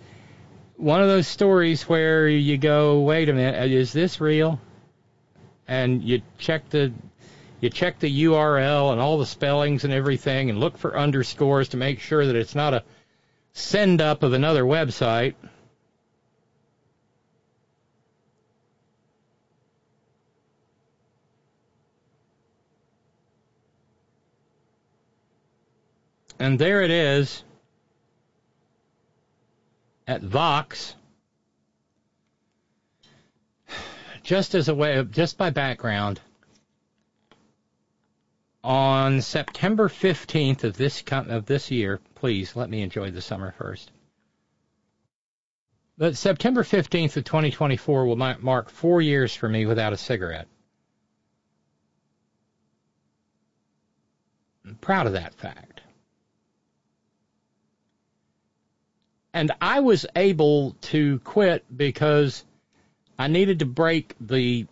[0.77, 4.60] one of those stories where you go, wait a minute, uh, is this real?
[5.68, 6.94] And you check the
[7.60, 11.77] you check the URL and all the spellings and everything, and look for underscores to
[11.77, 12.84] make sure that it's not a
[13.53, 15.35] send up of another website.
[26.39, 27.43] And there it is
[30.07, 30.95] at Vox.
[34.23, 36.19] Just as a way of, just by background,
[38.63, 43.91] on September 15th of this of this year, please let me enjoy the summer first.
[45.97, 50.47] But September 15th of 2024 will mark four years for me without a cigarette.
[54.65, 55.81] I'm proud of that fact.
[59.33, 62.45] And I was able to quit because
[63.19, 64.65] I needed to break the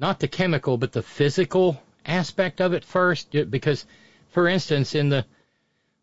[0.00, 3.30] not the chemical, but the physical aspect of it first.
[3.48, 3.86] Because,
[4.30, 5.24] for instance, in the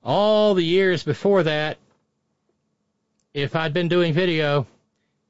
[0.04, 1.78] all the years before that,
[3.34, 4.68] if I'd been doing video,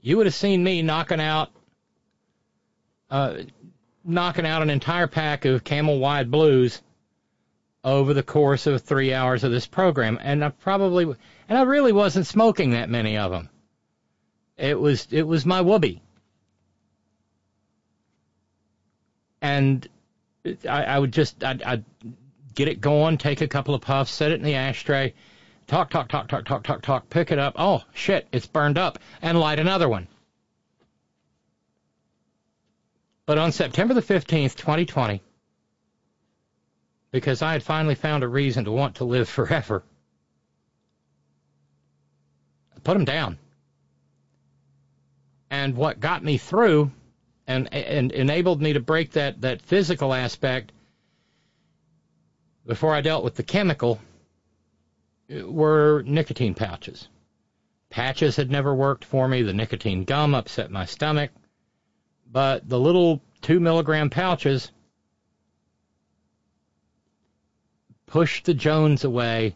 [0.02, 1.52] you would have seen me knocking out,
[3.10, 3.38] uh,
[4.04, 6.82] knocking out an entire pack of Camel Wide Blues
[7.84, 11.06] over the course of three hours of this program, and I probably,
[11.50, 13.50] and I really wasn't smoking that many of them.
[14.58, 16.02] It was, it was my whoopee.
[19.42, 19.88] and
[20.68, 21.86] I, I would just I'd, I'd
[22.58, 25.14] get it going, take a couple of puffs, set it in the ashtray,
[25.68, 27.54] talk, talk, talk, talk, talk, talk, talk, pick it up.
[27.56, 30.08] Oh shit, it's burned up, and light another one.
[33.28, 35.22] But on September the 15th, 2020,
[37.12, 39.84] because I had finally found a reason to want to live forever,
[42.76, 43.38] I put them down.
[45.52, 46.92] And what got me through
[47.46, 50.72] and, and enabled me to break that, that physical aspect
[52.68, 54.00] before I dealt with the chemical
[55.30, 57.08] were nicotine pouches.
[57.90, 59.42] Patches had never worked for me.
[59.42, 61.32] The nicotine gum upset my stomach.
[62.30, 64.72] But the little two milligram pouches
[68.06, 69.56] pushed the Jones away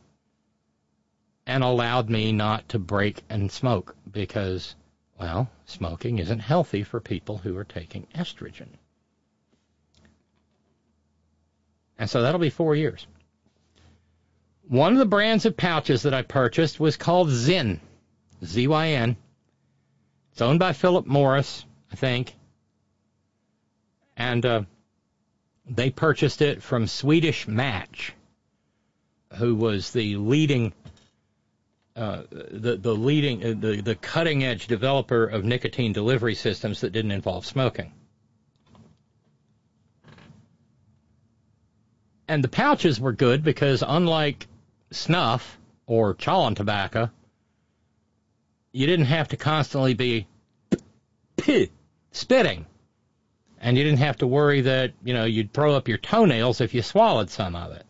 [1.46, 4.76] and allowed me not to break and smoke because
[5.20, 8.70] well, smoking isn't healthy for people who are taking estrogen.
[11.97, 13.05] And so that'll be four years.
[14.68, 17.80] One of the brands of pouches that I purchased was called Zyn,
[18.43, 19.18] Z-Y-N.
[20.31, 22.35] It's owned by Philip Morris, I think.
[24.15, 24.61] And uh,
[25.69, 28.13] they purchased it from Swedish Match,
[29.38, 30.73] who was the leading,
[31.95, 36.91] uh, the the leading, uh, the the cutting edge developer of nicotine delivery systems that
[36.91, 37.93] didn't involve smoking.
[42.32, 44.48] And the pouches were good because unlike
[44.90, 47.10] snuff or chawing tobacco,
[48.72, 50.28] you didn't have to constantly be
[52.14, 52.66] spitting.
[53.60, 56.74] And you didn't have to worry that, you know, you'd throw up your toenails if
[56.74, 57.86] you swallowed some of it.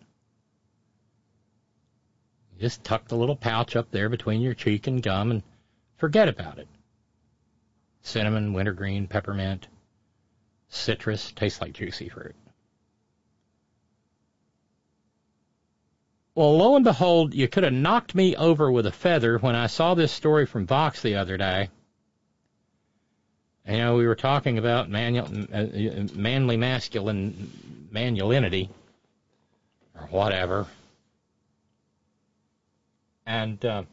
[2.55, 5.43] You just tuck the little pouch up there between your cheek and gum and
[5.97, 6.67] forget about it.
[8.01, 9.67] Cinnamon, wintergreen, peppermint,
[10.67, 12.33] citrus, tastes like juicy fruit.
[16.41, 19.67] Well, lo and behold, you could have knocked me over with a feather when I
[19.67, 21.69] saw this story from Vox the other day.
[23.67, 25.67] You know, we were talking about manual, uh,
[26.15, 27.51] manly masculine
[27.93, 28.69] manulinity
[29.93, 30.65] or whatever.
[33.27, 33.83] And uh,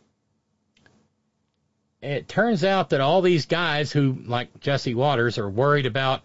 [2.01, 6.23] it turns out that all these guys who, like Jesse Watters, are worried about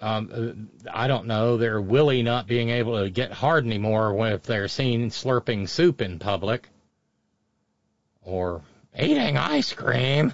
[0.00, 4.68] um, I don't know, their Willie not being able to get hard anymore if they're
[4.68, 6.68] seen slurping soup in public
[8.22, 8.62] or
[8.98, 10.32] eating ice cream.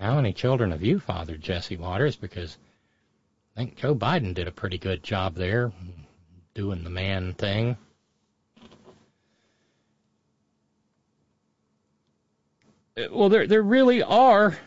[0.00, 2.16] How many children have you fathered, Jesse Watters?
[2.16, 2.56] Because
[3.54, 5.72] I think Joe Biden did a pretty good job there,
[6.54, 7.76] doing the man thing.
[13.10, 14.58] Well, there there really are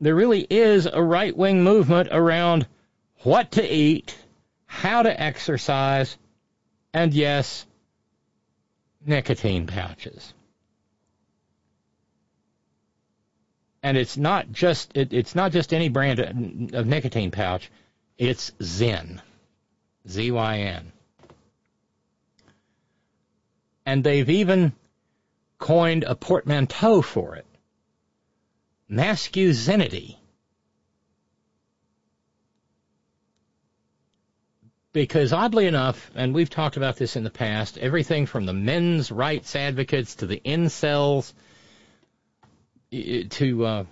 [0.00, 2.66] there really is a right wing movement around
[3.22, 4.16] what to eat,
[4.66, 6.16] how to exercise,
[6.92, 7.66] and yes,
[9.04, 10.32] nicotine pouches.
[13.82, 17.70] And it's not just it, it's not just any brand of, nicotine pouch.
[18.16, 19.20] It's Zyn,
[20.08, 20.92] Z Y N,
[23.86, 24.72] and they've even
[25.58, 27.46] coined a portmanteau for it
[28.90, 30.16] mascuzyn.
[34.92, 39.12] Because oddly enough, and we've talked about this in the past, everything from the men's
[39.12, 41.32] rights advocates to the incels
[42.90, 43.84] to uh,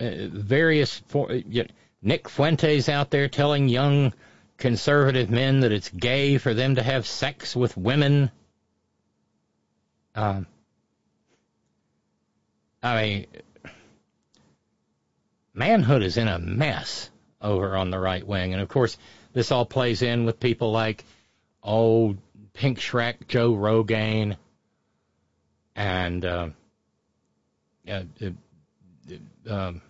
[0.00, 1.68] uh, various for, you know,
[2.02, 4.12] Nick Fuentes out there telling young
[4.58, 8.30] conservative men that it's gay for them to have sex with women.
[10.14, 10.46] Um,
[12.82, 13.26] I mean,
[15.56, 17.10] manhood is in a mess
[17.40, 18.52] over on the right wing.
[18.52, 18.96] And of course,
[19.32, 21.04] this all plays in with people like,
[21.62, 22.16] oh,
[22.52, 24.36] Pink Shrek, Joe Rogan,
[25.74, 26.48] and uh,
[27.88, 29.82] uh, uh, um,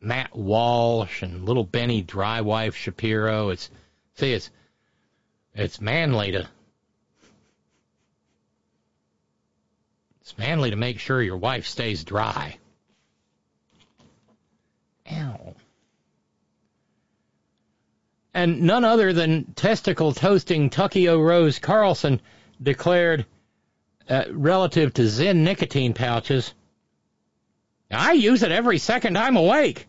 [0.00, 3.50] Matt Walsh and little Benny Drywife Shapiro.
[3.50, 3.70] It's
[4.14, 4.50] see, it's
[5.54, 6.48] it's manly to
[10.20, 12.58] it's manly to make sure your wife stays dry.
[18.36, 22.20] And none other than testicle toasting Tuckio Rose Carlson
[22.62, 23.24] declared,
[24.10, 26.52] uh, relative to Zyn nicotine pouches,
[27.90, 29.88] I use it every second I'm awake.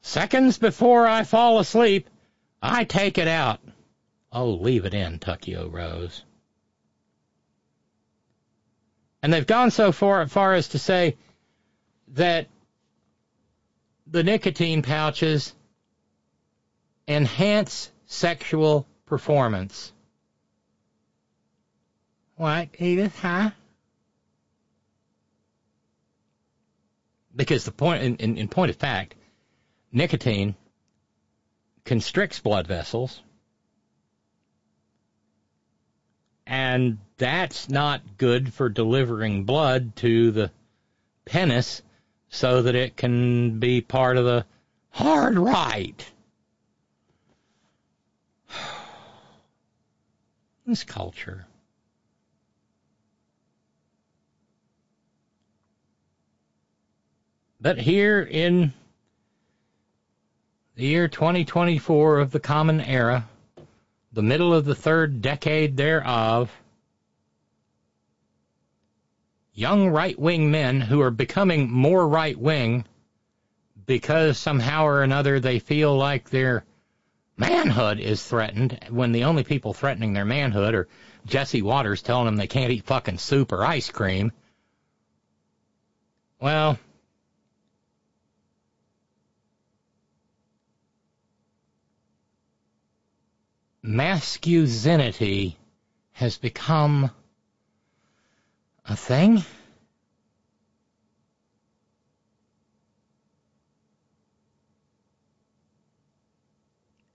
[0.00, 2.10] Seconds before I fall asleep,
[2.60, 3.60] I take it out.
[4.32, 6.24] Oh, leave it in, Tuckio Rose.
[9.22, 11.16] And they've gone so far, far as to say
[12.08, 12.48] that
[14.04, 15.54] the nicotine pouches
[17.06, 19.92] enhance sexual performance.
[22.36, 23.50] What, Edith, huh?
[27.36, 29.14] Because the point, in, in, in point of fact,
[29.92, 30.54] nicotine
[31.84, 33.22] constricts blood vessels,
[36.46, 40.50] and that's not good for delivering blood to the
[41.24, 41.82] penis
[42.28, 44.44] so that it can be part of the
[44.90, 46.04] hard right.
[50.66, 51.46] This culture.
[57.60, 58.72] But here in
[60.74, 63.28] the year 2024 of the Common Era,
[64.12, 66.50] the middle of the third decade thereof,
[69.52, 72.84] young right wing men who are becoming more right wing
[73.86, 76.64] because somehow or another they feel like their
[77.36, 80.88] manhood is threatened when the only people threatening their manhood are
[81.26, 84.32] Jesse Watters telling them they can't eat fucking soup or ice cream.
[86.40, 86.78] Well,
[93.82, 95.54] mascuzyn
[96.12, 97.10] has become
[98.86, 99.42] a thing.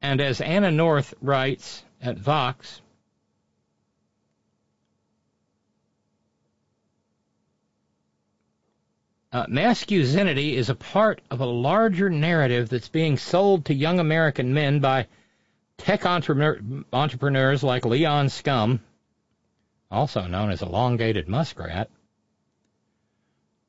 [0.01, 2.81] And as Anna North writes at Vox,
[9.31, 14.53] uh, mascuzyn is a part of a larger narrative that's being sold to young American
[14.53, 15.07] men by
[15.77, 16.59] tech entrepreneur,
[16.93, 18.79] entrepreneurs like Leon Scum,
[19.91, 21.89] also known as elongated muskrat,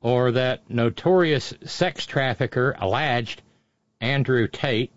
[0.00, 3.42] or that notorious sex trafficker alleged
[4.00, 4.92] Andrew Tate,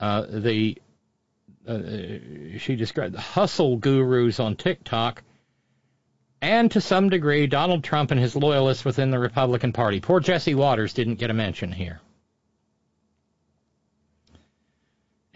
[0.00, 0.78] uh, the
[1.66, 1.78] uh,
[2.58, 5.22] she described the hustle gurus on TikTok,
[6.40, 10.00] and to some degree Donald Trump and his loyalists within the Republican Party.
[10.00, 12.00] Poor Jesse Watters didn't get a mention here.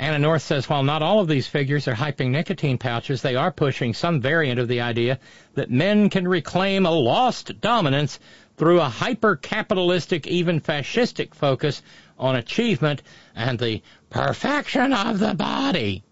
[0.01, 3.53] Anna North says while not all of these figures are hyping nicotine pouches, they are
[3.53, 5.19] pushing some variant of the idea
[5.55, 8.19] that men can reclaim a lost dominance
[8.57, 11.83] through a hyper capitalistic, even fascistic focus
[12.19, 13.03] on achievement
[13.41, 16.05] and the perfection of the body.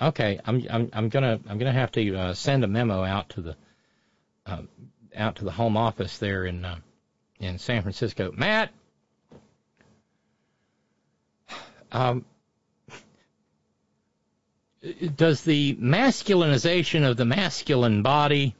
[0.00, 3.40] Okay, I'm I'm I'm gonna I'm gonna have to uh, send a memo out to
[3.40, 3.56] the
[4.44, 4.62] uh,
[5.16, 6.76] out to the home office there in uh,
[7.40, 8.32] in San Francisco.
[8.36, 8.70] Matt,
[11.90, 12.24] um,
[15.16, 18.54] does the masculinization of the masculine body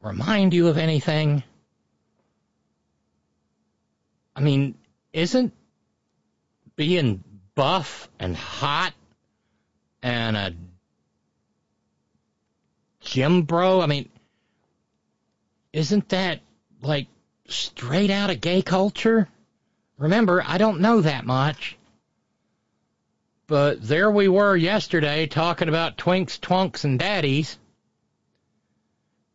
[0.00, 1.42] remind you of anything?
[4.34, 4.76] I mean,
[5.12, 5.52] isn't
[6.78, 7.24] being
[7.56, 8.94] buff and hot
[10.00, 10.54] and a
[13.00, 14.08] gym bro, I mean,
[15.72, 16.40] isn't that
[16.80, 17.08] like
[17.48, 19.28] straight out of gay culture?
[19.98, 21.76] Remember, I don't know that much.
[23.48, 27.58] But there we were yesterday talking about twinks, twunks, and daddies.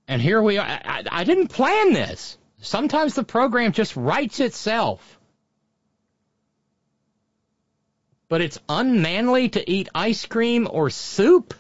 [0.07, 0.65] And here we are.
[0.65, 2.38] I, I didn't plan this.
[2.61, 5.20] Sometimes the program just writes itself.
[8.34, 11.53] But it's unmanly to eat ice cream or soup?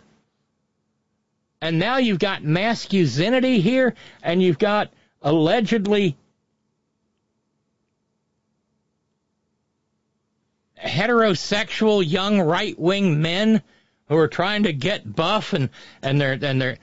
[1.61, 3.93] And now you've got mascuzyn here,
[4.23, 4.91] and you've got
[5.21, 6.17] allegedly
[10.83, 13.61] heterosexual young right wing men
[14.09, 15.69] who are trying to get buff and
[16.01, 16.79] and they're and they're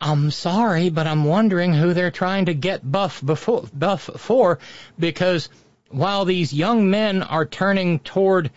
[0.00, 4.60] I'm sorry, but I'm wondering who they're trying to get buff before buff for
[4.98, 5.50] because
[5.92, 8.50] while these young men are turning toward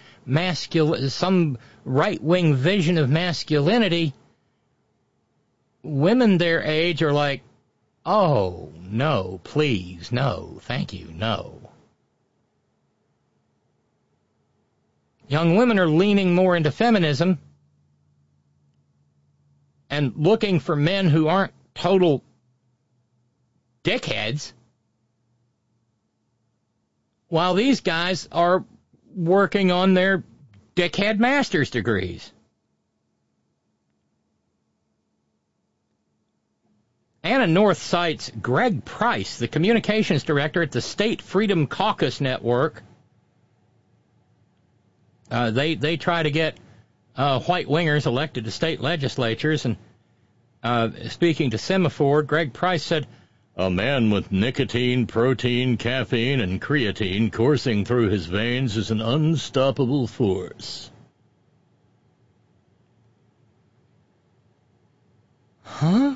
[1.10, 4.14] some right wing vision of masculinity,
[5.84, 7.42] women their age are like,
[8.06, 11.60] Oh, no, please, no, thank you, no.
[15.28, 17.40] Young women are leaning more into feminism
[19.90, 22.24] and looking for men who aren't total
[23.84, 24.54] dickheads,
[27.28, 28.64] while these guys are
[29.16, 30.24] working on their
[30.76, 32.32] dickhead master's degrees.
[37.24, 42.84] Anna North cites Greg Price, the communications director at the State Freedom Caucus Network,
[45.32, 46.58] uh, they they try to get
[47.16, 49.66] uh, white wingers elected to state legislatures.
[49.66, 49.78] And
[50.64, 53.08] uh, speaking to Semafor, Greg Price said,
[53.58, 60.08] "A man with nicotine, protein, caffeine, and creatine coursing through his veins is an unstoppable
[60.08, 60.92] force."
[65.64, 66.16] Huh?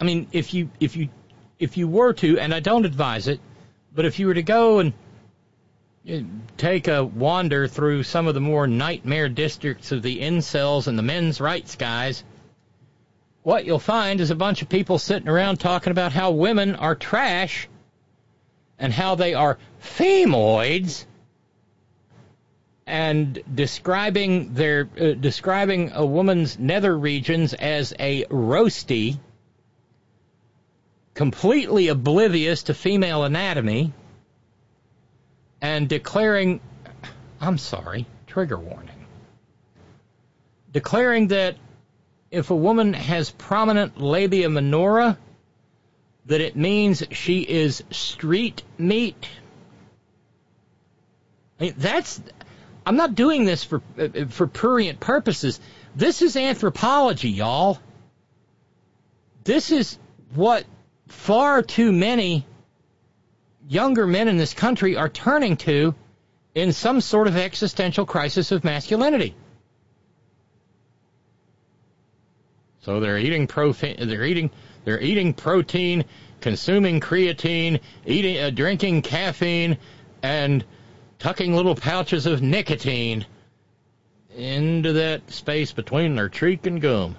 [0.00, 1.08] I mean, if you if you
[1.58, 3.40] if you were to, and I don't advise it,
[3.94, 4.92] but if you were to go and
[6.56, 11.02] take a wander through some of the more nightmare districts of the incels and the
[11.02, 12.22] men's rights guys,
[13.48, 16.94] what you'll find is a bunch of people sitting around talking about how women are
[16.94, 17.66] trash
[18.78, 21.06] and how they are femoids
[22.86, 29.18] and describing their uh, describing a woman's nether regions as a roasty
[31.14, 33.94] completely oblivious to female anatomy
[35.62, 36.60] and declaring,
[37.40, 39.06] I'm sorry, trigger warning,
[40.70, 41.56] declaring that
[42.30, 45.18] if a woman has prominent labia minora,
[46.26, 49.28] that it means she is street meat?
[51.58, 52.20] I mean, that's.
[52.84, 55.60] I'm not doing this for uh, for prurient purposes.
[55.94, 57.78] This is anthropology, y'all.
[59.44, 59.98] This is
[60.34, 60.64] what
[61.08, 62.46] far too many
[63.68, 65.94] younger men in this country are turning to
[66.54, 69.34] in some sort of existential crisis of masculinity.
[72.88, 73.96] So they're eating protein.
[74.08, 74.50] They're eating.
[74.86, 76.06] They're eating protein,
[76.40, 79.76] consuming creatine, eating, uh, drinking caffeine,
[80.22, 80.64] and
[81.18, 83.26] tucking little pouches of nicotine
[84.34, 87.16] into that space between their cheek and gum.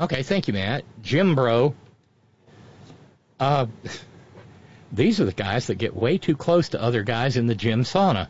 [0.00, 0.82] Okay, thank you, Matt.
[1.02, 1.72] Jim Bro.
[3.38, 3.66] Uh,
[4.92, 7.84] these are the guys that get way too close to other guys in the gym
[7.84, 8.26] sauna.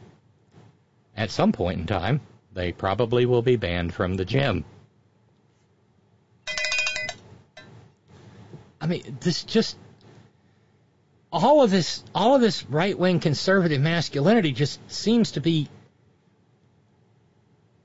[1.17, 2.21] At some point in time,
[2.57, 4.65] they probably will be banned from the gym.
[8.81, 9.77] I mean, this just
[11.31, 15.69] all of this all of this right wing conservative masculinity just seems to be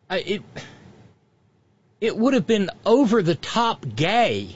[0.09, 0.41] uh, it
[1.99, 4.55] it would have been over the top gay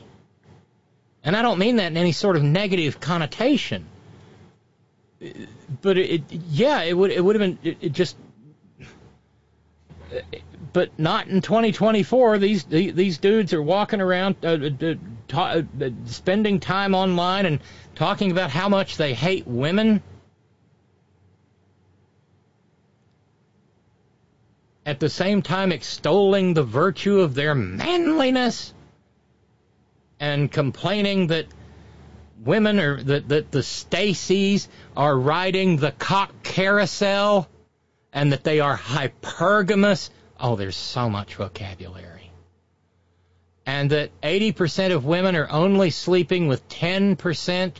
[1.24, 3.86] and I don't mean that in any sort of negative connotation
[5.22, 5.28] uh,
[5.82, 8.16] but it, yeah it would it would have been it, it just
[10.74, 12.38] but not in 2024.
[12.38, 14.96] These these dudes are walking around, uh, uh,
[15.28, 17.60] ta- uh, spending time online and
[17.96, 20.02] talking about how much they hate women.
[24.86, 28.74] At the same time, extolling the virtue of their manliness
[30.20, 31.48] and complaining that
[32.44, 37.50] women are that, that the Stacys are riding the cock carousel
[38.16, 40.10] and that they are hypergamous.
[40.40, 42.32] Oh, there's so much vocabulary.
[43.66, 47.74] And that 80% of women are only sleeping with 10%,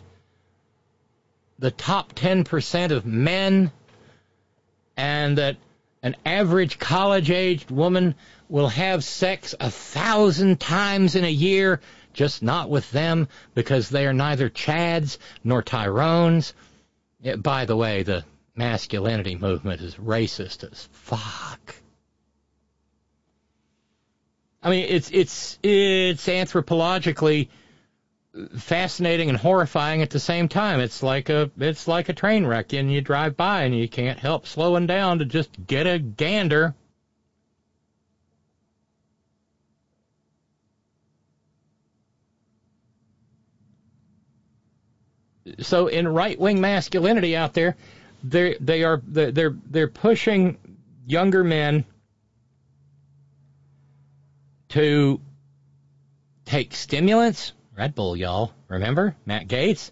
[1.58, 3.72] the top 10% of men,
[4.98, 5.56] and that
[6.04, 8.14] an average college aged woman
[8.50, 11.80] will have sex a thousand times in a year,
[12.14, 16.54] just not with them because they are neither Chads nor Tyrones.
[17.38, 18.26] By the way, the
[18.56, 21.76] masculinity movement is racist as fuck.
[24.64, 27.50] I mean, it's it's it's anthropologically
[28.58, 30.80] fascinating and horrifying at the same time.
[30.80, 34.20] It's like a it's like a train wreck, and you drive by and you can't
[34.20, 36.74] help slowing down to just get a gander.
[45.60, 47.76] So in right wing masculinity out there,
[48.30, 50.58] they they are they're they're pushing
[51.06, 51.86] younger men
[54.70, 55.22] to
[56.46, 58.52] take stimulants, Red Bull, y'all.
[58.68, 59.92] Remember Matt Gaetz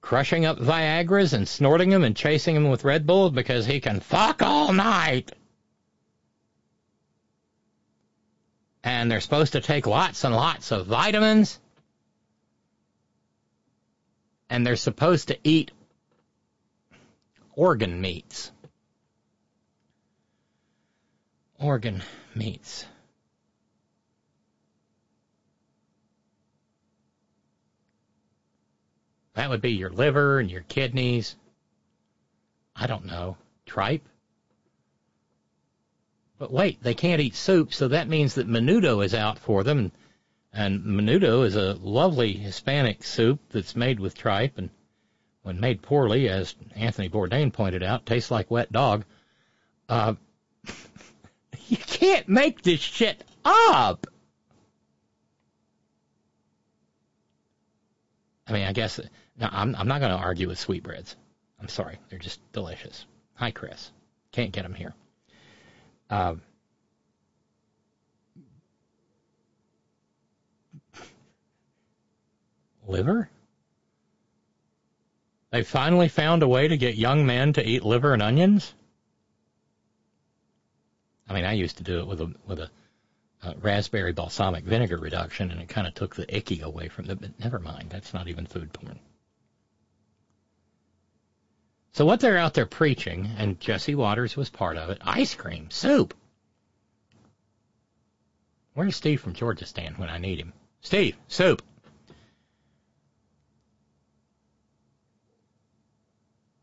[0.00, 4.00] crushing up Viagra's and snorting them and chasing them with Red Bull because he can
[4.00, 5.30] fuck all night.
[8.82, 11.60] And they're supposed to take lots and lots of vitamins.
[14.48, 15.70] And they're supposed to eat
[17.60, 18.52] organ meats.
[21.58, 22.02] Organ
[22.34, 22.86] meats.
[29.34, 31.36] That would be your liver and your kidneys.
[32.74, 33.36] I don't know.
[33.66, 34.08] Tripe?
[36.38, 39.92] But wait, they can't eat soup, so that means that menudo is out for them.
[40.50, 44.70] And, menudo is a lovely Hispanic soup that's made with tripe and
[45.42, 49.04] when made poorly, as Anthony Bourdain pointed out, tastes like wet dog.
[49.88, 50.14] Uh,
[51.68, 54.06] you can't make this shit up.
[58.46, 59.00] I mean, I guess
[59.38, 61.16] no, I'm I'm not going to argue with sweetbreads.
[61.60, 63.06] I'm sorry, they're just delicious.
[63.34, 63.90] Hi, Chris.
[64.32, 64.94] Can't get them here.
[66.08, 66.34] Uh,
[72.86, 73.30] liver?
[75.50, 78.72] They finally found a way to get young men to eat liver and onions.
[81.28, 82.70] I mean, I used to do it with a with a
[83.42, 87.20] uh, raspberry balsamic vinegar reduction, and it kind of took the icky away from it.
[87.20, 88.98] But never mind, that's not even food porn.
[91.92, 95.70] So what they're out there preaching, and Jesse Watters was part of it: ice cream,
[95.70, 96.14] soup.
[98.74, 100.52] Where's Steve from Georgia stand when I need him?
[100.80, 101.62] Steve, soup.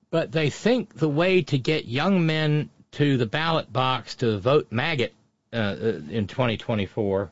[0.09, 4.67] But they think the way to get young men to the ballot box to vote
[4.71, 5.13] maggot
[5.53, 5.75] uh,
[6.09, 7.31] in 2024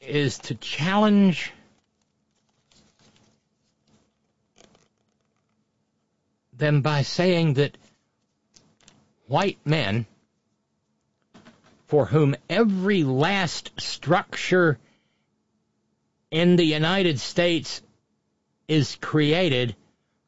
[0.00, 1.52] is to challenge
[6.56, 7.76] them by saying that
[9.26, 10.06] white men,
[11.86, 14.78] for whom every last structure
[16.30, 17.82] in the United States
[18.68, 19.76] is created,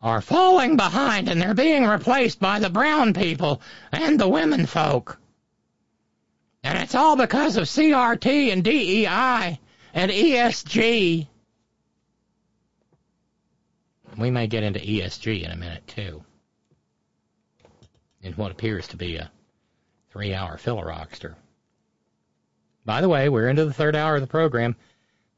[0.00, 3.60] are falling behind and they're being replaced by the brown people
[3.92, 5.18] and the women folk.
[6.62, 9.58] And it's all because of CRT and DEI
[9.94, 11.26] and ESG.
[14.16, 16.24] We may get into ESG in a minute, too.
[18.22, 19.30] In what appears to be a
[20.10, 21.36] three hour filler rockster.
[22.84, 24.74] By the way, we're into the third hour of the program.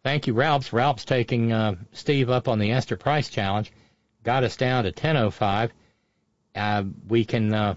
[0.02, 0.72] Thank you, Ralphs.
[0.72, 3.70] Ralphs taking uh, Steve up on the Esther Price Challenge.
[4.24, 5.70] Got us down to 10.05.
[6.54, 7.74] Uh, we can, uh,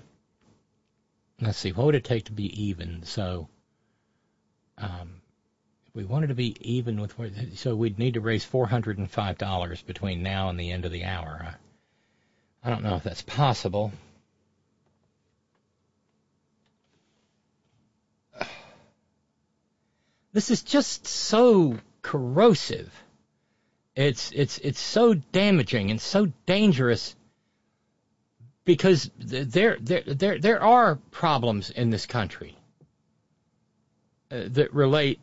[1.41, 3.03] let's see, what would it take to be even?
[3.03, 3.49] So,
[4.77, 5.21] um,
[5.87, 10.49] if we wanted to be even with, so we'd need to raise $405 between now
[10.49, 11.55] and the end of the hour.
[12.63, 13.91] I don't know if that's possible.
[20.31, 22.93] This is just so corrosive.
[23.95, 27.15] It's it's it's so damaging and so dangerous
[28.65, 32.55] because there there there there are problems in this country
[34.31, 35.19] uh, that relate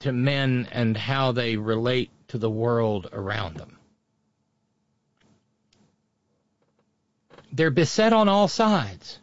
[0.00, 3.78] to men and how they relate to the world around them.
[7.50, 9.18] They're beset on all sides.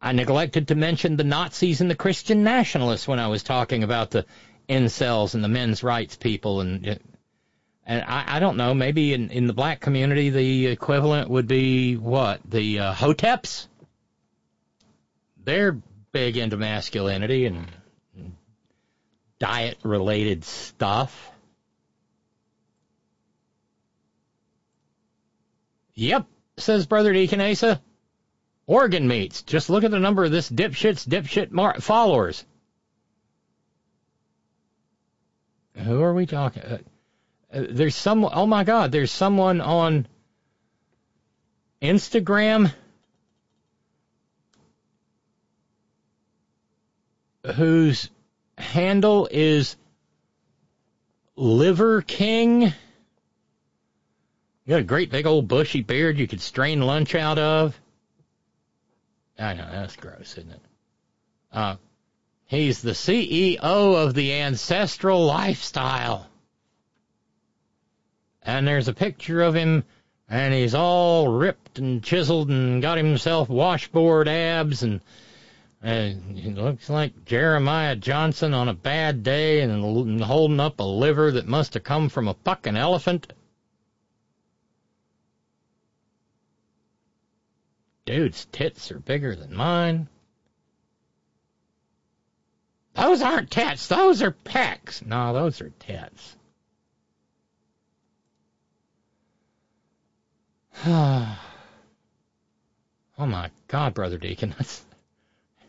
[0.00, 4.10] I neglected to mention the Nazis and the Christian nationalists when I was talking about
[4.10, 4.26] the
[4.68, 6.98] incels and the men's rights people and
[7.84, 11.96] and I, I don't know maybe in in the black community the equivalent would be
[11.96, 12.40] what?
[12.44, 13.68] The uh, hoteps?
[15.44, 15.80] They're
[16.12, 17.66] big into masculinity and,
[19.38, 21.30] diet related stuff.
[25.94, 26.26] Yep
[26.58, 27.80] says brother deacon asa.
[28.66, 29.42] Organ meats.
[29.42, 32.44] Just look at the number of this dipshit's dipshit mar- followers
[35.76, 36.62] Who are we talking?
[36.62, 36.78] Uh,
[37.52, 38.24] uh, there's some.
[38.24, 38.92] Oh my God!
[38.92, 40.06] There's someone on
[41.82, 42.72] Instagram
[47.54, 48.10] whose
[48.58, 49.76] handle is
[51.36, 52.62] Liver King.
[52.62, 52.72] You
[54.70, 57.78] got a great big old bushy beard you could strain lunch out of.
[59.38, 60.60] I know that's gross, isn't it?
[61.52, 61.76] Uh,
[62.46, 66.28] He's the CEO of the Ancestral Lifestyle.
[68.42, 69.82] And there's a picture of him,
[70.28, 75.00] and he's all ripped and chiseled and got himself washboard abs, and
[75.82, 81.48] he looks like Jeremiah Johnson on a bad day and holding up a liver that
[81.48, 83.32] must have come from a fucking elephant.
[88.04, 90.08] Dude's tits are bigger than mine.
[92.96, 93.88] Those aren't tits.
[93.88, 95.04] Those are pecs.
[95.04, 96.36] No, those are tits.
[100.86, 101.38] oh
[103.18, 104.84] my God, brother Deacon, that's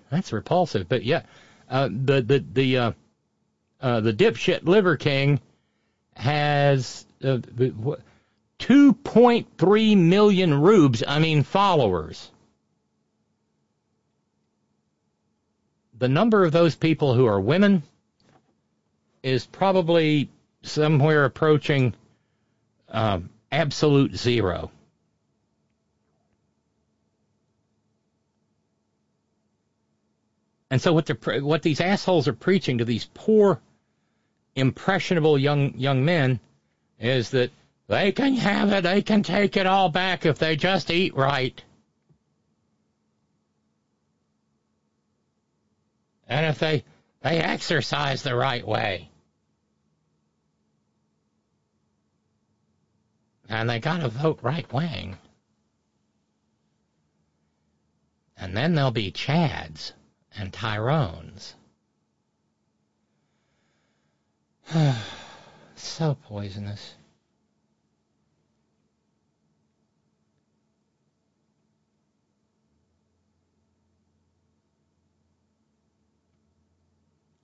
[0.10, 0.88] that's repulsive.
[0.88, 1.24] But yeah,
[1.70, 2.92] uh, the the the uh,
[3.82, 5.42] uh, the dipshit Liver King
[6.16, 7.40] has uh,
[8.60, 11.04] 2.3 million rubes.
[11.08, 12.32] I mean followers.
[16.00, 17.84] The number of those people who are women
[19.24, 20.30] is probably
[20.62, 21.94] somewhere approaching
[22.90, 24.72] um, absolute zero.
[30.70, 33.60] And so what they what these assholes are preaching to these poor,
[34.56, 36.42] impressionable young young men
[37.00, 37.52] is that
[37.88, 41.64] they can have it, they can take it all back if they just eat right.
[46.28, 46.84] And if they
[47.22, 49.10] they exercise the right way.
[53.50, 55.18] And they gotta vote right wing.
[58.38, 59.94] And then there'll be Chads
[60.38, 61.56] and Tyrones.
[65.76, 66.94] so poisonous.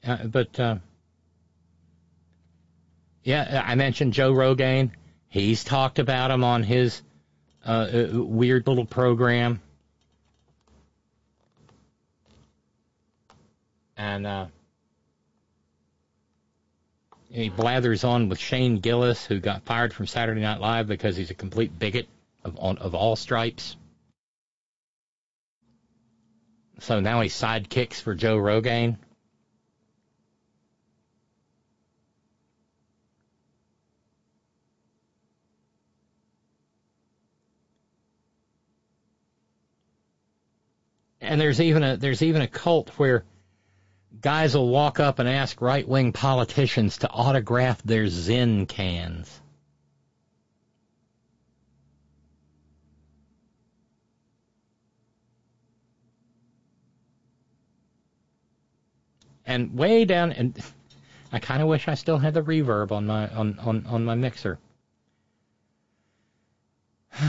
[0.06, 0.76] Uh, but uh,
[3.24, 4.92] yeah, I mentioned Joe Rogan.
[5.30, 7.02] He's talked about him on his
[7.66, 9.62] uh, uh weird little program.
[13.98, 14.46] and uh,
[17.30, 21.32] he blathers on with Shane Gillis, who got fired from Saturday Night Live because he's
[21.32, 22.08] a complete bigot
[22.44, 23.76] of of all stripes.
[26.80, 28.98] So now he sidekicks for Joe Rogan.
[41.24, 43.24] And there's even a there's even a cult where
[44.20, 49.40] guys will walk up and ask right wing politicians to autograph their Zyn cans.
[59.46, 60.62] And way down, and
[61.32, 64.16] I kind of wish I still had the reverb on my on on on my
[64.16, 64.60] mixer.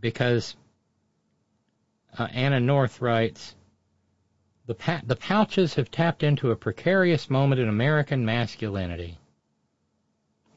[0.00, 0.56] because
[2.18, 3.54] uh, Anna North writes,
[4.66, 9.16] the, pa- the pouches have tapped into a precarious moment in American masculinity.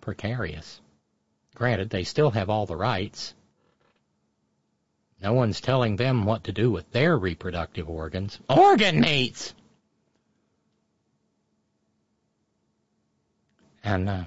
[0.01, 0.81] Precarious.
[1.55, 3.33] Granted, they still have all the rights.
[5.21, 8.39] No one's telling them what to do with their reproductive organs.
[8.49, 9.53] Organ mates!
[13.83, 14.23] And uh,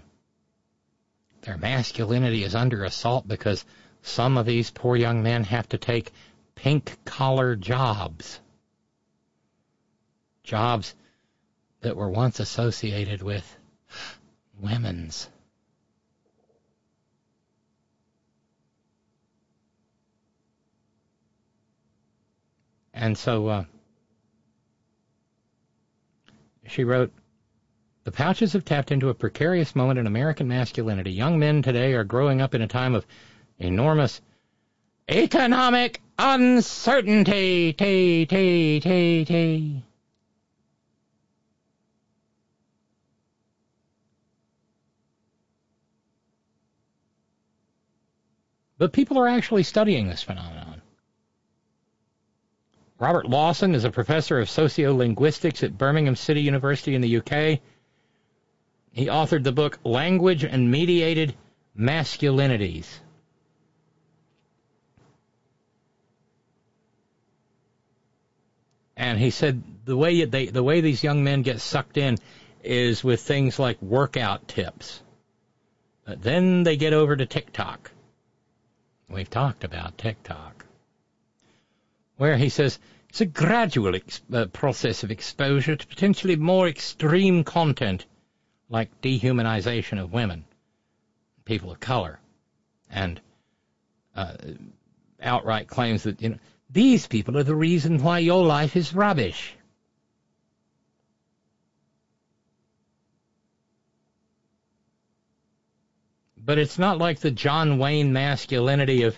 [1.43, 3.65] their masculinity is under assault because
[4.02, 6.12] some of these poor young men have to take
[6.55, 8.41] pink collar jobs.
[10.43, 10.95] Jobs
[11.81, 13.57] that were once associated with
[14.59, 15.29] women's.
[22.95, 23.65] And so uh,
[26.67, 27.13] she wrote,
[28.05, 31.13] The pouches have tapped into a precarious moment in American masculinity.
[31.13, 33.07] Young men today are growing up in a time of
[33.59, 34.21] enormous
[35.09, 37.73] economic uncertainty.
[37.73, 39.82] T, T, T, T.
[48.77, 50.82] But people are actually studying this phenomenon.
[52.99, 57.61] Robert Lawson is a professor of sociolinguistics at Birmingham City University in the UK.
[58.93, 61.35] He authored the book Language and Mediated
[61.77, 62.86] Masculinities.
[68.97, 72.16] And he said the way they, the way these young men get sucked in
[72.62, 75.03] is with things like workout tips.
[76.05, 77.91] But then they get over to TikTok.
[79.09, 80.65] We've talked about TikTok.
[82.16, 87.45] Where he says it's a gradual ex- uh, process of exposure to potentially more extreme
[87.45, 88.07] content
[88.69, 90.45] like dehumanization of women,
[91.45, 92.19] people of color,
[92.91, 93.21] and
[94.16, 94.35] uh,
[95.23, 96.39] outright claims that, you know,
[96.75, 99.55] these people are the reason why your life is rubbish.
[106.37, 109.17] But it's not like the John Wayne masculinity of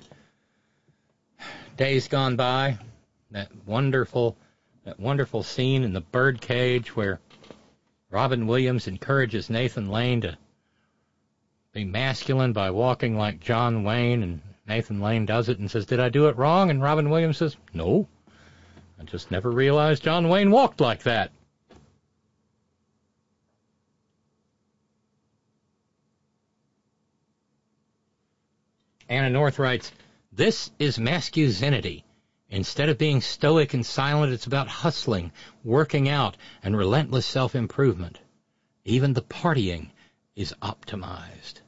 [1.76, 2.78] days gone by.
[3.30, 4.36] That wonderful,
[4.84, 7.20] that wonderful scene in the birdcage where
[8.10, 10.38] Robin Williams encourages Nathan Lane to
[11.72, 16.00] be masculine by walking like John Wayne, and Nathan Lane does it and says, Did
[16.00, 16.70] I do it wrong?
[16.70, 18.08] And Robin Williams says, No.
[18.98, 21.30] I just never realized John Wayne walked like that.
[29.08, 29.92] Anna North writes,
[30.32, 32.04] This is masculinity.
[32.48, 35.32] Instead of being stoic and silent, it's about hustling,
[35.62, 38.18] working out, and relentless self improvement.
[38.84, 39.90] Even the partying
[40.34, 41.60] is optimized.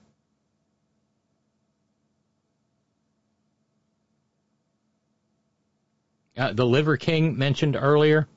[6.39, 8.29] Uh, the Liver King mentioned earlier.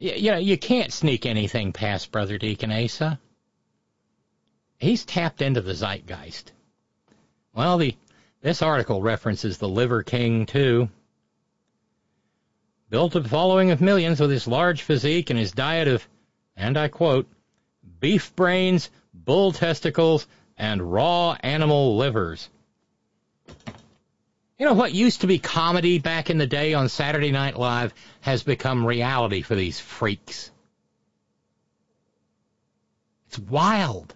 [0.00, 3.20] Y- you know, you can't sneak anything past Brother Deacon Asa.
[4.78, 6.52] He's tapped into the zeitgeist.
[7.54, 7.96] Well, the
[8.40, 10.88] this article references the Liver King too.
[12.88, 16.08] Built a following of millions with his large physique and his diet of,
[16.56, 17.28] and I quote,
[18.00, 20.26] beef brains, bull testicles,
[20.56, 22.48] and raw animal livers.
[24.60, 27.94] You know what used to be comedy back in the day on Saturday Night Live
[28.20, 30.50] has become reality for these freaks.
[33.28, 34.14] It's wild.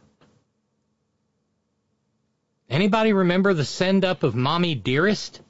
[2.68, 5.40] Anybody remember the send up of Mommy Dearest?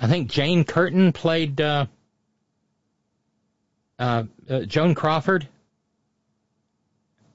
[0.00, 1.86] I think Jane Curtin played uh,
[4.00, 5.46] uh, uh, Joan Crawford.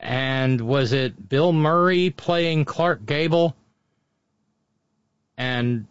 [0.01, 3.55] And was it Bill Murray playing Clark Gable?
[5.37, 5.87] And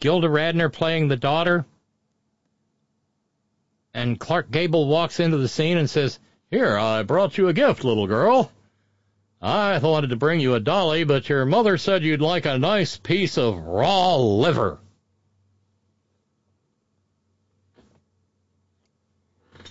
[0.00, 1.66] Gilda Radner playing the daughter?
[3.92, 6.18] And Clark Gable walks into the scene and says,
[6.50, 8.50] Here, I brought you a gift, little girl.
[9.42, 12.98] I wanted to bring you a dolly, but your mother said you'd like a nice
[12.98, 14.78] piece of raw liver.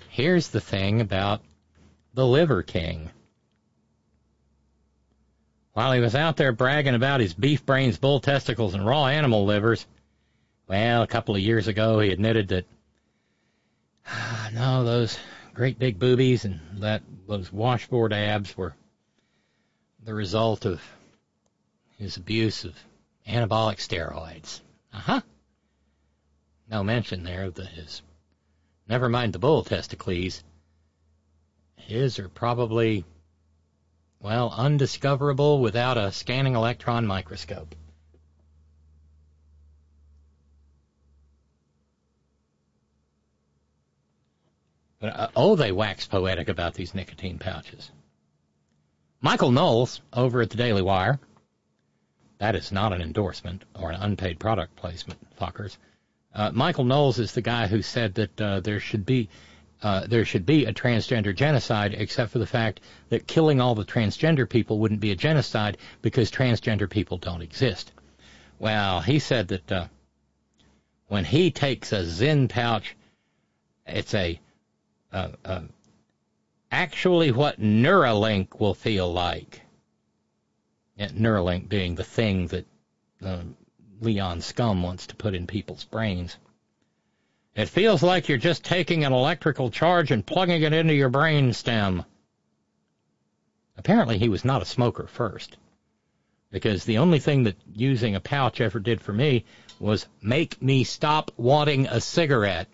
[0.10, 1.41] Here's the thing about
[2.14, 3.10] the Liver King.
[5.73, 9.45] While he was out there bragging about his beef brains, bull testicles, and raw animal
[9.45, 9.85] livers,
[10.69, 12.65] well, a couple of years ago he admitted that,
[14.53, 15.17] no, those
[15.55, 18.75] great big boobies and that those washboard abs were
[20.03, 20.81] the result of
[21.97, 22.75] his abuse of
[23.27, 24.61] anabolic steroids.
[24.93, 25.21] Uh huh.
[26.69, 28.03] No mention there of the, his.
[28.87, 30.43] Never mind the bull testicles.
[31.77, 33.05] His are probably,
[34.19, 37.73] well, undiscoverable without a scanning electron microscope.
[45.01, 47.91] Oh, they wax poetic about these nicotine pouches.
[49.21, 51.19] Michael Knowles over at the Daily Wire.
[52.38, 55.77] That is not an endorsement or an unpaid product placement, fuckers.
[56.34, 59.30] Uh, Michael Knowles is the guy who said that uh, there should be
[59.81, 63.85] uh, there should be a transgender genocide, except for the fact that killing all the
[63.85, 67.93] transgender people wouldn't be a genocide because transgender people don't exist.
[68.59, 69.88] Well, he said that uh,
[71.07, 72.95] when he takes a Zyn pouch,
[73.88, 74.39] it's a
[75.11, 75.61] uh, uh,
[76.72, 79.61] actually what Neuralink will feel like.
[80.98, 82.65] And Neuralink being the thing that
[83.23, 83.41] uh,
[84.02, 86.38] Leon Scum wants to put in people's brains.
[87.56, 91.51] It feels like you're just taking an electrical charge and plugging it into your brain
[91.53, 92.06] stem.
[93.77, 95.58] Apparently, he was not a smoker first,
[96.51, 99.45] because the only thing that using a pouch ever did for me
[99.80, 102.67] was make me stop wanting a cigarette.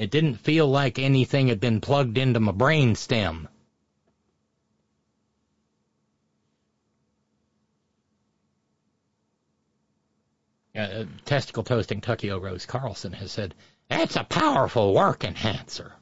[0.00, 3.48] It didn't feel like anything had been plugged into my brain stem.
[10.74, 13.54] Uh, testicle toasting Tuckio Rose Carlson has said,
[13.90, 15.92] That's a powerful work enhancer.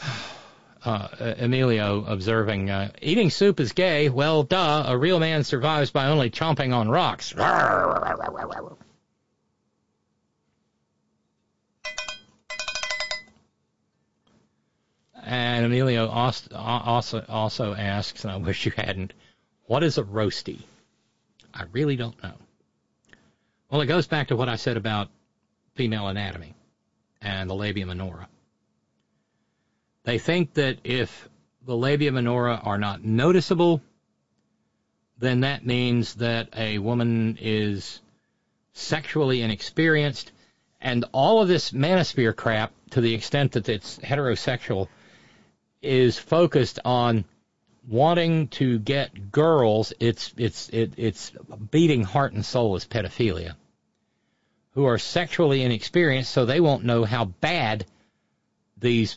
[0.84, 4.08] Uh, Emilio observing, uh, eating soup is gay.
[4.08, 7.34] Well, duh, a real man survives by only chomping on rocks.
[15.26, 19.12] And Emilio also, also asks, and I wish you hadn't,
[19.64, 20.60] what is a roasty?
[21.52, 22.34] I really don't know.
[23.68, 25.08] Well, it goes back to what I said about
[25.74, 26.54] female anatomy
[27.20, 28.28] and the labia minora.
[30.04, 31.28] They think that if
[31.66, 33.82] the labia minora are not noticeable,
[35.18, 38.00] then that means that a woman is
[38.74, 40.30] sexually inexperienced,
[40.80, 44.86] and all of this manosphere crap, to the extent that it's heterosexual,
[45.86, 47.24] is focused on
[47.88, 49.92] wanting to get girls.
[50.00, 51.32] It's it's it, it's
[51.70, 53.54] beating heart and soul is pedophilia.
[54.72, 57.86] Who are sexually inexperienced, so they won't know how bad
[58.76, 59.16] these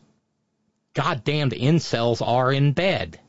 [0.93, 3.19] goddamned incels are in bed.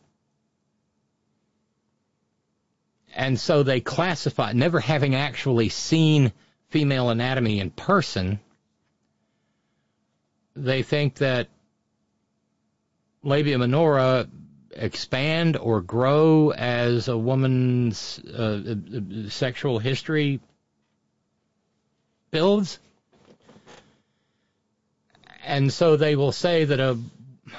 [3.14, 6.32] And so they classify, never having actually seen
[6.68, 8.38] female anatomy in person,
[10.54, 11.48] they think that
[13.22, 14.28] labia minora
[14.72, 18.74] expand or grow as a woman's uh,
[19.28, 20.40] sexual history
[22.30, 22.78] builds.
[25.44, 26.98] And so they will say that a,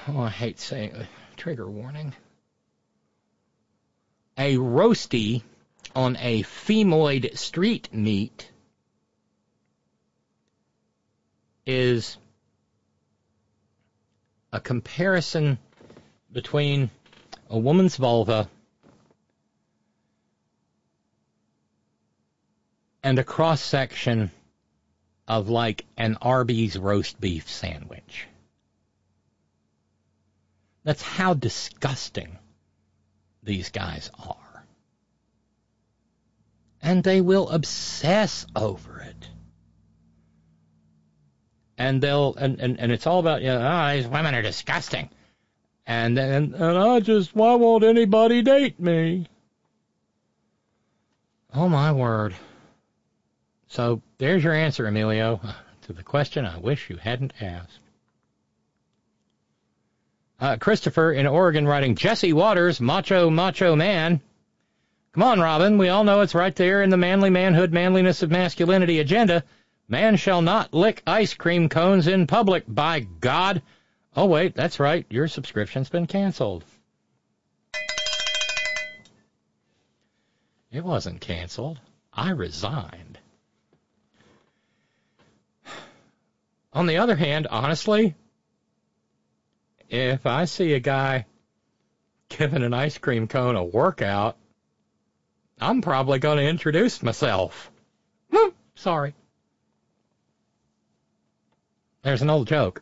[0.08, 0.96] oh, I hate saying,
[1.36, 2.14] trigger warning.
[4.38, 5.44] A roasty
[5.94, 8.50] on a femoid street meat
[11.66, 12.18] is
[14.52, 15.58] a comparison
[16.32, 16.90] between
[17.50, 18.50] a woman's vulva
[23.04, 24.32] and a cross section
[25.28, 28.28] of like an Arby's roast beef sandwich.
[30.84, 32.38] That's how disgusting
[33.44, 34.66] these guys are.
[36.82, 39.31] And they will obsess over it
[41.82, 45.10] and they'll and, and, and it's all about you know, oh, these women are disgusting.
[45.88, 49.28] And then and I just why won't anybody date me?
[51.54, 52.36] Oh my word.
[53.68, 55.42] So there's your answer, Emilio,
[55.84, 57.80] to the question I wish you hadn't asked.
[60.40, 64.22] Uh, Christopher in Oregon writing Jesse Watters, macho, macho man.
[65.14, 65.78] Come on, Robyn.
[65.78, 69.44] We all know it's right there in the manly manhood, manliness of masculinity agenda.
[69.92, 73.62] Man shall not lick ice cream cones in public, by God.
[74.16, 75.06] Oh, wait, that's right.
[75.10, 76.64] Your subscription's been canceled.
[80.72, 81.78] It wasn't canceled.
[82.14, 83.20] I resigned.
[86.72, 88.16] On the other hand, honestly,
[89.90, 91.26] if I see a guy
[92.30, 94.38] giving an ice cream cone a workout,
[95.60, 97.70] I'm probably going to introduce myself.
[98.34, 99.16] Hmm, sorry.
[102.04, 102.82] There's an old joke.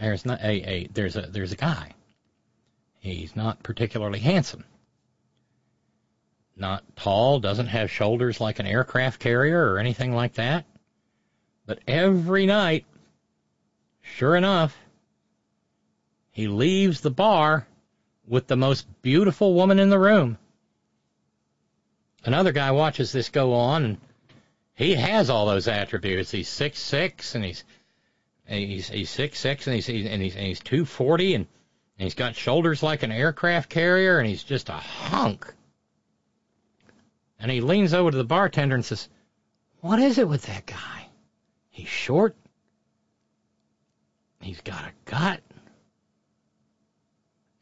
[0.00, 1.92] There's not a, a there's a there's a guy.
[2.98, 4.64] He's not particularly handsome.
[6.56, 10.64] Not tall, doesn't have shoulders like an aircraft carrier or anything like that.
[11.66, 12.84] But every night,
[14.00, 14.76] sure enough,
[16.30, 17.66] he leaves the bar
[18.26, 20.38] with the most beautiful woman in the room.
[22.24, 24.00] Another guy watches this go on and
[24.82, 26.30] he has all those attributes.
[26.30, 27.64] He's six six and he's
[28.46, 31.46] he's he's six six and he's and he's and he's two forty and,
[31.98, 35.52] and he's got shoulders like an aircraft carrier and he's just a hunk.
[37.38, 39.08] And he leans over to the bartender and says,
[39.80, 41.06] "What is it with that guy?
[41.70, 42.36] He's short.
[44.40, 45.40] He's got a gut.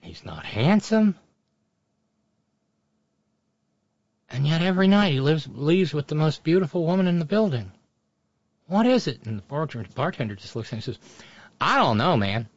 [0.01, 1.17] He's not handsome."
[4.31, 7.73] And yet every night he lives leaves with the most beautiful woman in the building.
[8.67, 9.25] What is it?
[9.25, 10.99] And the bartender, just looks at him and says,
[11.61, 12.49] I don't know, man.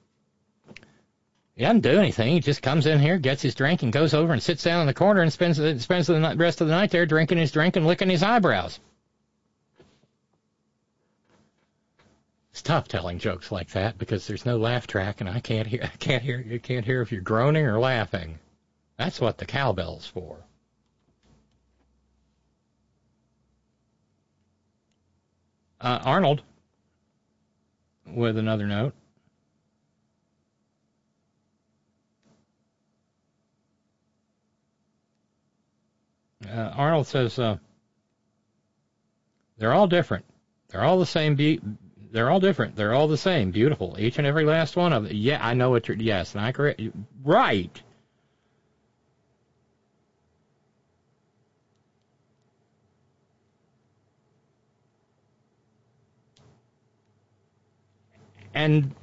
[1.55, 2.33] He doesn't do anything.
[2.33, 4.87] He just comes in here, gets his drink, and goes over and sits down in
[4.87, 7.75] the corner and spends the, spends the rest of the night there drinking his drink
[7.75, 8.79] and licking his eyebrows.
[12.51, 15.81] It's tough telling jokes like that because there's no laugh track, and I can't hear.
[15.83, 16.39] I can't hear.
[16.39, 18.37] You can't hear if you're groaning or laughing.
[18.97, 20.37] That's what the cowbell's for.
[25.83, 26.41] Uh, Arnold,
[28.07, 28.93] with another note.
[36.49, 37.57] Uh, Arnold says uh,
[39.57, 40.23] they're all different.
[40.69, 41.35] They're all the same.
[41.35, 41.59] Be-
[42.11, 42.77] they're all different.
[42.77, 43.51] They're all the same.
[43.51, 43.97] Beautiful.
[43.99, 45.11] Each and every last one of them.
[45.13, 45.97] Yeah, I know what you're.
[45.97, 46.81] Yes, and I correct.
[47.25, 47.81] Right.
[58.53, 58.93] And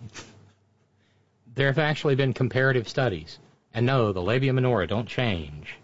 [1.55, 3.39] there have actually been comparative studies.
[3.75, 5.77] And no, the labia minora don't change.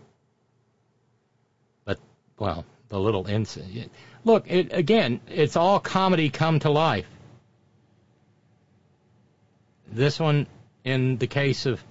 [1.85, 1.99] But,
[2.39, 3.93] well, the little incident.
[4.25, 7.07] Look, it, again, it's all comedy come to life.
[9.91, 10.47] This one,
[10.85, 11.83] in the case of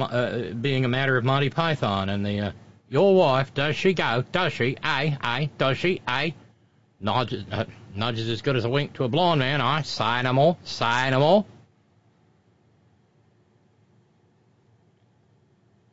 [0.00, 2.52] uh, being a matter of Monty Python and the, uh,
[2.88, 4.24] your wife, does she go?
[4.32, 4.76] Does she?
[4.82, 6.00] Aye, aye, does she?
[6.06, 6.34] Aye.
[7.00, 7.64] Nudges, uh,
[7.94, 9.60] nudges as good as a wink to a blonde man.
[9.60, 11.46] I sign 'em all, sign 'em all.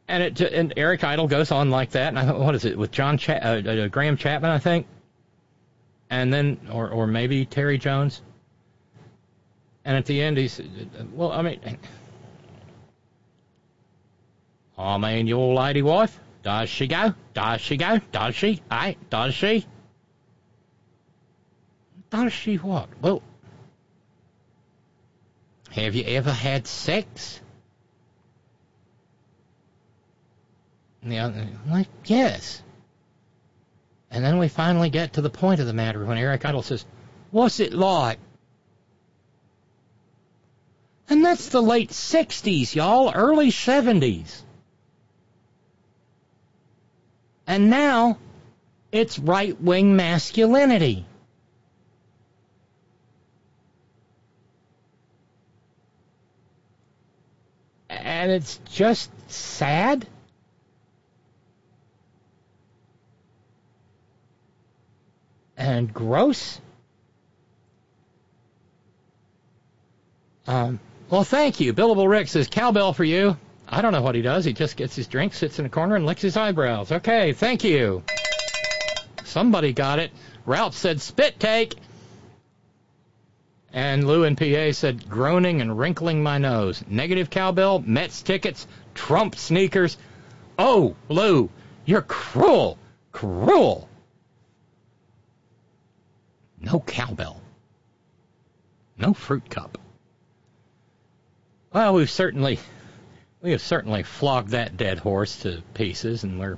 [0.07, 2.07] And it and Eric Idle goes on like that.
[2.07, 4.49] And I thought, what is it with John Cha- uh, uh, Graham Chapman?
[4.49, 4.87] I think,
[6.09, 8.21] and then or or maybe Terry Jones.
[9.85, 10.59] And at the end, he's
[11.13, 11.31] well.
[11.31, 11.59] I mean,
[14.77, 16.19] I mean, your lady wife.
[16.41, 17.13] Does she go?
[17.33, 17.99] Does she go?
[18.11, 18.61] Does she?
[18.71, 19.65] Aye, does she?
[22.09, 22.89] Does she what?
[23.01, 23.21] Well,
[25.71, 27.39] have you ever had sex?
[31.05, 32.61] Other, like, yes.
[34.11, 36.85] And then we finally get to the point of the matter when Eric Idle says,
[37.31, 38.19] What's it like?
[41.09, 44.41] And that's the late 60s, y'all, early 70s.
[47.47, 48.19] And now
[48.91, 51.05] it's right wing masculinity.
[58.09, 60.07] And it's just sad.
[65.55, 66.59] And gross.
[70.47, 70.79] Um,
[71.11, 71.71] well, thank you.
[71.71, 73.37] Billable Rick says, cowbell for you.
[73.67, 74.43] I don't know what he does.
[74.43, 76.91] He just gets his drink, sits in a corner, and licks his eyebrows.
[76.91, 78.01] Okay, thank you.
[79.23, 80.09] Somebody got it.
[80.47, 81.75] Ralph said, spit take.
[83.71, 86.83] And Lou in PA said, groaning and wrinkling my nose.
[86.87, 88.65] Negative cowbell, Mets tickets,
[88.95, 89.97] Trump sneakers.
[90.57, 91.49] Oh, Lou,
[91.85, 92.77] you're cruel,
[93.11, 93.87] cruel.
[96.59, 97.41] No cowbell.
[98.97, 99.77] No fruit cup.
[101.71, 102.59] Well, we've certainly
[103.41, 106.57] we have certainly flogged that dead horse to pieces, and we're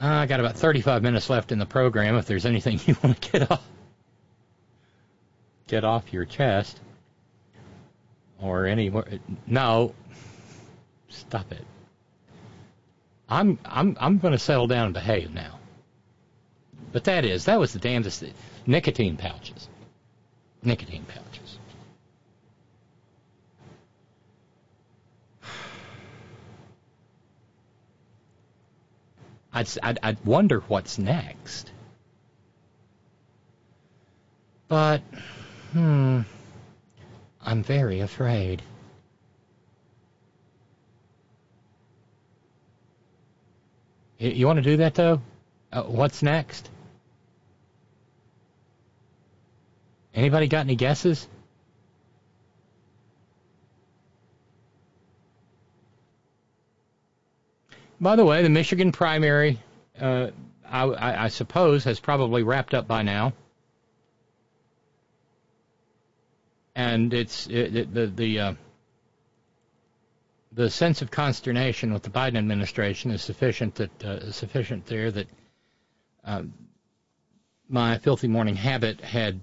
[0.00, 2.16] Uh, I got about 35 minutes left in the program.
[2.16, 3.62] If there's anything you want to get off,
[5.70, 6.80] get off your chest,
[8.40, 9.20] or anywhere.
[9.46, 9.94] no,
[11.08, 11.64] stop it.
[13.28, 15.60] I'm I'm I'm going to settle down and behave now.
[16.92, 18.24] But that is that was the damnedest
[18.66, 19.68] nicotine pouches,
[20.62, 21.58] nicotine pouches.
[29.52, 31.70] I'd, I'd, I'd wonder what's next.
[34.68, 35.02] But,
[35.72, 36.20] hmm,
[37.42, 38.62] I'm very afraid.
[44.18, 45.22] You, want to do that, though?
[45.72, 46.68] Uh, what's next?
[50.14, 51.26] Anybody got any guesses?
[57.98, 59.58] By the way, the Michigan primary,
[59.98, 60.28] uh,
[60.68, 63.32] I, I, suppose, has probably wrapped up by now.
[66.74, 68.54] And it's it, it, the the uh,
[70.52, 75.26] the sense of consternation with the Biden administration is sufficient that uh, sufficient there that
[76.24, 76.52] um,
[77.68, 79.40] my filthy morning habit had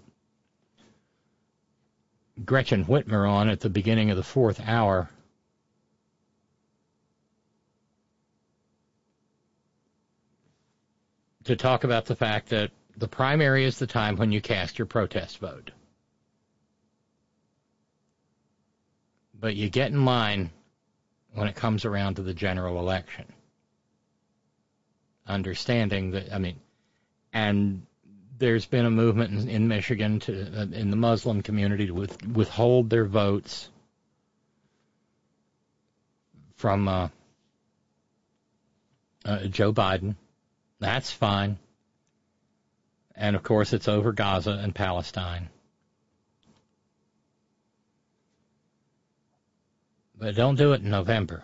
[2.45, 5.09] Gretchen Whitmer on at the beginning of the fourth hour
[11.45, 14.85] to talk about the fact that the primary is the time when you cast your
[14.85, 15.72] protest vote.
[19.40, 20.49] But you get in line
[21.33, 23.25] when it comes around to the general election.
[25.27, 26.59] Understanding that, I mean,
[27.33, 27.85] and
[28.40, 32.25] there's been a movement in, in Michigan to, uh, in the Muslim community to with,
[32.25, 33.69] withhold their votes
[36.56, 37.09] from uh,
[39.25, 40.16] uh, Joe Biden
[40.80, 41.57] that's fine.
[43.16, 45.49] And of course, it's over Gaza and Palestine.
[50.18, 51.44] But don't do it in November.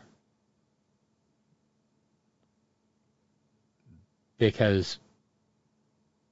[4.37, 4.99] Because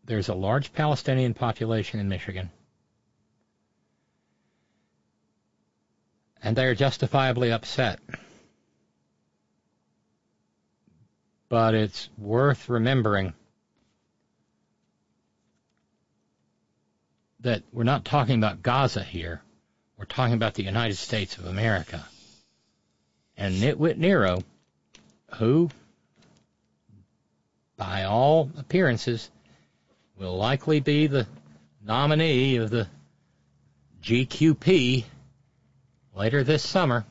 [0.06, 2.50] there's a large Palestinian population in Michigan.
[6.44, 8.00] And they are justifiably upset.
[11.52, 13.34] but it's worth remembering
[17.42, 19.42] that we're not talking about Gaza here.
[19.98, 22.06] We're talking about the United States of America.
[23.42, 24.44] And Nitwit Nero,
[25.38, 25.72] who,
[27.76, 29.32] by all appearances,
[30.16, 31.26] will likely be the
[31.84, 32.88] nominee of the
[34.04, 35.06] GQP
[36.14, 37.04] later this summer,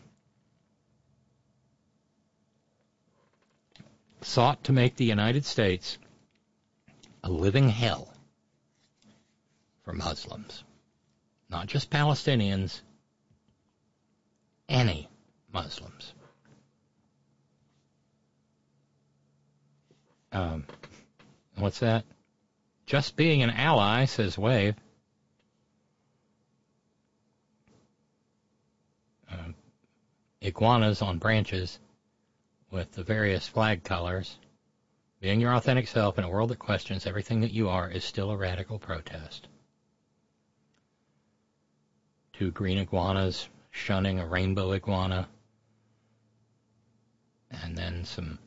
[4.20, 5.98] sought to make the United States
[7.24, 8.14] a living hell
[9.84, 10.62] for Muslims.
[11.48, 12.82] Not just Palestinians,
[14.68, 15.08] any
[15.52, 16.14] Muslims.
[20.32, 20.64] Um,
[21.56, 22.04] what's that?
[22.86, 24.74] Just being an ally, says Wave.
[29.30, 29.52] Uh,
[30.40, 31.78] iguanas on branches
[32.70, 34.38] with the various flag colors.
[35.20, 38.30] Being your authentic self in a world that questions everything that you are is still
[38.30, 39.48] a radical protest.
[42.32, 45.28] Two green iguanas shunning a rainbow iguana,
[47.50, 48.38] and then some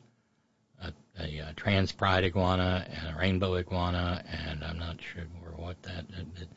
[1.18, 5.24] a, a uh, trans pride iguana and a rainbow iguana, and I'm not sure
[5.56, 6.48] what that and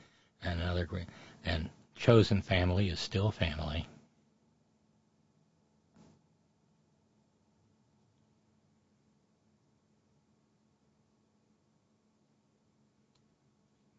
[0.42, 1.08] another green
[1.46, 3.88] and chosen family is still family.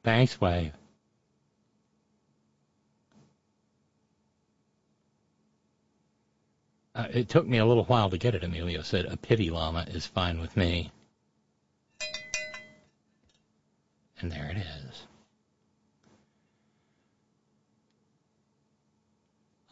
[0.04, 0.77] Thanks, Wave.
[6.98, 9.04] Uh, it took me a little while to get it, Emilio said.
[9.04, 10.90] A pity llama is fine with me.
[14.20, 15.06] And there it is.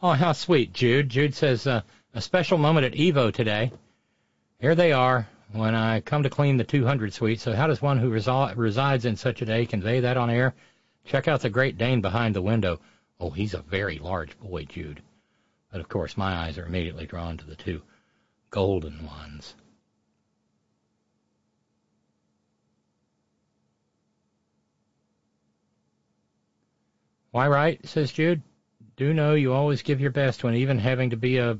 [0.01, 1.09] Oh, how sweet, Jude.
[1.09, 1.81] Jude says, uh,
[2.13, 3.73] a special moment at Evo today.
[4.61, 7.41] Here they are, when I come to clean the 200 suite.
[7.41, 10.53] So how does one who resi- resides in such a day convey that on air?
[11.03, 12.79] Check out the Great Dane behind the window.
[13.19, 15.01] Oh, he's a very large boy, Jude.
[15.71, 17.81] But of course, my eyes are immediately drawn to the two
[18.49, 19.55] golden ones.
[27.31, 28.41] Why right, says Jude.
[28.95, 31.59] Do know you always give your best when even having to be a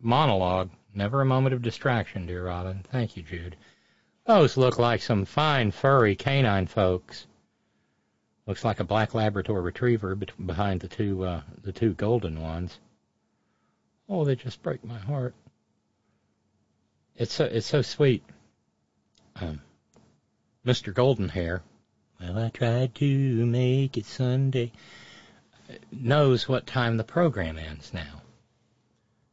[0.00, 0.70] monologue.
[0.92, 2.84] Never a moment of distraction, dear Robyn.
[2.90, 3.56] Thank you, Jude.
[4.26, 7.26] Those look like some fine furry canine folks.
[8.46, 12.78] Looks like a black Labrador Retriever behind the two uh, the two golden ones.
[14.08, 15.34] Oh, they just break my heart.
[17.16, 18.22] It's so it's so sweet.
[19.36, 19.60] Um,
[20.66, 20.92] Mr.
[20.92, 21.62] Golden Hair.
[22.20, 24.72] Well, I tried to make it Sunday.
[25.90, 28.22] Knows what time the program ends now.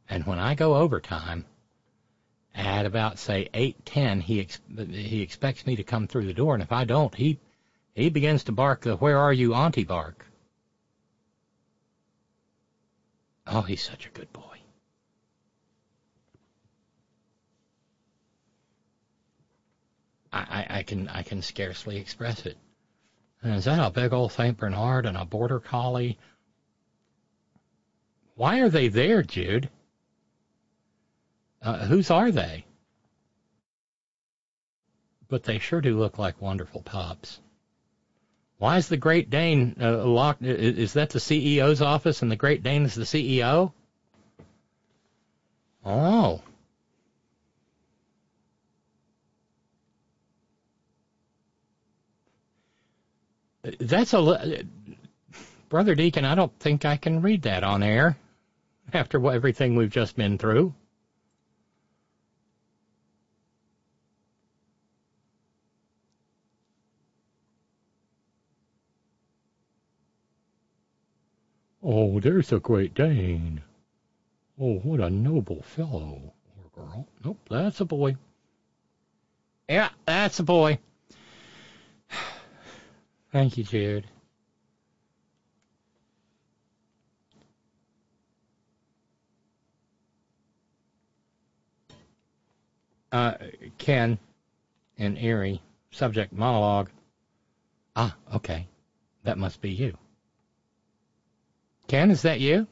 [0.08, 1.44] And when I go overtime,
[2.54, 4.60] at about say eight ten, he ex-
[4.90, 7.38] he expects me to come through the door, and if I don't, he
[7.94, 10.26] he begins to bark the "Where are you, Auntie?" bark.
[13.46, 14.51] Oh, he's such a good boy.
[20.32, 22.56] I, I, can I can scarcely express it.
[23.44, 26.18] Is that a big old Saint Bernard and a border collie?
[28.34, 29.68] Why are they there, Jude?
[31.60, 32.64] Uh, whose are they?
[35.28, 37.40] But they sure do look like wonderful pups.
[38.58, 40.42] Why is the Great Dane uh, locked?
[40.42, 43.72] Is that the CEO's office and the Great Dane is the CEO?
[45.84, 46.42] Oh.
[53.62, 54.64] That's a li-
[55.68, 56.24] brother Deacon.
[56.24, 58.16] I don't think I can read that on air
[58.92, 60.74] after what, everything we've just been through.
[71.84, 73.62] Oh, there's a Great Dane.
[74.60, 77.08] Oh, what a noble fellow or girl.
[77.24, 78.16] Nope, that's a boy.
[79.68, 80.78] Yeah, that's a boy.
[83.32, 84.06] Thank you, Jared.
[93.10, 93.34] Uh,
[93.78, 94.18] Ken
[94.98, 96.90] and Erie, subject monologue.
[97.96, 98.68] Ah, okay.
[99.24, 99.96] That must be you.
[101.88, 102.66] Ken, is that you?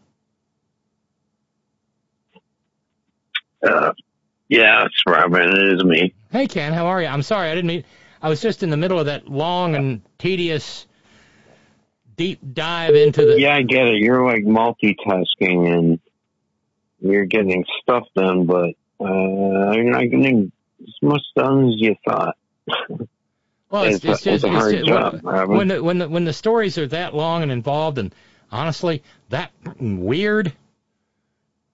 [3.63, 3.93] Uh,
[4.49, 5.51] yeah, it's Robyn.
[5.53, 6.15] It is me.
[6.33, 7.09] Hey, Ken, how are you?
[7.09, 7.85] I'm sorry, I didn't mean.
[8.23, 10.87] I was just in the middle of that long and tedious
[12.17, 13.41] deep dive into the.
[13.41, 14.01] Yeah, I get it.
[14.01, 16.01] You're like multitasking and
[17.01, 22.37] you're getting stuff done, but uh, you're not getting as much done as you thought.
[23.71, 26.33] Well, it's, It's it's just a hard job, when, when the when the when the
[26.33, 28.13] stories are that long and involved, and
[28.51, 30.53] honestly, that weird.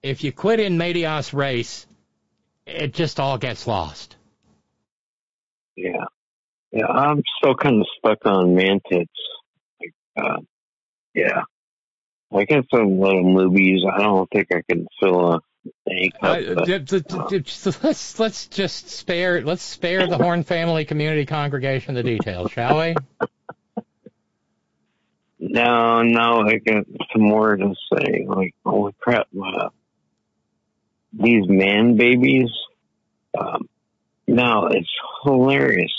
[0.03, 1.87] If you quit in medias res,
[2.67, 4.15] it just all gets lost.
[5.75, 6.05] Yeah.
[6.71, 9.07] Yeah, I'm still kind of stuck on Mantids.
[9.79, 10.41] Like, uh,
[11.13, 11.43] yeah.
[12.33, 13.83] I get some little movies.
[13.91, 15.41] I don't think I can fill a.
[16.21, 20.85] Uh, d- d- d- d- so let's let's just spare let's spare the Horn Family
[20.85, 22.95] Community Congregation the details, shall we?
[25.39, 28.25] No, no, I got some more to say.
[28.27, 29.69] Like, holy crap, uh,
[31.13, 32.49] these man babies,
[33.39, 33.69] um,
[34.27, 34.89] no, it's
[35.23, 35.91] hilarious.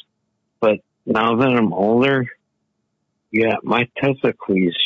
[1.09, 2.27] Now that I'm older,
[3.33, 4.77] yeah, my testicles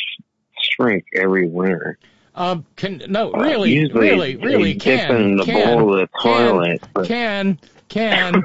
[0.57, 1.97] shrink every winter.
[2.33, 6.83] Um, can no, Uh, really, usually really, really, can, can, bowl of the can, toilet,
[6.93, 8.41] but- can, can,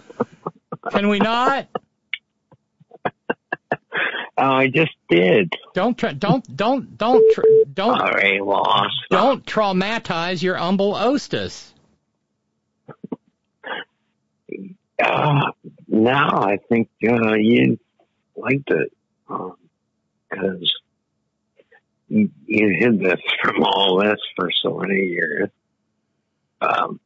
[0.90, 1.68] can we not?
[4.38, 5.50] Oh, I just did.
[5.74, 7.40] Don't try, don't, don't, don't, tr-
[7.72, 11.70] don't, All right, well, don't traumatize your humble ostis.
[15.02, 15.50] Uh,
[15.88, 17.78] now I think uh, you
[18.36, 18.92] liked it
[20.30, 20.72] because
[22.08, 25.48] you, you hid this from all this for so many years.
[26.60, 27.00] Um,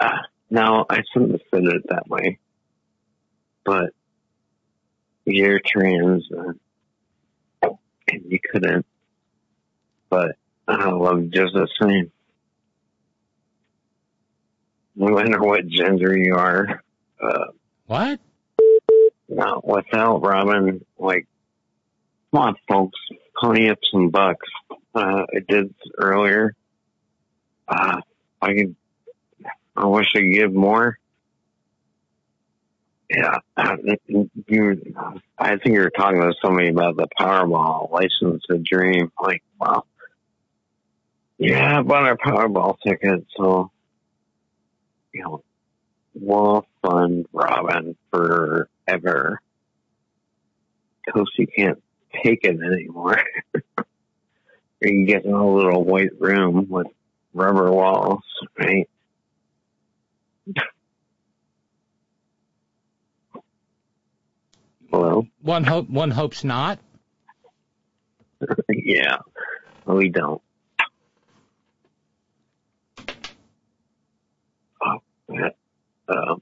[0.00, 0.18] uh,
[0.50, 2.38] now I shouldn't have said it that way,
[3.64, 3.90] but
[5.24, 7.68] you're trans uh,
[8.08, 8.86] and you couldn't.
[10.08, 10.36] But
[10.66, 12.10] I love you just the same.
[14.96, 16.82] No matter what gender you are.
[17.20, 17.46] Uh,
[17.86, 18.20] what?
[19.28, 21.26] No, without Robyn, like,
[22.32, 22.98] come on, folks,
[23.40, 24.46] pony up some bucks.
[24.94, 26.54] Uh, I did earlier.
[27.66, 28.00] Uh,
[28.40, 28.76] I could,
[29.76, 30.98] I wish I could give more.
[33.10, 33.76] Yeah, uh,
[34.46, 34.94] you,
[35.38, 39.10] I think you were talking to somebody about the Powerball license a dream.
[39.20, 39.84] Like, wow.
[41.38, 43.70] Yeah, I bought our Powerball ticket, so,
[45.14, 45.42] you know,
[46.20, 49.40] we'll fund Robyn forever.
[51.04, 51.82] Because you can't
[52.22, 53.22] take it anymore.
[53.78, 53.84] or
[54.82, 56.88] you get in a little white room with
[57.32, 58.24] rubber walls,
[58.58, 58.88] right?
[65.48, 66.78] one hope one hopes not.
[68.68, 69.16] yeah,
[69.86, 70.40] we don't.
[74.82, 74.98] Oh,
[76.08, 76.36] uh,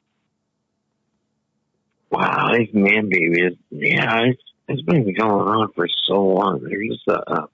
[2.10, 3.58] wow, these man babies.
[3.70, 6.60] Yeah, it's, it's been going on for so long.
[6.62, 7.46] There's uh,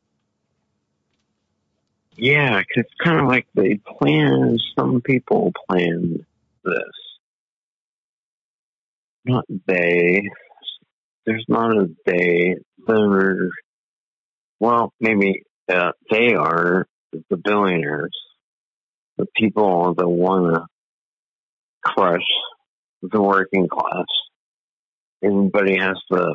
[2.17, 4.59] yeah, 'cause it's kind of like they plan.
[4.79, 6.27] Some people plan
[6.65, 6.75] this,
[9.25, 10.23] not they.
[11.25, 12.57] There's not a they.
[12.87, 13.51] There,
[14.59, 16.87] well, maybe uh, they are
[17.31, 18.17] the billionaires,
[19.17, 20.67] the people that want to
[21.85, 22.27] crush
[23.03, 24.07] the working class.
[25.23, 26.35] Everybody has to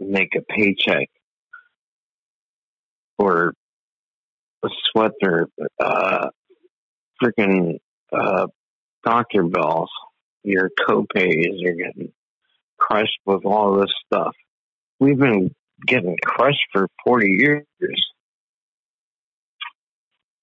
[0.00, 1.08] make a paycheck
[3.18, 3.54] or
[4.90, 5.46] sweat their
[5.82, 6.28] uh,
[7.22, 7.78] freaking
[8.12, 8.46] uh,
[9.04, 9.90] doctor bills.
[10.44, 12.12] Your copays are getting
[12.78, 14.34] crushed with all this stuff.
[14.98, 15.54] We've been
[15.86, 17.64] getting crushed for 40 years.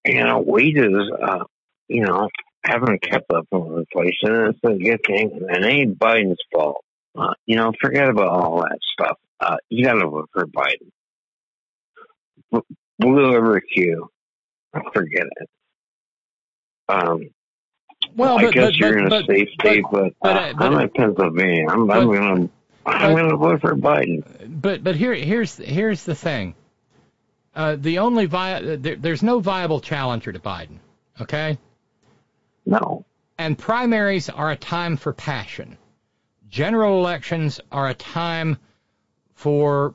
[0.04, 1.44] You know, wages, uh,
[1.88, 2.28] you know,
[2.64, 4.46] haven't kept up with inflation.
[4.50, 6.84] It's a good thing, and it ain't Biden's fault.
[7.16, 9.18] Uh, you know, forget about all that stuff.
[9.40, 10.90] Uh, you gotta vote for Biden.
[12.52, 14.08] B- Blue over Q.
[14.92, 15.48] Forget it.
[16.88, 17.30] Um,
[18.16, 20.66] Well, I but- guess but- you're in a but- safe state, but, but, uh, but-
[20.72, 21.66] I'm in Pennsylvania.
[21.68, 22.48] I'm, I'm gonna,
[22.86, 24.22] I'm gonna vote for Biden.
[24.60, 26.54] But but here here's here's the thing.
[27.54, 30.78] Uh, the only vi- there, there's no viable challenger to Biden.
[31.20, 31.58] Okay.
[32.66, 33.04] No.
[33.38, 35.78] And primaries are a time for passion.
[36.48, 38.58] General elections are a time
[39.34, 39.94] for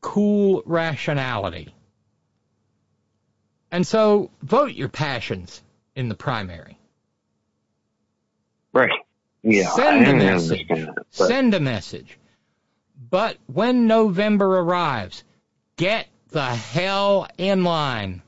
[0.00, 1.74] cool rationality.
[3.70, 5.62] And so vote your passions
[5.96, 6.78] in the primary.
[8.72, 8.90] Right.
[9.42, 10.70] Yeah, Send a message.
[11.10, 12.18] Send a message.
[13.10, 15.24] But when November arrives,
[15.76, 18.22] get the hell in line.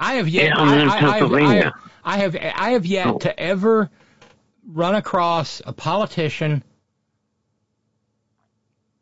[0.00, 0.46] I have yet.
[0.46, 1.72] Yeah, I, I, I, have, I, have,
[2.04, 2.36] I have.
[2.36, 3.18] I have yet Oh.
[3.18, 3.90] to ever
[4.66, 6.62] run across a politician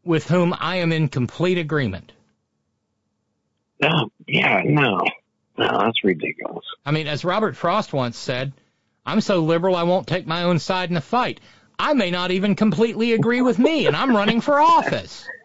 [0.04, 2.12] with whom I am in complete agreement.
[3.80, 5.04] no, yeah, no,
[5.58, 6.64] no, that's ridiculous.
[6.84, 8.52] I mean, as Robert Frost once said,
[9.04, 11.40] I'm so liberal I won't take my own side in a fight.
[11.78, 15.26] I may not even completely agree with me, and I'm running for office.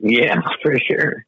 [0.00, 1.24] Yeah, for sure.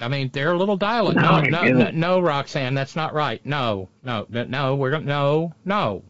[0.00, 1.16] I mean, they're a little dialect.
[1.16, 3.44] No, No, no, no, no, Roxanne, that's not right.
[3.46, 6.02] No, no, no, no we're gonna, no, no.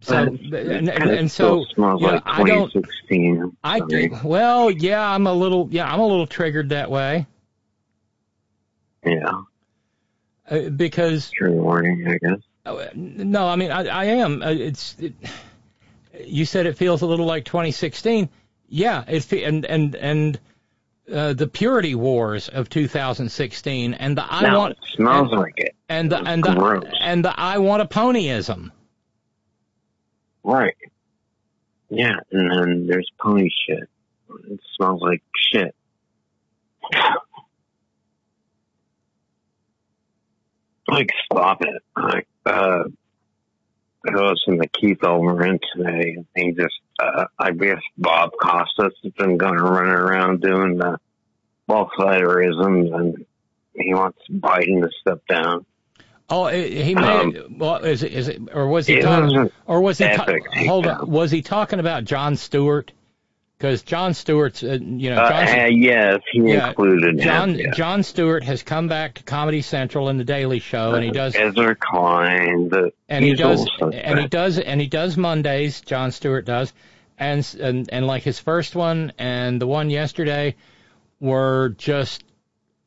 [0.00, 3.56] So, and, and, and so, still you know, like I don't, 2016.
[3.62, 4.10] I, Sorry.
[4.24, 7.26] well, yeah, I'm a little, yeah, I'm a little triggered that way.
[9.04, 9.42] Yeah,
[10.50, 12.40] Uh, because true warning, I guess.
[12.66, 14.42] Uh, No, I mean I, I am.
[14.42, 15.14] Uh, It's it,
[16.26, 18.28] you said it feels a little like 2016.
[18.68, 20.40] Yeah, it fe- and and and
[21.12, 25.54] uh, the purity wars of 2016 and the I No, want it smells and, like
[25.58, 25.74] it.
[25.88, 26.84] and the and the gross.
[27.00, 28.70] and the I want a ponyism.
[30.42, 30.76] Right.
[31.90, 33.88] Yeah, and then there's pony shit.
[34.50, 35.74] It smells like shit.
[40.88, 41.82] Like, stop it.
[41.96, 42.84] Like, uh,
[44.06, 49.12] I listened to Keith Olbermann today, and he just, uh, I guess Bob Costas has
[49.12, 50.98] been going to run around doing the
[51.68, 53.26] Bolshevisms, and
[53.74, 55.64] he wants Biden to step down.
[56.28, 57.84] Oh, eh, he made Um, well.
[57.84, 60.26] Is it is it or was he it talking or was he ta-
[60.66, 61.10] hold on?
[61.10, 62.90] Was he talking about Jon Stewart?
[63.62, 67.60] Because Jon Stewart's uh, you know Uh, John, uh, yes, he Yeah, included John him.
[67.60, 67.70] yeah.
[67.70, 71.36] Jon Stewart has come back to Comedy Central and The Daily Show, and he does
[71.36, 75.80] Ezra Klein, the and he does and he does and he does Mondays.
[75.80, 76.72] Jon Stewart does,
[77.16, 80.56] and and and like his first one and the one yesterday
[81.20, 82.24] were just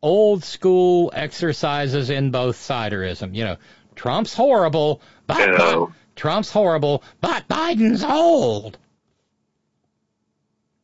[0.04, 3.34] old school exercises in both siderism.
[3.34, 3.56] You know,
[3.96, 5.88] Trump's horrible, but, but
[6.18, 8.78] Trump's horrible, but Biden's old.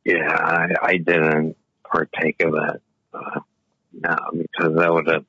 [0.04, 1.56] Yeah, I, I didn't
[1.90, 2.82] partake of that.
[3.14, 3.40] Uh,
[3.94, 5.26] no, because that would have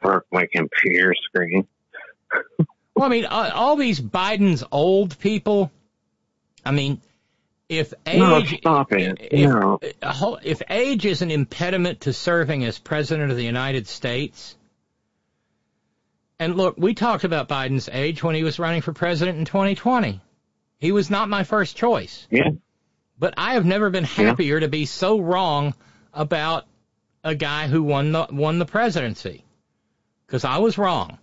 [0.00, 1.66] broke my computer screen.
[2.94, 5.70] Well, I mean, uh, all these Biden's old people.
[6.64, 7.00] I mean,
[7.68, 9.18] if age No, stop it.
[9.20, 9.78] if, No.
[10.02, 14.56] uh, if age is an impediment to serving as president of the United States,
[16.38, 20.20] and look, we talked about Biden's age when he was running for president in 2020.
[20.78, 22.26] He was not my first choice.
[22.30, 22.50] Yeah.
[23.18, 25.74] But I have never been happier to be so wrong
[26.12, 26.66] about
[27.24, 29.44] a guy who won the won the presidency
[30.26, 31.18] because I was wrong.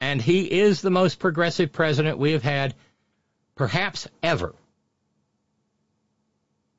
[0.00, 2.74] And he is the most progressive president we have had,
[3.54, 4.54] perhaps ever.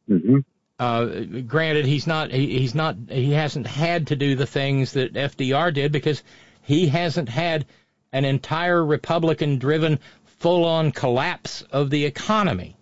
[0.10, 0.40] Mm-hmm.
[0.78, 5.14] Uh, granted, he's not he, he's not he hasn't had to do the things that
[5.14, 6.22] FDR did because
[6.62, 7.66] he hasn't had
[8.12, 10.00] an entire Republican-driven
[10.40, 12.78] full-on collapse of the economy.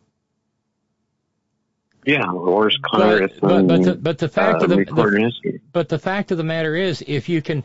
[2.06, 3.32] Yeah, worst Congress.
[3.40, 6.38] But, but, but, the, but the fact uh, of the, the but the fact of
[6.38, 7.64] the matter is, if you can,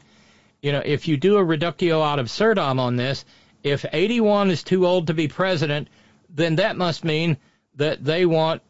[0.62, 3.24] you know, if you do a reductio ad absurdum on this,
[3.62, 5.88] if 81 is too old to be president,
[6.30, 7.36] then that must mean
[7.76, 8.62] that they want,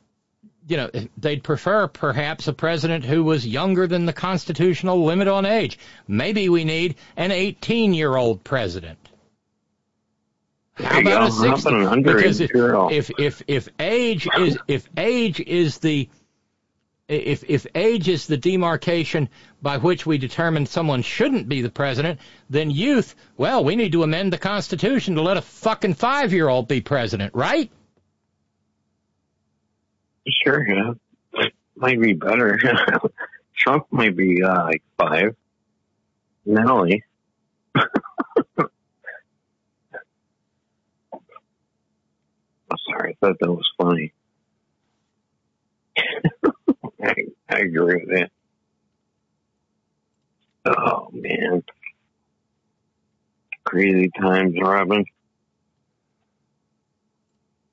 [0.66, 5.46] you know, they'd prefer perhaps a president who was younger than the constitutional limit on
[5.46, 5.78] age.
[6.06, 8.98] Maybe we need an 18 year old president.
[10.78, 11.48] How about a go.
[11.48, 11.68] How 60?
[11.68, 16.08] about an underage Because if, if if if age is if age is the
[17.08, 19.28] if if age is the demarcation
[19.62, 24.02] by which we determine someone shouldn't be the president, then youth, well, we need to
[24.02, 27.70] amend the Constitution to let a fucking five year old be president, right?
[30.28, 30.92] Sure, yeah.
[31.76, 32.58] Might be better.
[33.56, 35.34] Trump might be uh, like five.
[36.44, 37.04] Nelly.
[42.67, 44.12] I'm sorry, I thought that was funny.
[47.02, 47.14] I,
[47.48, 48.30] I agree with that.
[50.66, 51.62] Oh man.
[53.64, 55.04] Crazy times, Robyn.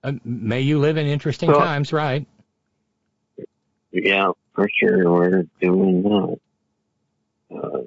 [0.03, 2.27] Uh, may you live in interesting Well- times, right?
[3.92, 5.09] Yeah, for sure.
[5.09, 6.40] We're doing that.
[7.50, 7.80] Uh,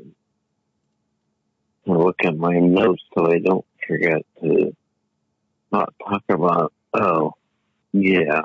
[1.86, 4.74] I'll look at my notes so I don't forget to
[5.70, 6.72] not talk about.
[6.94, 7.34] Oh,
[7.92, 8.42] yeah,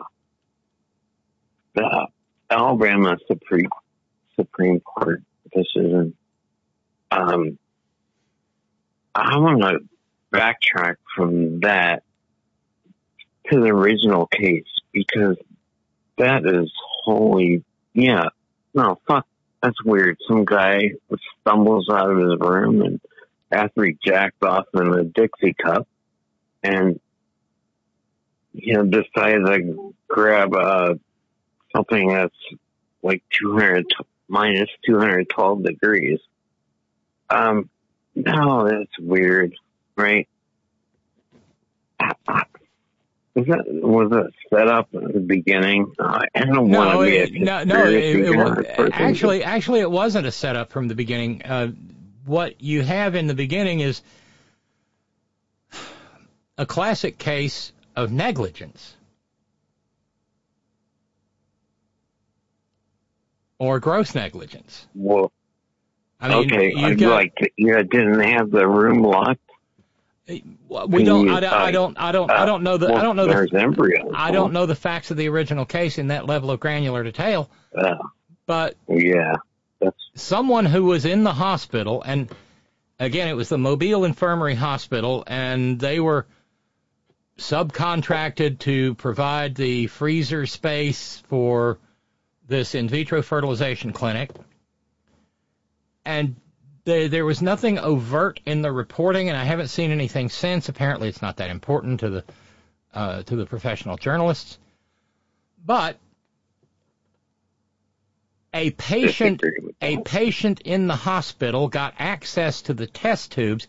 [1.76, 2.08] the
[2.50, 3.70] Alabama Supreme
[4.36, 5.22] Supreme Court
[5.54, 6.16] decision.
[7.12, 7.58] Um,
[9.16, 9.80] I want to
[10.34, 12.04] backtrack from that
[13.52, 15.38] to the original case because
[16.18, 16.72] that is
[17.04, 17.64] holy.
[17.94, 18.26] Yeah,
[18.74, 19.28] no, fuck.
[19.62, 20.18] That's weird.
[20.28, 20.92] Some guy
[21.42, 23.00] stumbles out of his room and
[23.52, 25.88] after he jacked off in a Dixie cup
[26.64, 27.00] and
[28.53, 30.93] you know decides to grab uh
[31.75, 32.35] something that's
[33.01, 33.85] like 200
[34.27, 36.19] minus 212 degrees.
[37.30, 37.69] Um,
[38.15, 39.56] no, that's weird,
[39.98, 40.27] right?
[43.35, 45.91] Was that was that set up at the beginning?
[45.98, 47.85] Uh, I don't want No, to be a it, no, no.
[47.88, 48.93] It, it, wa- theorist person.
[48.93, 51.41] actually, actually, it wasn't a setup from the beginning.
[51.43, 51.72] Uh,
[52.25, 54.03] what you have in the beginning is
[56.59, 58.96] a classic case of negligence
[63.60, 64.88] or gross negligence.
[64.96, 65.32] Well,
[66.20, 69.40] I mean, okay, I'd got- like you didn't have the room locked.
[70.28, 71.30] We don't.
[71.30, 71.98] I, don't- I don't.
[72.00, 72.32] I don't.
[72.32, 72.94] I don't know the.
[72.94, 73.34] I don't know the.
[73.34, 74.12] There's embryos.
[74.16, 77.50] I don't know the facts of the original case in that level of granular detail.
[77.78, 77.96] Uh,
[78.46, 79.36] But yeah,
[79.82, 82.30] that's someone who was in the hospital, and
[83.02, 86.26] again, it was the Mobile Infirmary Hospital, and they were
[87.38, 91.80] subcontracted to provide the freezer space for
[92.48, 94.32] this in vitro fertilization clinic.
[96.06, 96.36] And
[96.86, 100.70] there, there was nothing overt in the reporting, and I haven't seen anything since.
[100.70, 102.24] Apparently, it's not that important to the
[102.94, 104.60] uh, to the professional journalists.
[105.66, 105.98] But
[108.53, 109.42] a patient
[109.82, 113.68] a patient in the hospital got access to the test tubes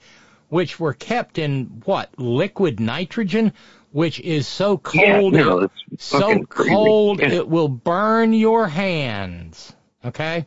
[0.54, 3.52] which were kept in what liquid nitrogen
[3.90, 5.68] which is so Yeah, cold no,
[5.98, 7.32] so cold Yeah.
[7.32, 9.74] it will burn your hands
[10.04, 10.46] okay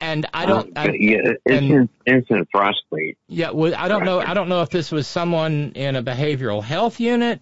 [0.00, 3.18] and I don't Uh, I, yeah, it's and- instant frostbite.
[3.26, 4.20] yeah, well, I don't know.
[4.20, 7.40] I don't know if this was someone in a behavioral health unit,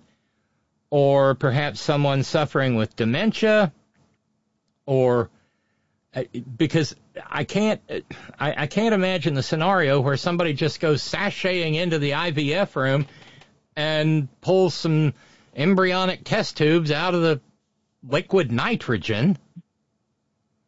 [0.89, 3.73] or perhaps someone suffering with dementia,
[4.87, 5.29] or
[6.15, 6.23] uh,
[6.57, 6.97] because
[7.29, 7.81] I can't,
[8.39, 13.07] I, I can't imagine the scenario where somebody just goes sashaying into the IVF room
[13.77, 15.15] and pulls some
[15.55, 17.41] embryonic test tubes out of the
[18.07, 19.39] liquid nitrogen.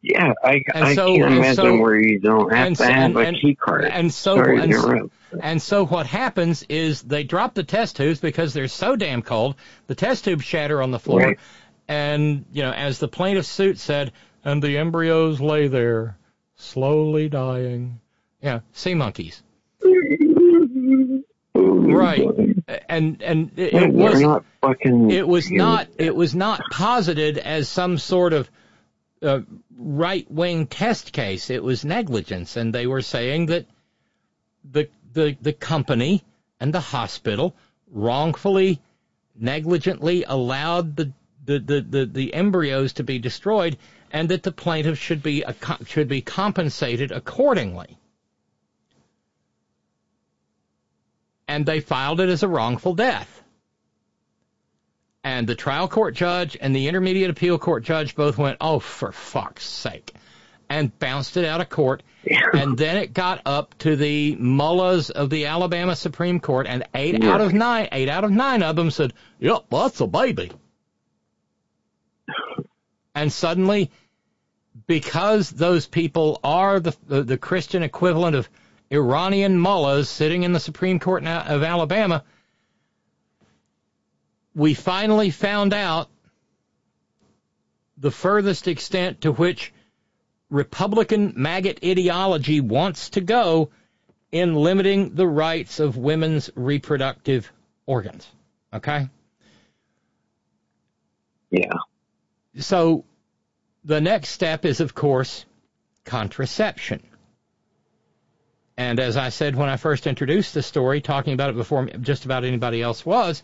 [0.01, 3.17] Yeah, I, I so- can't imagine so- where you don't have and to have and-
[3.17, 3.85] a and- key card.
[3.85, 5.09] And so, Sorry and, so
[5.41, 9.55] and so what happens is they drop the test tubes because they're so damn cold.
[9.87, 11.39] The test tubes shatter on the floor, Right.
[11.87, 14.13] and you know, as the plaintiff's suit said,
[14.43, 16.17] and the embryos lay there,
[16.59, 17.99] slowly dying.
[18.41, 19.41] Yeah, sea monkeys.
[21.55, 22.21] Right,
[22.87, 25.11] and and it, it was not fucking.
[25.11, 28.49] it was not it was not posited as some sort of
[29.21, 29.41] uh,
[29.75, 31.49] right wing test case.
[31.49, 33.65] It was negligence, and they were saying that
[34.69, 36.23] the the the company
[36.59, 37.55] and the hospital
[37.91, 38.79] wrongfully,
[39.35, 41.11] negligently allowed the
[41.45, 43.77] the, the, the, the embryos to be destroyed,
[44.11, 47.97] and that the plaintiff should be uh, a, should be compensated accordingly.
[51.47, 53.43] And they filed it as a wrongful death.
[55.23, 59.11] And the trial court judge and the intermediate appeal court judge both went, "Oh, for
[59.11, 60.13] fuck's sake,"
[60.69, 62.03] and bounced it out of court.
[62.53, 67.21] And then it got up to the mullahs of the Alabama Supreme Court, and eight
[67.21, 67.33] Yeah.
[67.33, 70.51] out of nine, eight out of nine of them said, "Yep, that's a baby."
[73.15, 73.91] And suddenly,
[74.89, 78.49] because those people are the the, the Christian equivalent of
[78.89, 82.23] Iranian mullahs sitting in the Supreme Court of Alabama,
[84.55, 86.09] we finally found out
[87.99, 89.71] the furthest extent to which
[90.49, 93.69] Republican maggot ideology wants to go
[94.31, 97.53] in limiting the rights of women's reproductive
[97.85, 98.27] organs.
[98.73, 99.07] Okay?
[101.51, 101.73] Yeah.
[102.57, 103.05] So
[103.83, 105.45] the next step is, of course,
[106.05, 107.03] contraception.
[108.77, 112.25] And as I said when I first introduced the story, talking about it before just
[112.25, 113.43] about anybody else was,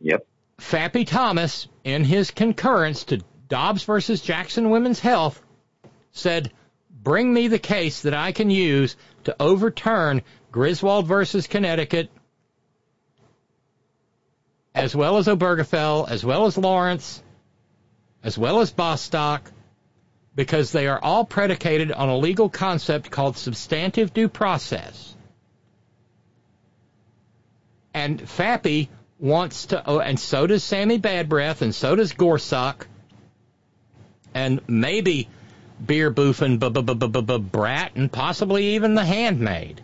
[0.00, 0.26] Yep.
[0.58, 5.42] Fappy Thomas, in his concurrence to Dobbs versus Jackson Women's Health,
[6.12, 6.52] said,
[6.90, 10.22] Bring me the case that I can use to overturn
[10.52, 12.10] Griswold versus Connecticut,
[14.74, 17.22] as well as Obergefell, as well as Lawrence,
[18.22, 19.50] as well as Bostock,
[20.34, 25.14] because they are all predicated on a legal concept called substantive due process.
[27.92, 32.86] And Fappy wants to, oh, and so does Sammy Bad Breath, and so does Gorsuch,
[34.32, 35.28] and maybe
[35.84, 39.82] Beer b- Brat, and possibly even the Handmaid,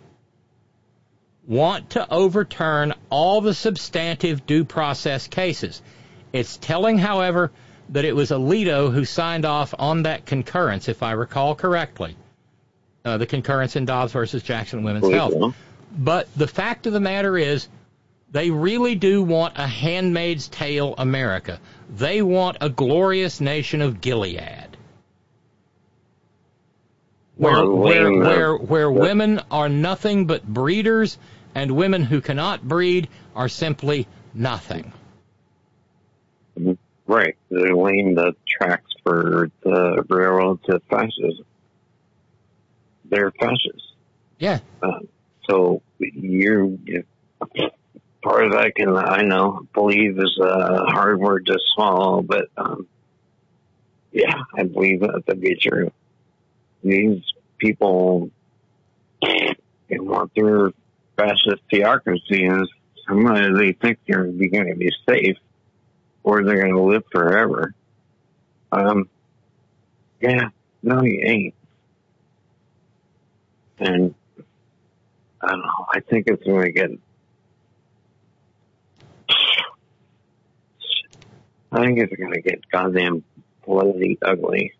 [1.46, 5.82] want to overturn all the substantive due process cases.
[6.32, 7.52] It's telling, however,
[7.90, 12.16] that it was Alito who signed off on that concurrence, if I recall correctly.
[13.04, 15.32] Uh, the concurrence in Dobbs versus Jackson Women's Health.
[15.32, 15.54] so.
[15.96, 17.68] But the fact of the matter is,
[18.32, 21.60] they really do want a Handmaid's Tale America.
[21.96, 24.76] They want a glorious nation of Gilead.
[27.36, 31.18] Where, where, where, where women are nothing but breeders
[31.54, 34.92] and women who cannot breed are simply nothing.
[37.06, 37.36] Right.
[37.50, 41.44] They're laying the tracks for the railroad to fascism.
[43.04, 43.92] They're fascists.
[44.38, 44.58] Yeah.
[44.82, 45.00] Uh,
[45.48, 47.04] so you, you,
[47.56, 47.70] as
[48.22, 52.88] far as I can, I know, believe is a hard word to swallow, but um,
[54.12, 55.92] yeah, I believe that to be true.
[56.82, 57.22] These
[57.58, 58.30] people
[59.22, 60.72] they want their
[61.16, 62.68] fascist theocracy, and
[63.06, 65.36] somebody they think they're going to be safe,
[66.26, 67.72] or they're going to live forever.
[68.72, 69.08] Um,
[70.20, 70.48] yeah,
[70.82, 71.54] no, you ain't.
[73.78, 74.14] And
[75.40, 75.86] I don't know.
[75.88, 76.90] I think it's going to get.
[81.70, 83.22] I think it's going to get goddamn
[83.64, 84.72] bloody ugly.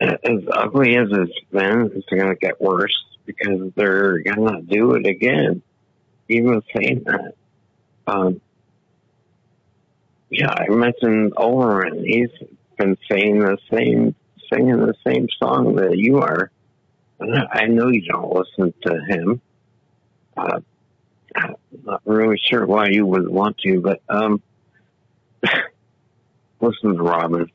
[0.00, 2.94] As ugly as it's been, it's going to get worse
[3.26, 5.62] because they're going to do it again.
[6.28, 7.34] Even saying that.
[8.06, 8.40] Um,
[10.32, 12.06] yeah, I mentioned Olbermann.
[12.06, 12.30] He's
[12.78, 14.14] been saying the same,
[14.50, 16.50] singing the same song that you are.
[17.20, 19.42] I know you don't listen to him.
[20.34, 20.60] Uh,
[21.36, 21.54] I'm
[21.84, 24.42] not really sure why you would want to, but um,
[26.60, 27.50] listen to Robyn.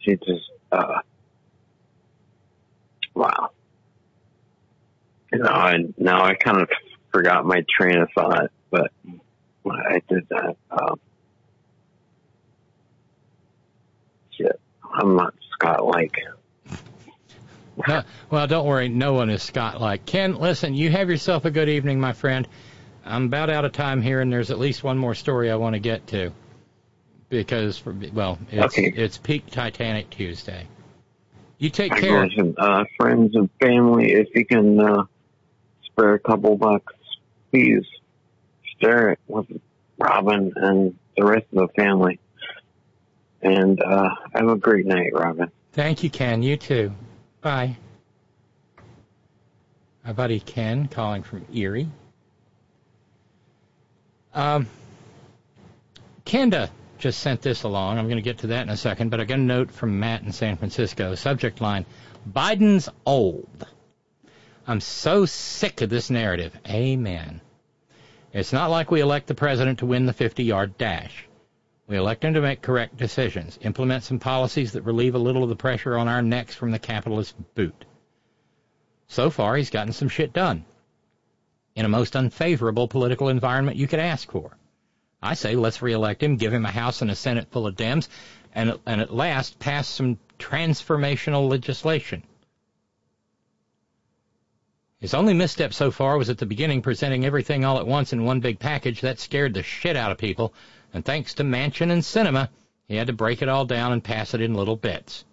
[0.00, 1.00] She just, uh,
[3.14, 3.50] wow.
[5.32, 6.68] You know, I, now I kind of
[7.10, 8.92] forgot my train of thought, but
[9.66, 11.00] I did that, um,
[14.94, 16.14] I'm not Scott like.
[18.30, 18.88] Well, don't worry.
[18.88, 20.06] No one is Scott like.
[20.06, 22.48] Ken, listen, you have yourself a good evening, my friend.
[23.04, 25.74] I'm about out of time here, and there's at least one more story I want
[25.74, 26.32] to get to.
[27.28, 28.92] Because, for, well, it's, Okay.
[28.96, 30.66] it's peak Titanic Tuesday.
[31.58, 32.26] You take I care.
[32.26, 35.04] listen, uh, friends and family, if you can uh,
[35.84, 36.94] spare a couple bucks,
[37.50, 37.84] please
[38.80, 39.46] share it with
[39.98, 42.18] Robyn and the rest of the family.
[43.42, 45.50] And uh, have a great night, Robyn.
[45.72, 46.42] Thank you, Ken.
[46.42, 46.92] You too.
[47.40, 47.76] Bye.
[50.04, 51.88] My buddy Ken calling from Erie.
[54.32, 54.68] Um,
[56.24, 57.98] Kenda, just sent this along.
[57.98, 60.00] I'm going to get to that in a second, but I got a note from
[60.00, 61.14] Matt in San Francisco.
[61.14, 61.86] Subject line
[62.30, 63.66] Biden's old.
[64.66, 66.56] I'm so sick of this narrative.
[66.68, 67.40] Amen.
[68.32, 71.26] It's not like we elect the president to win the 50 yard dash.
[71.86, 75.48] We elect him to make correct decisions, implement some policies that relieve a little of
[75.48, 77.84] the pressure on our necks from the capitalist boot.
[79.06, 80.64] So far, he's gotten some shit done
[81.76, 84.56] in a most unfavorable political environment you could ask for.
[85.22, 88.08] I say let's reelect him, give him a House and a Senate full of Dems,
[88.54, 92.22] and, and at last pass some transformational legislation.
[94.98, 98.24] His only misstep so far was at the beginning presenting everything all at once in
[98.24, 99.02] one big package.
[99.02, 100.54] That scared the shit out of people,
[100.96, 102.48] and thanks to Manchin and Sinema,
[102.88, 105.26] he had to break it all down and pass it in little bits.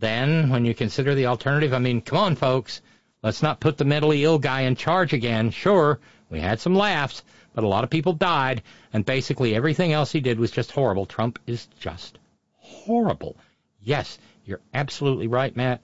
[0.00, 2.82] Then, when you consider the alternative, I mean, come on, folks,
[3.22, 5.50] let's not put the mentally ill guy in charge again.
[5.50, 5.98] Sure,
[6.28, 7.22] we had some laughs,
[7.54, 11.06] but a lot of people died, and basically everything else he did was just horrible.
[11.06, 12.18] Trump is just
[12.58, 13.34] horrible.
[13.80, 15.80] Yes, you're absolutely right, Matt.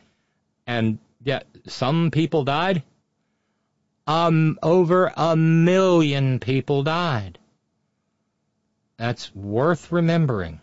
[0.67, 2.83] And yet, some people died.
[4.07, 7.39] Um, over a million people died.
[8.97, 10.61] That's worth remembering.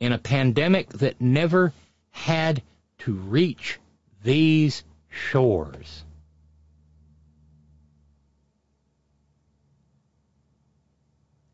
[0.00, 1.72] In a pandemic that never
[2.10, 2.62] had
[2.98, 3.78] to reach
[4.24, 6.04] these shores.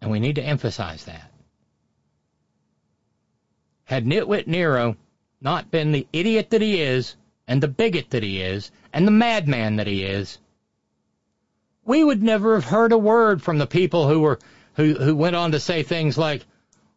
[0.00, 1.30] And we need to emphasize that.
[3.84, 4.96] Had Nitwit Nero
[5.40, 7.16] not been the idiot that he is,
[7.46, 10.38] and the bigot that he is, and the madman that he is,
[11.84, 14.38] we would never have heard a word from the people who were
[14.78, 16.46] who who went on to say things like,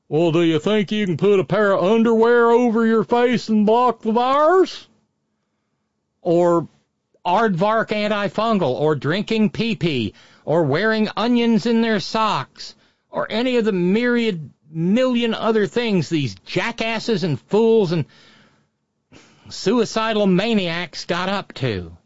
[0.07, 3.65] "Well, do you think you can put a pair of underwear over your face and
[3.65, 4.87] block the virus?"
[6.21, 6.69] Or
[7.25, 10.13] aardvark antifungal, or drinking pee pee,
[10.45, 12.75] or wearing onions in their socks,
[13.09, 18.05] or any of the myriad million other things these jackasses and fools and
[19.49, 21.97] suicidal maniacs got up to.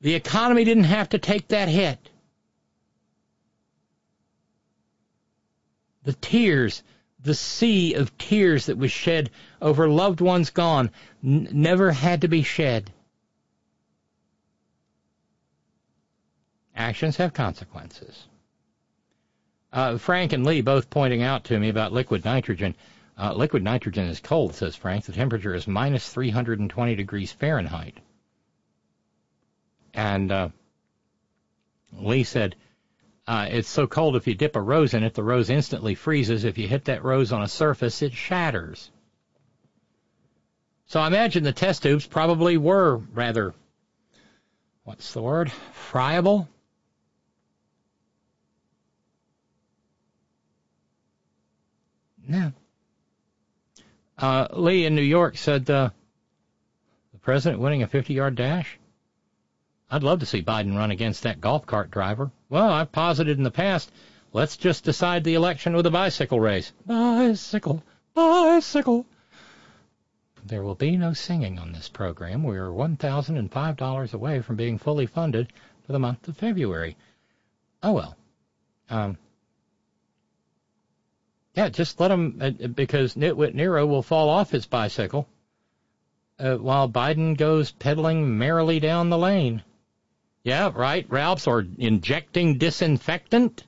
[0.00, 2.10] The economy didn't have to take that hit.
[6.06, 6.84] The tears,
[7.20, 9.28] the sea of tears that was shed
[9.60, 10.92] over loved ones gone,
[11.24, 12.92] n- never had to be shed.
[16.76, 18.28] Actions have consequences.
[19.72, 22.76] Uh, Frank and Lee both pointing out to me about liquid nitrogen.
[23.18, 25.06] Uh, liquid nitrogen is cold, says Frank.
[25.06, 27.98] The temperature is minus 320 degrees Fahrenheit.
[29.92, 30.50] And uh,
[31.92, 32.54] Lee said,
[33.26, 36.44] uh, it's so cold if you dip a rose in it, the rose instantly freezes.
[36.44, 38.90] If you hit that rose on a surface, it shatters.
[40.86, 43.52] So I imagine the test tubes probably were rather,
[44.84, 46.48] what's the word, friable?
[52.28, 52.50] Yeah.
[54.16, 55.90] Uh, Lee in New York said uh,
[57.12, 58.78] the president winning a 50 yard dash.
[59.90, 62.30] I'd love to see Biden run against that golf cart driver.
[62.48, 63.90] Well, I've posited in the past,
[64.32, 66.72] let's just decide the election with a bicycle race.
[66.86, 67.82] Bicycle,
[68.14, 69.04] bicycle.
[70.44, 72.44] There will be no singing on this program.
[72.44, 75.52] We are $1,005 away from being fully funded
[75.84, 76.96] for the month of February.
[77.82, 78.16] Oh well.
[78.88, 79.18] Um,
[81.54, 85.26] yeah, just let him, uh, because Nitwit Nero will fall off his bicycle
[86.38, 89.62] uh, while Biden goes pedaling merrily down the lane.
[90.46, 93.64] Yeah, right, Ralphs, or injecting disinfectant.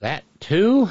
[0.00, 0.88] That too.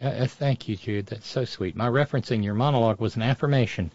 [0.00, 1.06] Uh, uh, thank you, Jude.
[1.06, 1.74] That's so sweet.
[1.74, 3.90] My referencing your monologue was an affirmation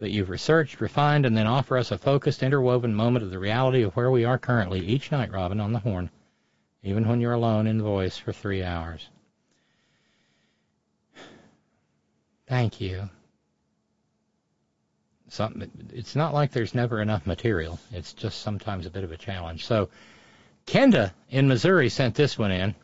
[0.00, 3.80] that you've researched, refined, and then offer us a focused, interwoven moment of the reality
[3.80, 6.10] of where we are currently each night, Robyn, on the horn,
[6.82, 9.08] even when you're alone in voice for three hours.
[12.46, 13.08] Thank you.
[15.28, 17.80] Some, it's not like there's never enough material.
[17.92, 19.66] It's just sometimes a bit of a challenge.
[19.66, 19.88] So,
[20.66, 22.74] Kenda in Missouri sent this one in,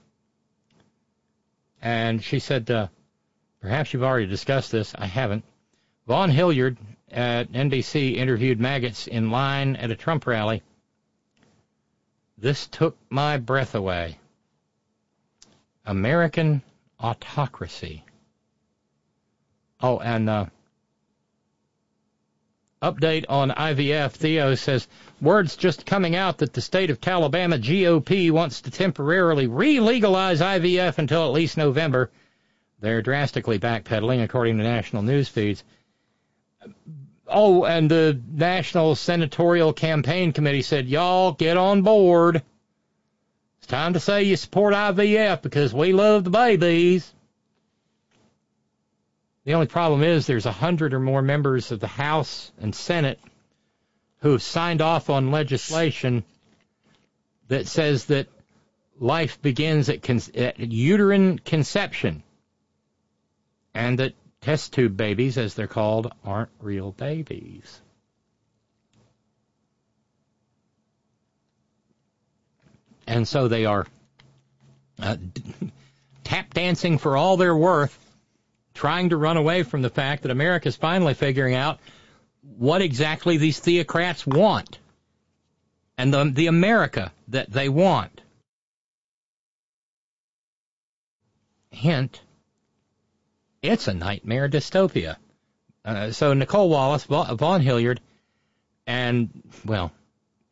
[1.81, 2.89] and she said, uh,
[3.61, 4.95] perhaps you've already discussed this.
[4.97, 5.45] I haven't.
[6.07, 6.77] Vaughn Hilliard
[7.11, 10.63] at NBC interviewed maggots in line at a Trump rally.
[12.39, 14.19] This took my breath away.
[15.87, 16.63] American
[16.99, 18.05] autocracy.
[19.83, 20.47] Oh, and uh,
[22.81, 24.13] update on IVF.
[24.13, 24.87] Theo says
[25.21, 30.99] words just coming out that the state of Alabama GOP wants to temporarily re-legalize IVF
[30.99, 32.11] until at least November.
[32.81, 35.65] They're drastically backpedaling, according to national news feeds
[37.33, 42.43] oh, and the National Senatorial Campaign Committee said, y'all get on board.
[43.59, 47.13] It's time to say you support IVF because we love the babies.
[49.45, 53.19] The only problem is there's a hundred or more members of the House and Senate
[54.21, 56.23] who signed off on legislation
[57.49, 58.29] that says that
[59.01, 62.23] life begins at, con- at uterine conception
[63.75, 67.81] and that test tube babies, as they're called, aren't real babies.
[73.07, 73.87] And so they are
[75.01, 75.17] uh,
[76.23, 77.99] tap dancing for all they're worth,
[78.75, 81.79] trying to run away from the fact that America's finally figuring out
[82.59, 84.79] what exactly these theocrats want
[85.99, 88.21] and the, the America that they want.
[91.71, 92.21] Hint,
[93.63, 95.17] it's a nightmare dystopia.
[95.85, 98.01] Uh, so Nicolle Wallace, Vaughn Hilliard,
[98.87, 99.31] and,
[99.65, 99.93] well,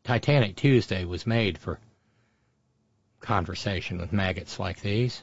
[0.04, 1.78] Titanic Tuesday was made for
[3.20, 5.22] conversation with maggots like these.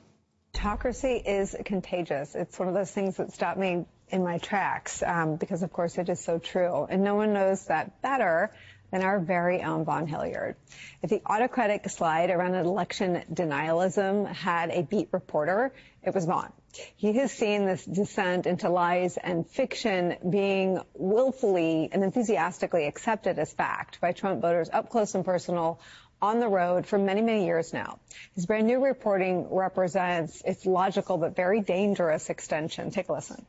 [0.56, 2.34] Autocracy is contagious.
[2.36, 5.98] It's one of those things that stop me in my tracks um, because, of course,
[5.98, 6.88] it is so true.
[6.90, 8.52] And no one knows that better
[8.92, 10.56] than our very own Vaughn Hilliard.
[11.04, 16.52] If the autocratic slide around election denialism had a beat reporter, it was Vaughn.
[16.96, 23.52] He has seen this descent into lies and fiction being willfully and enthusiastically accepted as
[23.54, 25.80] fact by Trump voters up close and personal
[26.22, 28.00] on the road for many, many years now.
[28.36, 32.92] His brand new reporting represents its logical but very dangerous extension.
[32.92, 33.46] Take a listen.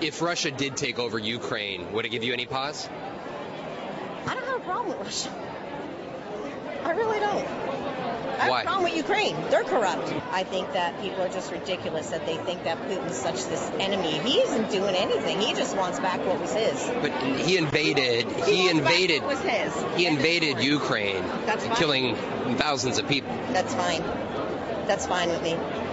[0.00, 2.88] If Russia did take over Ukraine, would it give you any pause?
[4.26, 5.61] I don't have a problem with Russia.
[6.84, 7.46] I really don't.
[8.42, 9.36] I have a problem with Ukraine.
[9.50, 10.12] They're corrupt.
[10.32, 14.18] I think that people are just ridiculous that they think that Putin's such this enemy.
[14.18, 15.40] He isn't doing anything.
[15.40, 16.90] He just wants back what was his.
[17.00, 18.24] But he invaded.
[18.24, 19.22] He, wants back invaded.
[19.22, 19.96] what was his.
[19.96, 21.76] He invaded Ukraine, That's fine.
[21.76, 22.16] killing
[22.56, 23.32] thousands of people.
[23.52, 24.02] That's fine.
[24.86, 25.52] That's fine with me.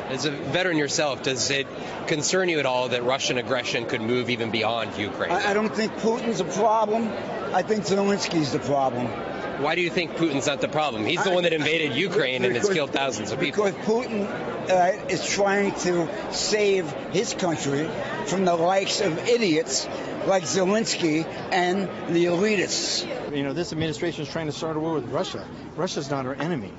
[0.09, 1.67] As a veteran yourself, does it
[2.07, 5.31] concern you at all that Russian aggression could move even beyond Ukraine?
[5.31, 7.11] I, I don't think Putin's a problem.
[7.53, 9.07] I think Zelensky's the problem.
[9.59, 11.05] Why do you think Putin's not the problem?
[11.05, 13.65] He's the one that invaded Ukraine and has killed thousands of people.
[13.65, 14.25] Because Putin
[14.69, 17.89] uh, is trying to save his country
[18.27, 19.85] from the likes of idiots
[20.25, 23.05] like Zelensky and the elitists.
[23.35, 25.45] You know, this administration is trying to start a war with Russia.
[25.75, 26.71] Russia's not our enemy.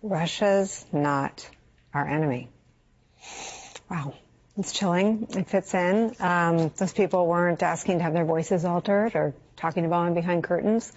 [0.00, 1.48] Russia's not
[1.92, 2.50] our enemy.
[3.90, 4.14] Wow.
[4.56, 5.28] It's chilling.
[5.30, 6.14] It fits in.
[6.20, 10.44] Um, those people weren't asking to have their voices altered or talking to Vaughn behind
[10.44, 10.92] curtains,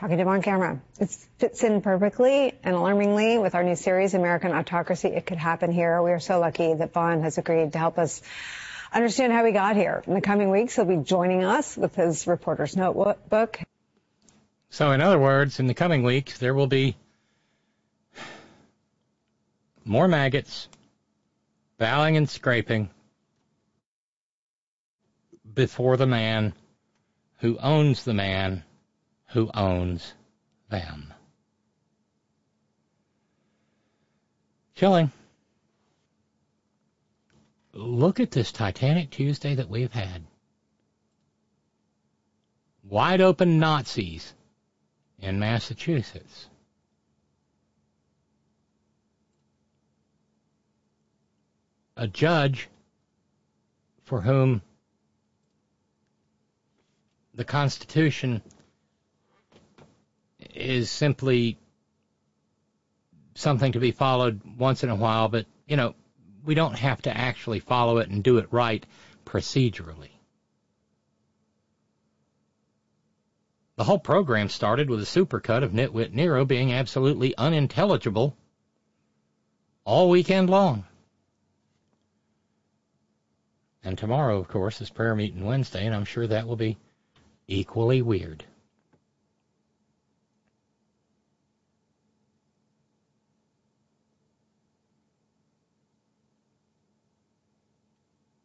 [0.00, 0.80] talking to him on camera.
[0.98, 5.08] It fits in perfectly and alarmingly with our new series, American Autocracy.
[5.08, 6.02] It could happen here.
[6.02, 8.22] We are so lucky that Vaughn has agreed to help us
[8.94, 10.02] understand how we got here.
[10.06, 13.60] In the coming weeks, he'll be joining us with his reporter's notebook.
[14.70, 16.96] So, in other words, in the coming weeks, there will be
[19.84, 20.66] more maggots
[21.76, 22.88] bowing and scraping
[25.52, 26.54] before the man
[27.40, 28.64] who owns the man
[29.30, 30.14] who owns
[30.70, 31.14] them.
[34.74, 35.12] Chilling.
[37.72, 40.24] Look at this Titanic Tuesday that we've had.
[42.82, 44.34] Wide open Nazis
[45.20, 46.48] in Massachusetts.
[51.96, 52.68] A judge
[54.02, 54.62] for whom
[57.34, 58.42] the Constitution
[60.60, 61.58] is simply
[63.34, 65.94] something to be followed once in a while, but, you know,
[66.44, 68.84] we don't have to actually follow it and do it right
[69.24, 70.10] procedurally.
[73.76, 78.36] The whole program started with a supercut of Nitwit Nero being absolutely unintelligible
[79.84, 80.84] all weekend long.
[83.82, 86.76] And tomorrow, of course, is prayer meeting Wednesday, and I'm sure that will be
[87.48, 88.44] equally weird.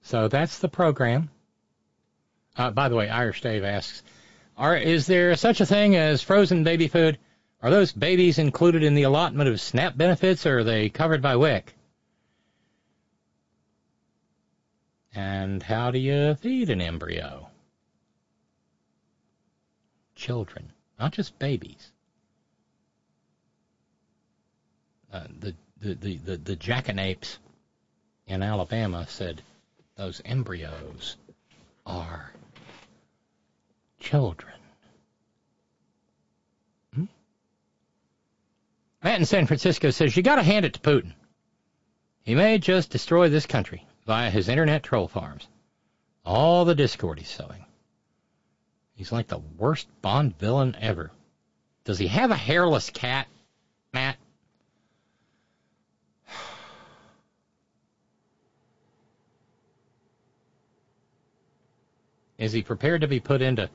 [0.05, 1.31] So that's the program.
[2.55, 4.03] Uh, by the way, Irish Dave asks,
[4.55, 7.17] are, is there such a thing as frozen baby food?
[7.63, 11.37] Are those babies included in the allotment of SNAP benefits, or are they covered by
[11.37, 11.73] WIC?
[15.15, 17.47] And how do you feed an embryo?
[20.13, 21.91] Children, not just babies.
[25.11, 27.37] Uh, the, the, the, the, the jackanapes
[28.27, 29.41] in Alabama said
[29.95, 31.17] those embryos
[31.85, 32.31] are
[33.99, 34.53] children.
[36.93, 37.05] Hmm?
[39.03, 41.13] Matt in San Francisco says you got to hand it to Putin.
[42.23, 45.47] He may just destroy this country via his internet troll farms.
[46.25, 47.65] All the discord he's sowing.
[48.95, 51.11] He's like the worst Bond villain ever.
[51.83, 53.27] Does he have a hairless cat,
[53.93, 54.17] Matt?
[62.37, 63.69] Is he prepared to be put into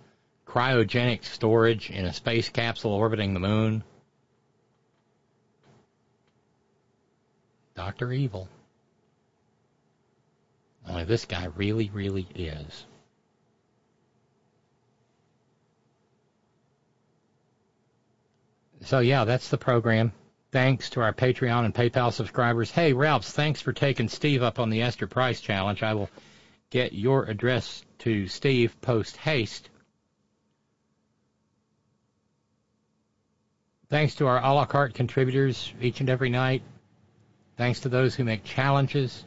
[0.47, 3.85] cryogenic storage in a space capsule orbiting the moon?
[7.75, 8.13] Dr.
[8.13, 8.49] Evil.
[10.87, 12.85] Only this guy really, really is.
[18.83, 20.13] So yeah, that's the program.
[20.53, 22.71] Thanks to our Patreon and PayPal subscribers.
[22.71, 25.83] Hey, Ralphs, thanks for taking Steve up on the Esther Price challenge.
[25.83, 26.11] I will
[26.71, 29.69] get your address to Steve post haste.
[33.89, 36.63] Thanks to our a la carte contributors each and every night.
[37.57, 39.25] Thanks to those who make challenges.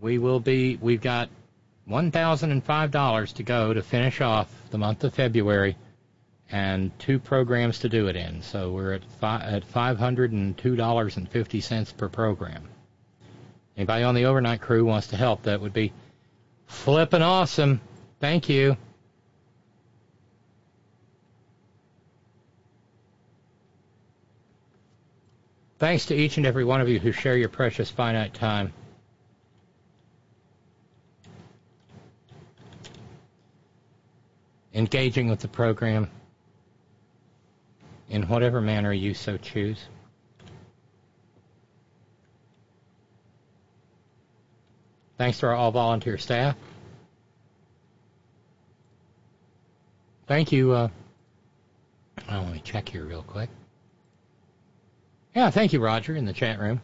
[0.00, 1.28] We will be, we've got
[1.88, 5.76] $1,005 to go to finish off the month of February
[6.50, 8.42] and two programs to do it in.
[8.42, 12.64] So we're at, fi- at $502.50 per program.
[13.76, 15.92] Anybody on the overnight crew wants to help, that would be
[16.66, 17.80] flippin' awesome.
[18.20, 18.76] Thank you.
[25.78, 28.72] Thanks to each and every one of you who share your precious finite time.
[34.72, 36.10] Engaging with the program
[38.08, 39.84] in whatever manner you so choose.
[45.18, 46.56] Thanks to our all volunteer staff.
[50.26, 50.72] Thank you.
[50.72, 50.88] Uh,
[52.30, 53.50] let me check here real quick.
[55.34, 56.80] Yeah, thank you, Roger, in the chat room.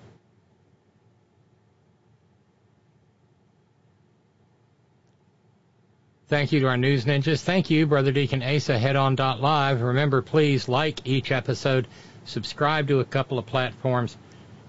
[6.28, 7.42] Thank you to our news ninjas.
[7.42, 9.80] Thank you, Brother Deacon Asa, headon.live.
[9.80, 11.88] Remember, please like each episode,
[12.24, 14.16] subscribe to a couple of platforms.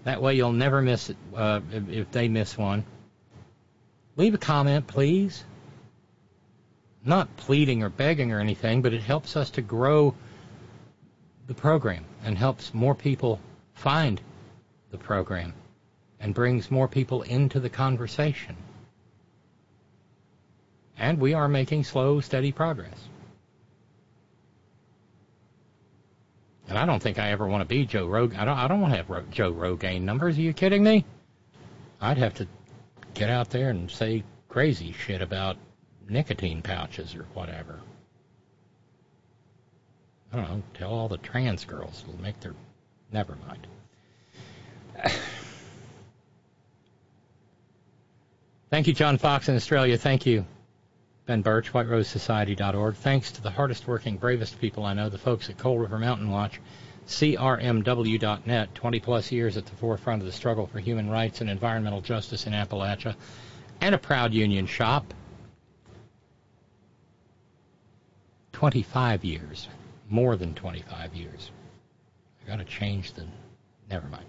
[0.03, 2.83] That way you'll never miss it uh, if they miss one.
[4.21, 5.43] Leave a comment, please.
[7.03, 10.13] Not pleading or begging or anything, but it helps us to grow
[11.47, 13.39] the program and helps more people
[13.73, 14.21] find
[14.91, 15.55] the program
[16.19, 18.55] and brings more people into the conversation.
[20.99, 23.07] And we are making slow, steady progress.
[26.69, 28.39] And I don't think I ever want to be Joe Rogan.
[28.39, 30.37] I don't, I don't want to have Joe Rogan numbers.
[30.37, 31.05] Are you kidding me?
[31.99, 32.47] I'd have to
[33.13, 35.57] get out there and say crazy shit about
[36.09, 37.79] nicotine pouches or whatever.
[40.33, 40.63] I don't know.
[40.73, 42.53] Tell all the trans girls it'll make their.
[43.11, 43.67] Never mind.
[48.69, 49.97] Thank you, John Fox in Australia.
[49.97, 50.45] Thank you,
[51.25, 52.95] Ben Birch, WhiteRoseSociety.org.
[52.95, 56.29] Thanks to the hardest working, bravest people I know, the folks at Coal River Mountain
[56.29, 56.61] Watch,
[57.11, 61.99] CRMW.net, 20 plus years at the forefront of the struggle for human rights and environmental
[61.99, 63.15] justice in Appalachia,
[63.81, 65.13] and a proud union shop.
[68.53, 69.67] 25 years,
[70.09, 71.51] more than 25 years.
[72.43, 73.25] I got to change the.
[73.89, 74.25] Never mind.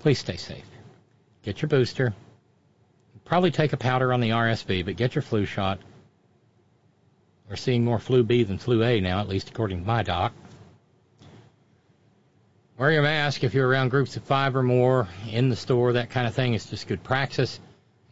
[0.00, 0.64] Please stay safe.
[1.42, 2.14] Get your booster.
[3.26, 5.78] Probably take a powder on the RSV, but get your flu shot.
[7.50, 10.32] We're seeing more flu B than flu A now, at least according to my doc.
[12.78, 15.94] Wear your mask if you're around groups of five or more in the store.
[15.94, 17.58] That kind of thing is just good practice.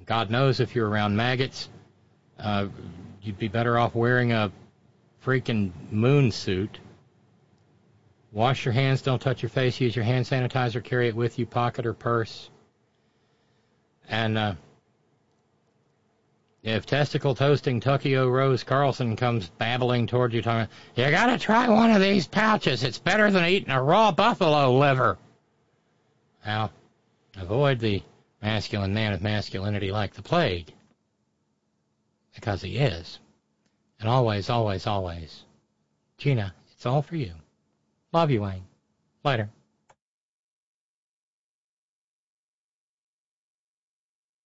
[0.06, 1.68] God knows if you're around maggots,
[2.40, 2.66] uh,
[3.22, 4.50] you'd be better off wearing a
[5.24, 6.80] freaking moon suit.
[8.32, 11.46] Wash your hands, don't touch your face, use your hand sanitizer, carry it with you,
[11.46, 12.50] pocket or purse.
[14.08, 14.54] And uh,
[16.66, 21.92] if testicle toasting Tuckio Rose Carlson comes babbling toward you, talking, you gotta try one
[21.92, 22.82] of these pouches.
[22.82, 25.16] It's better than eating a raw buffalo liver.
[26.44, 26.72] Now,
[27.36, 28.02] avoid the
[28.42, 30.72] masculine man of masculinity like the plague.
[32.34, 33.20] Because he is.
[34.00, 35.44] And always, always, always.
[36.18, 37.32] Gina, it's all for you.
[38.12, 38.64] Love you, Wayne.
[39.24, 39.50] Later.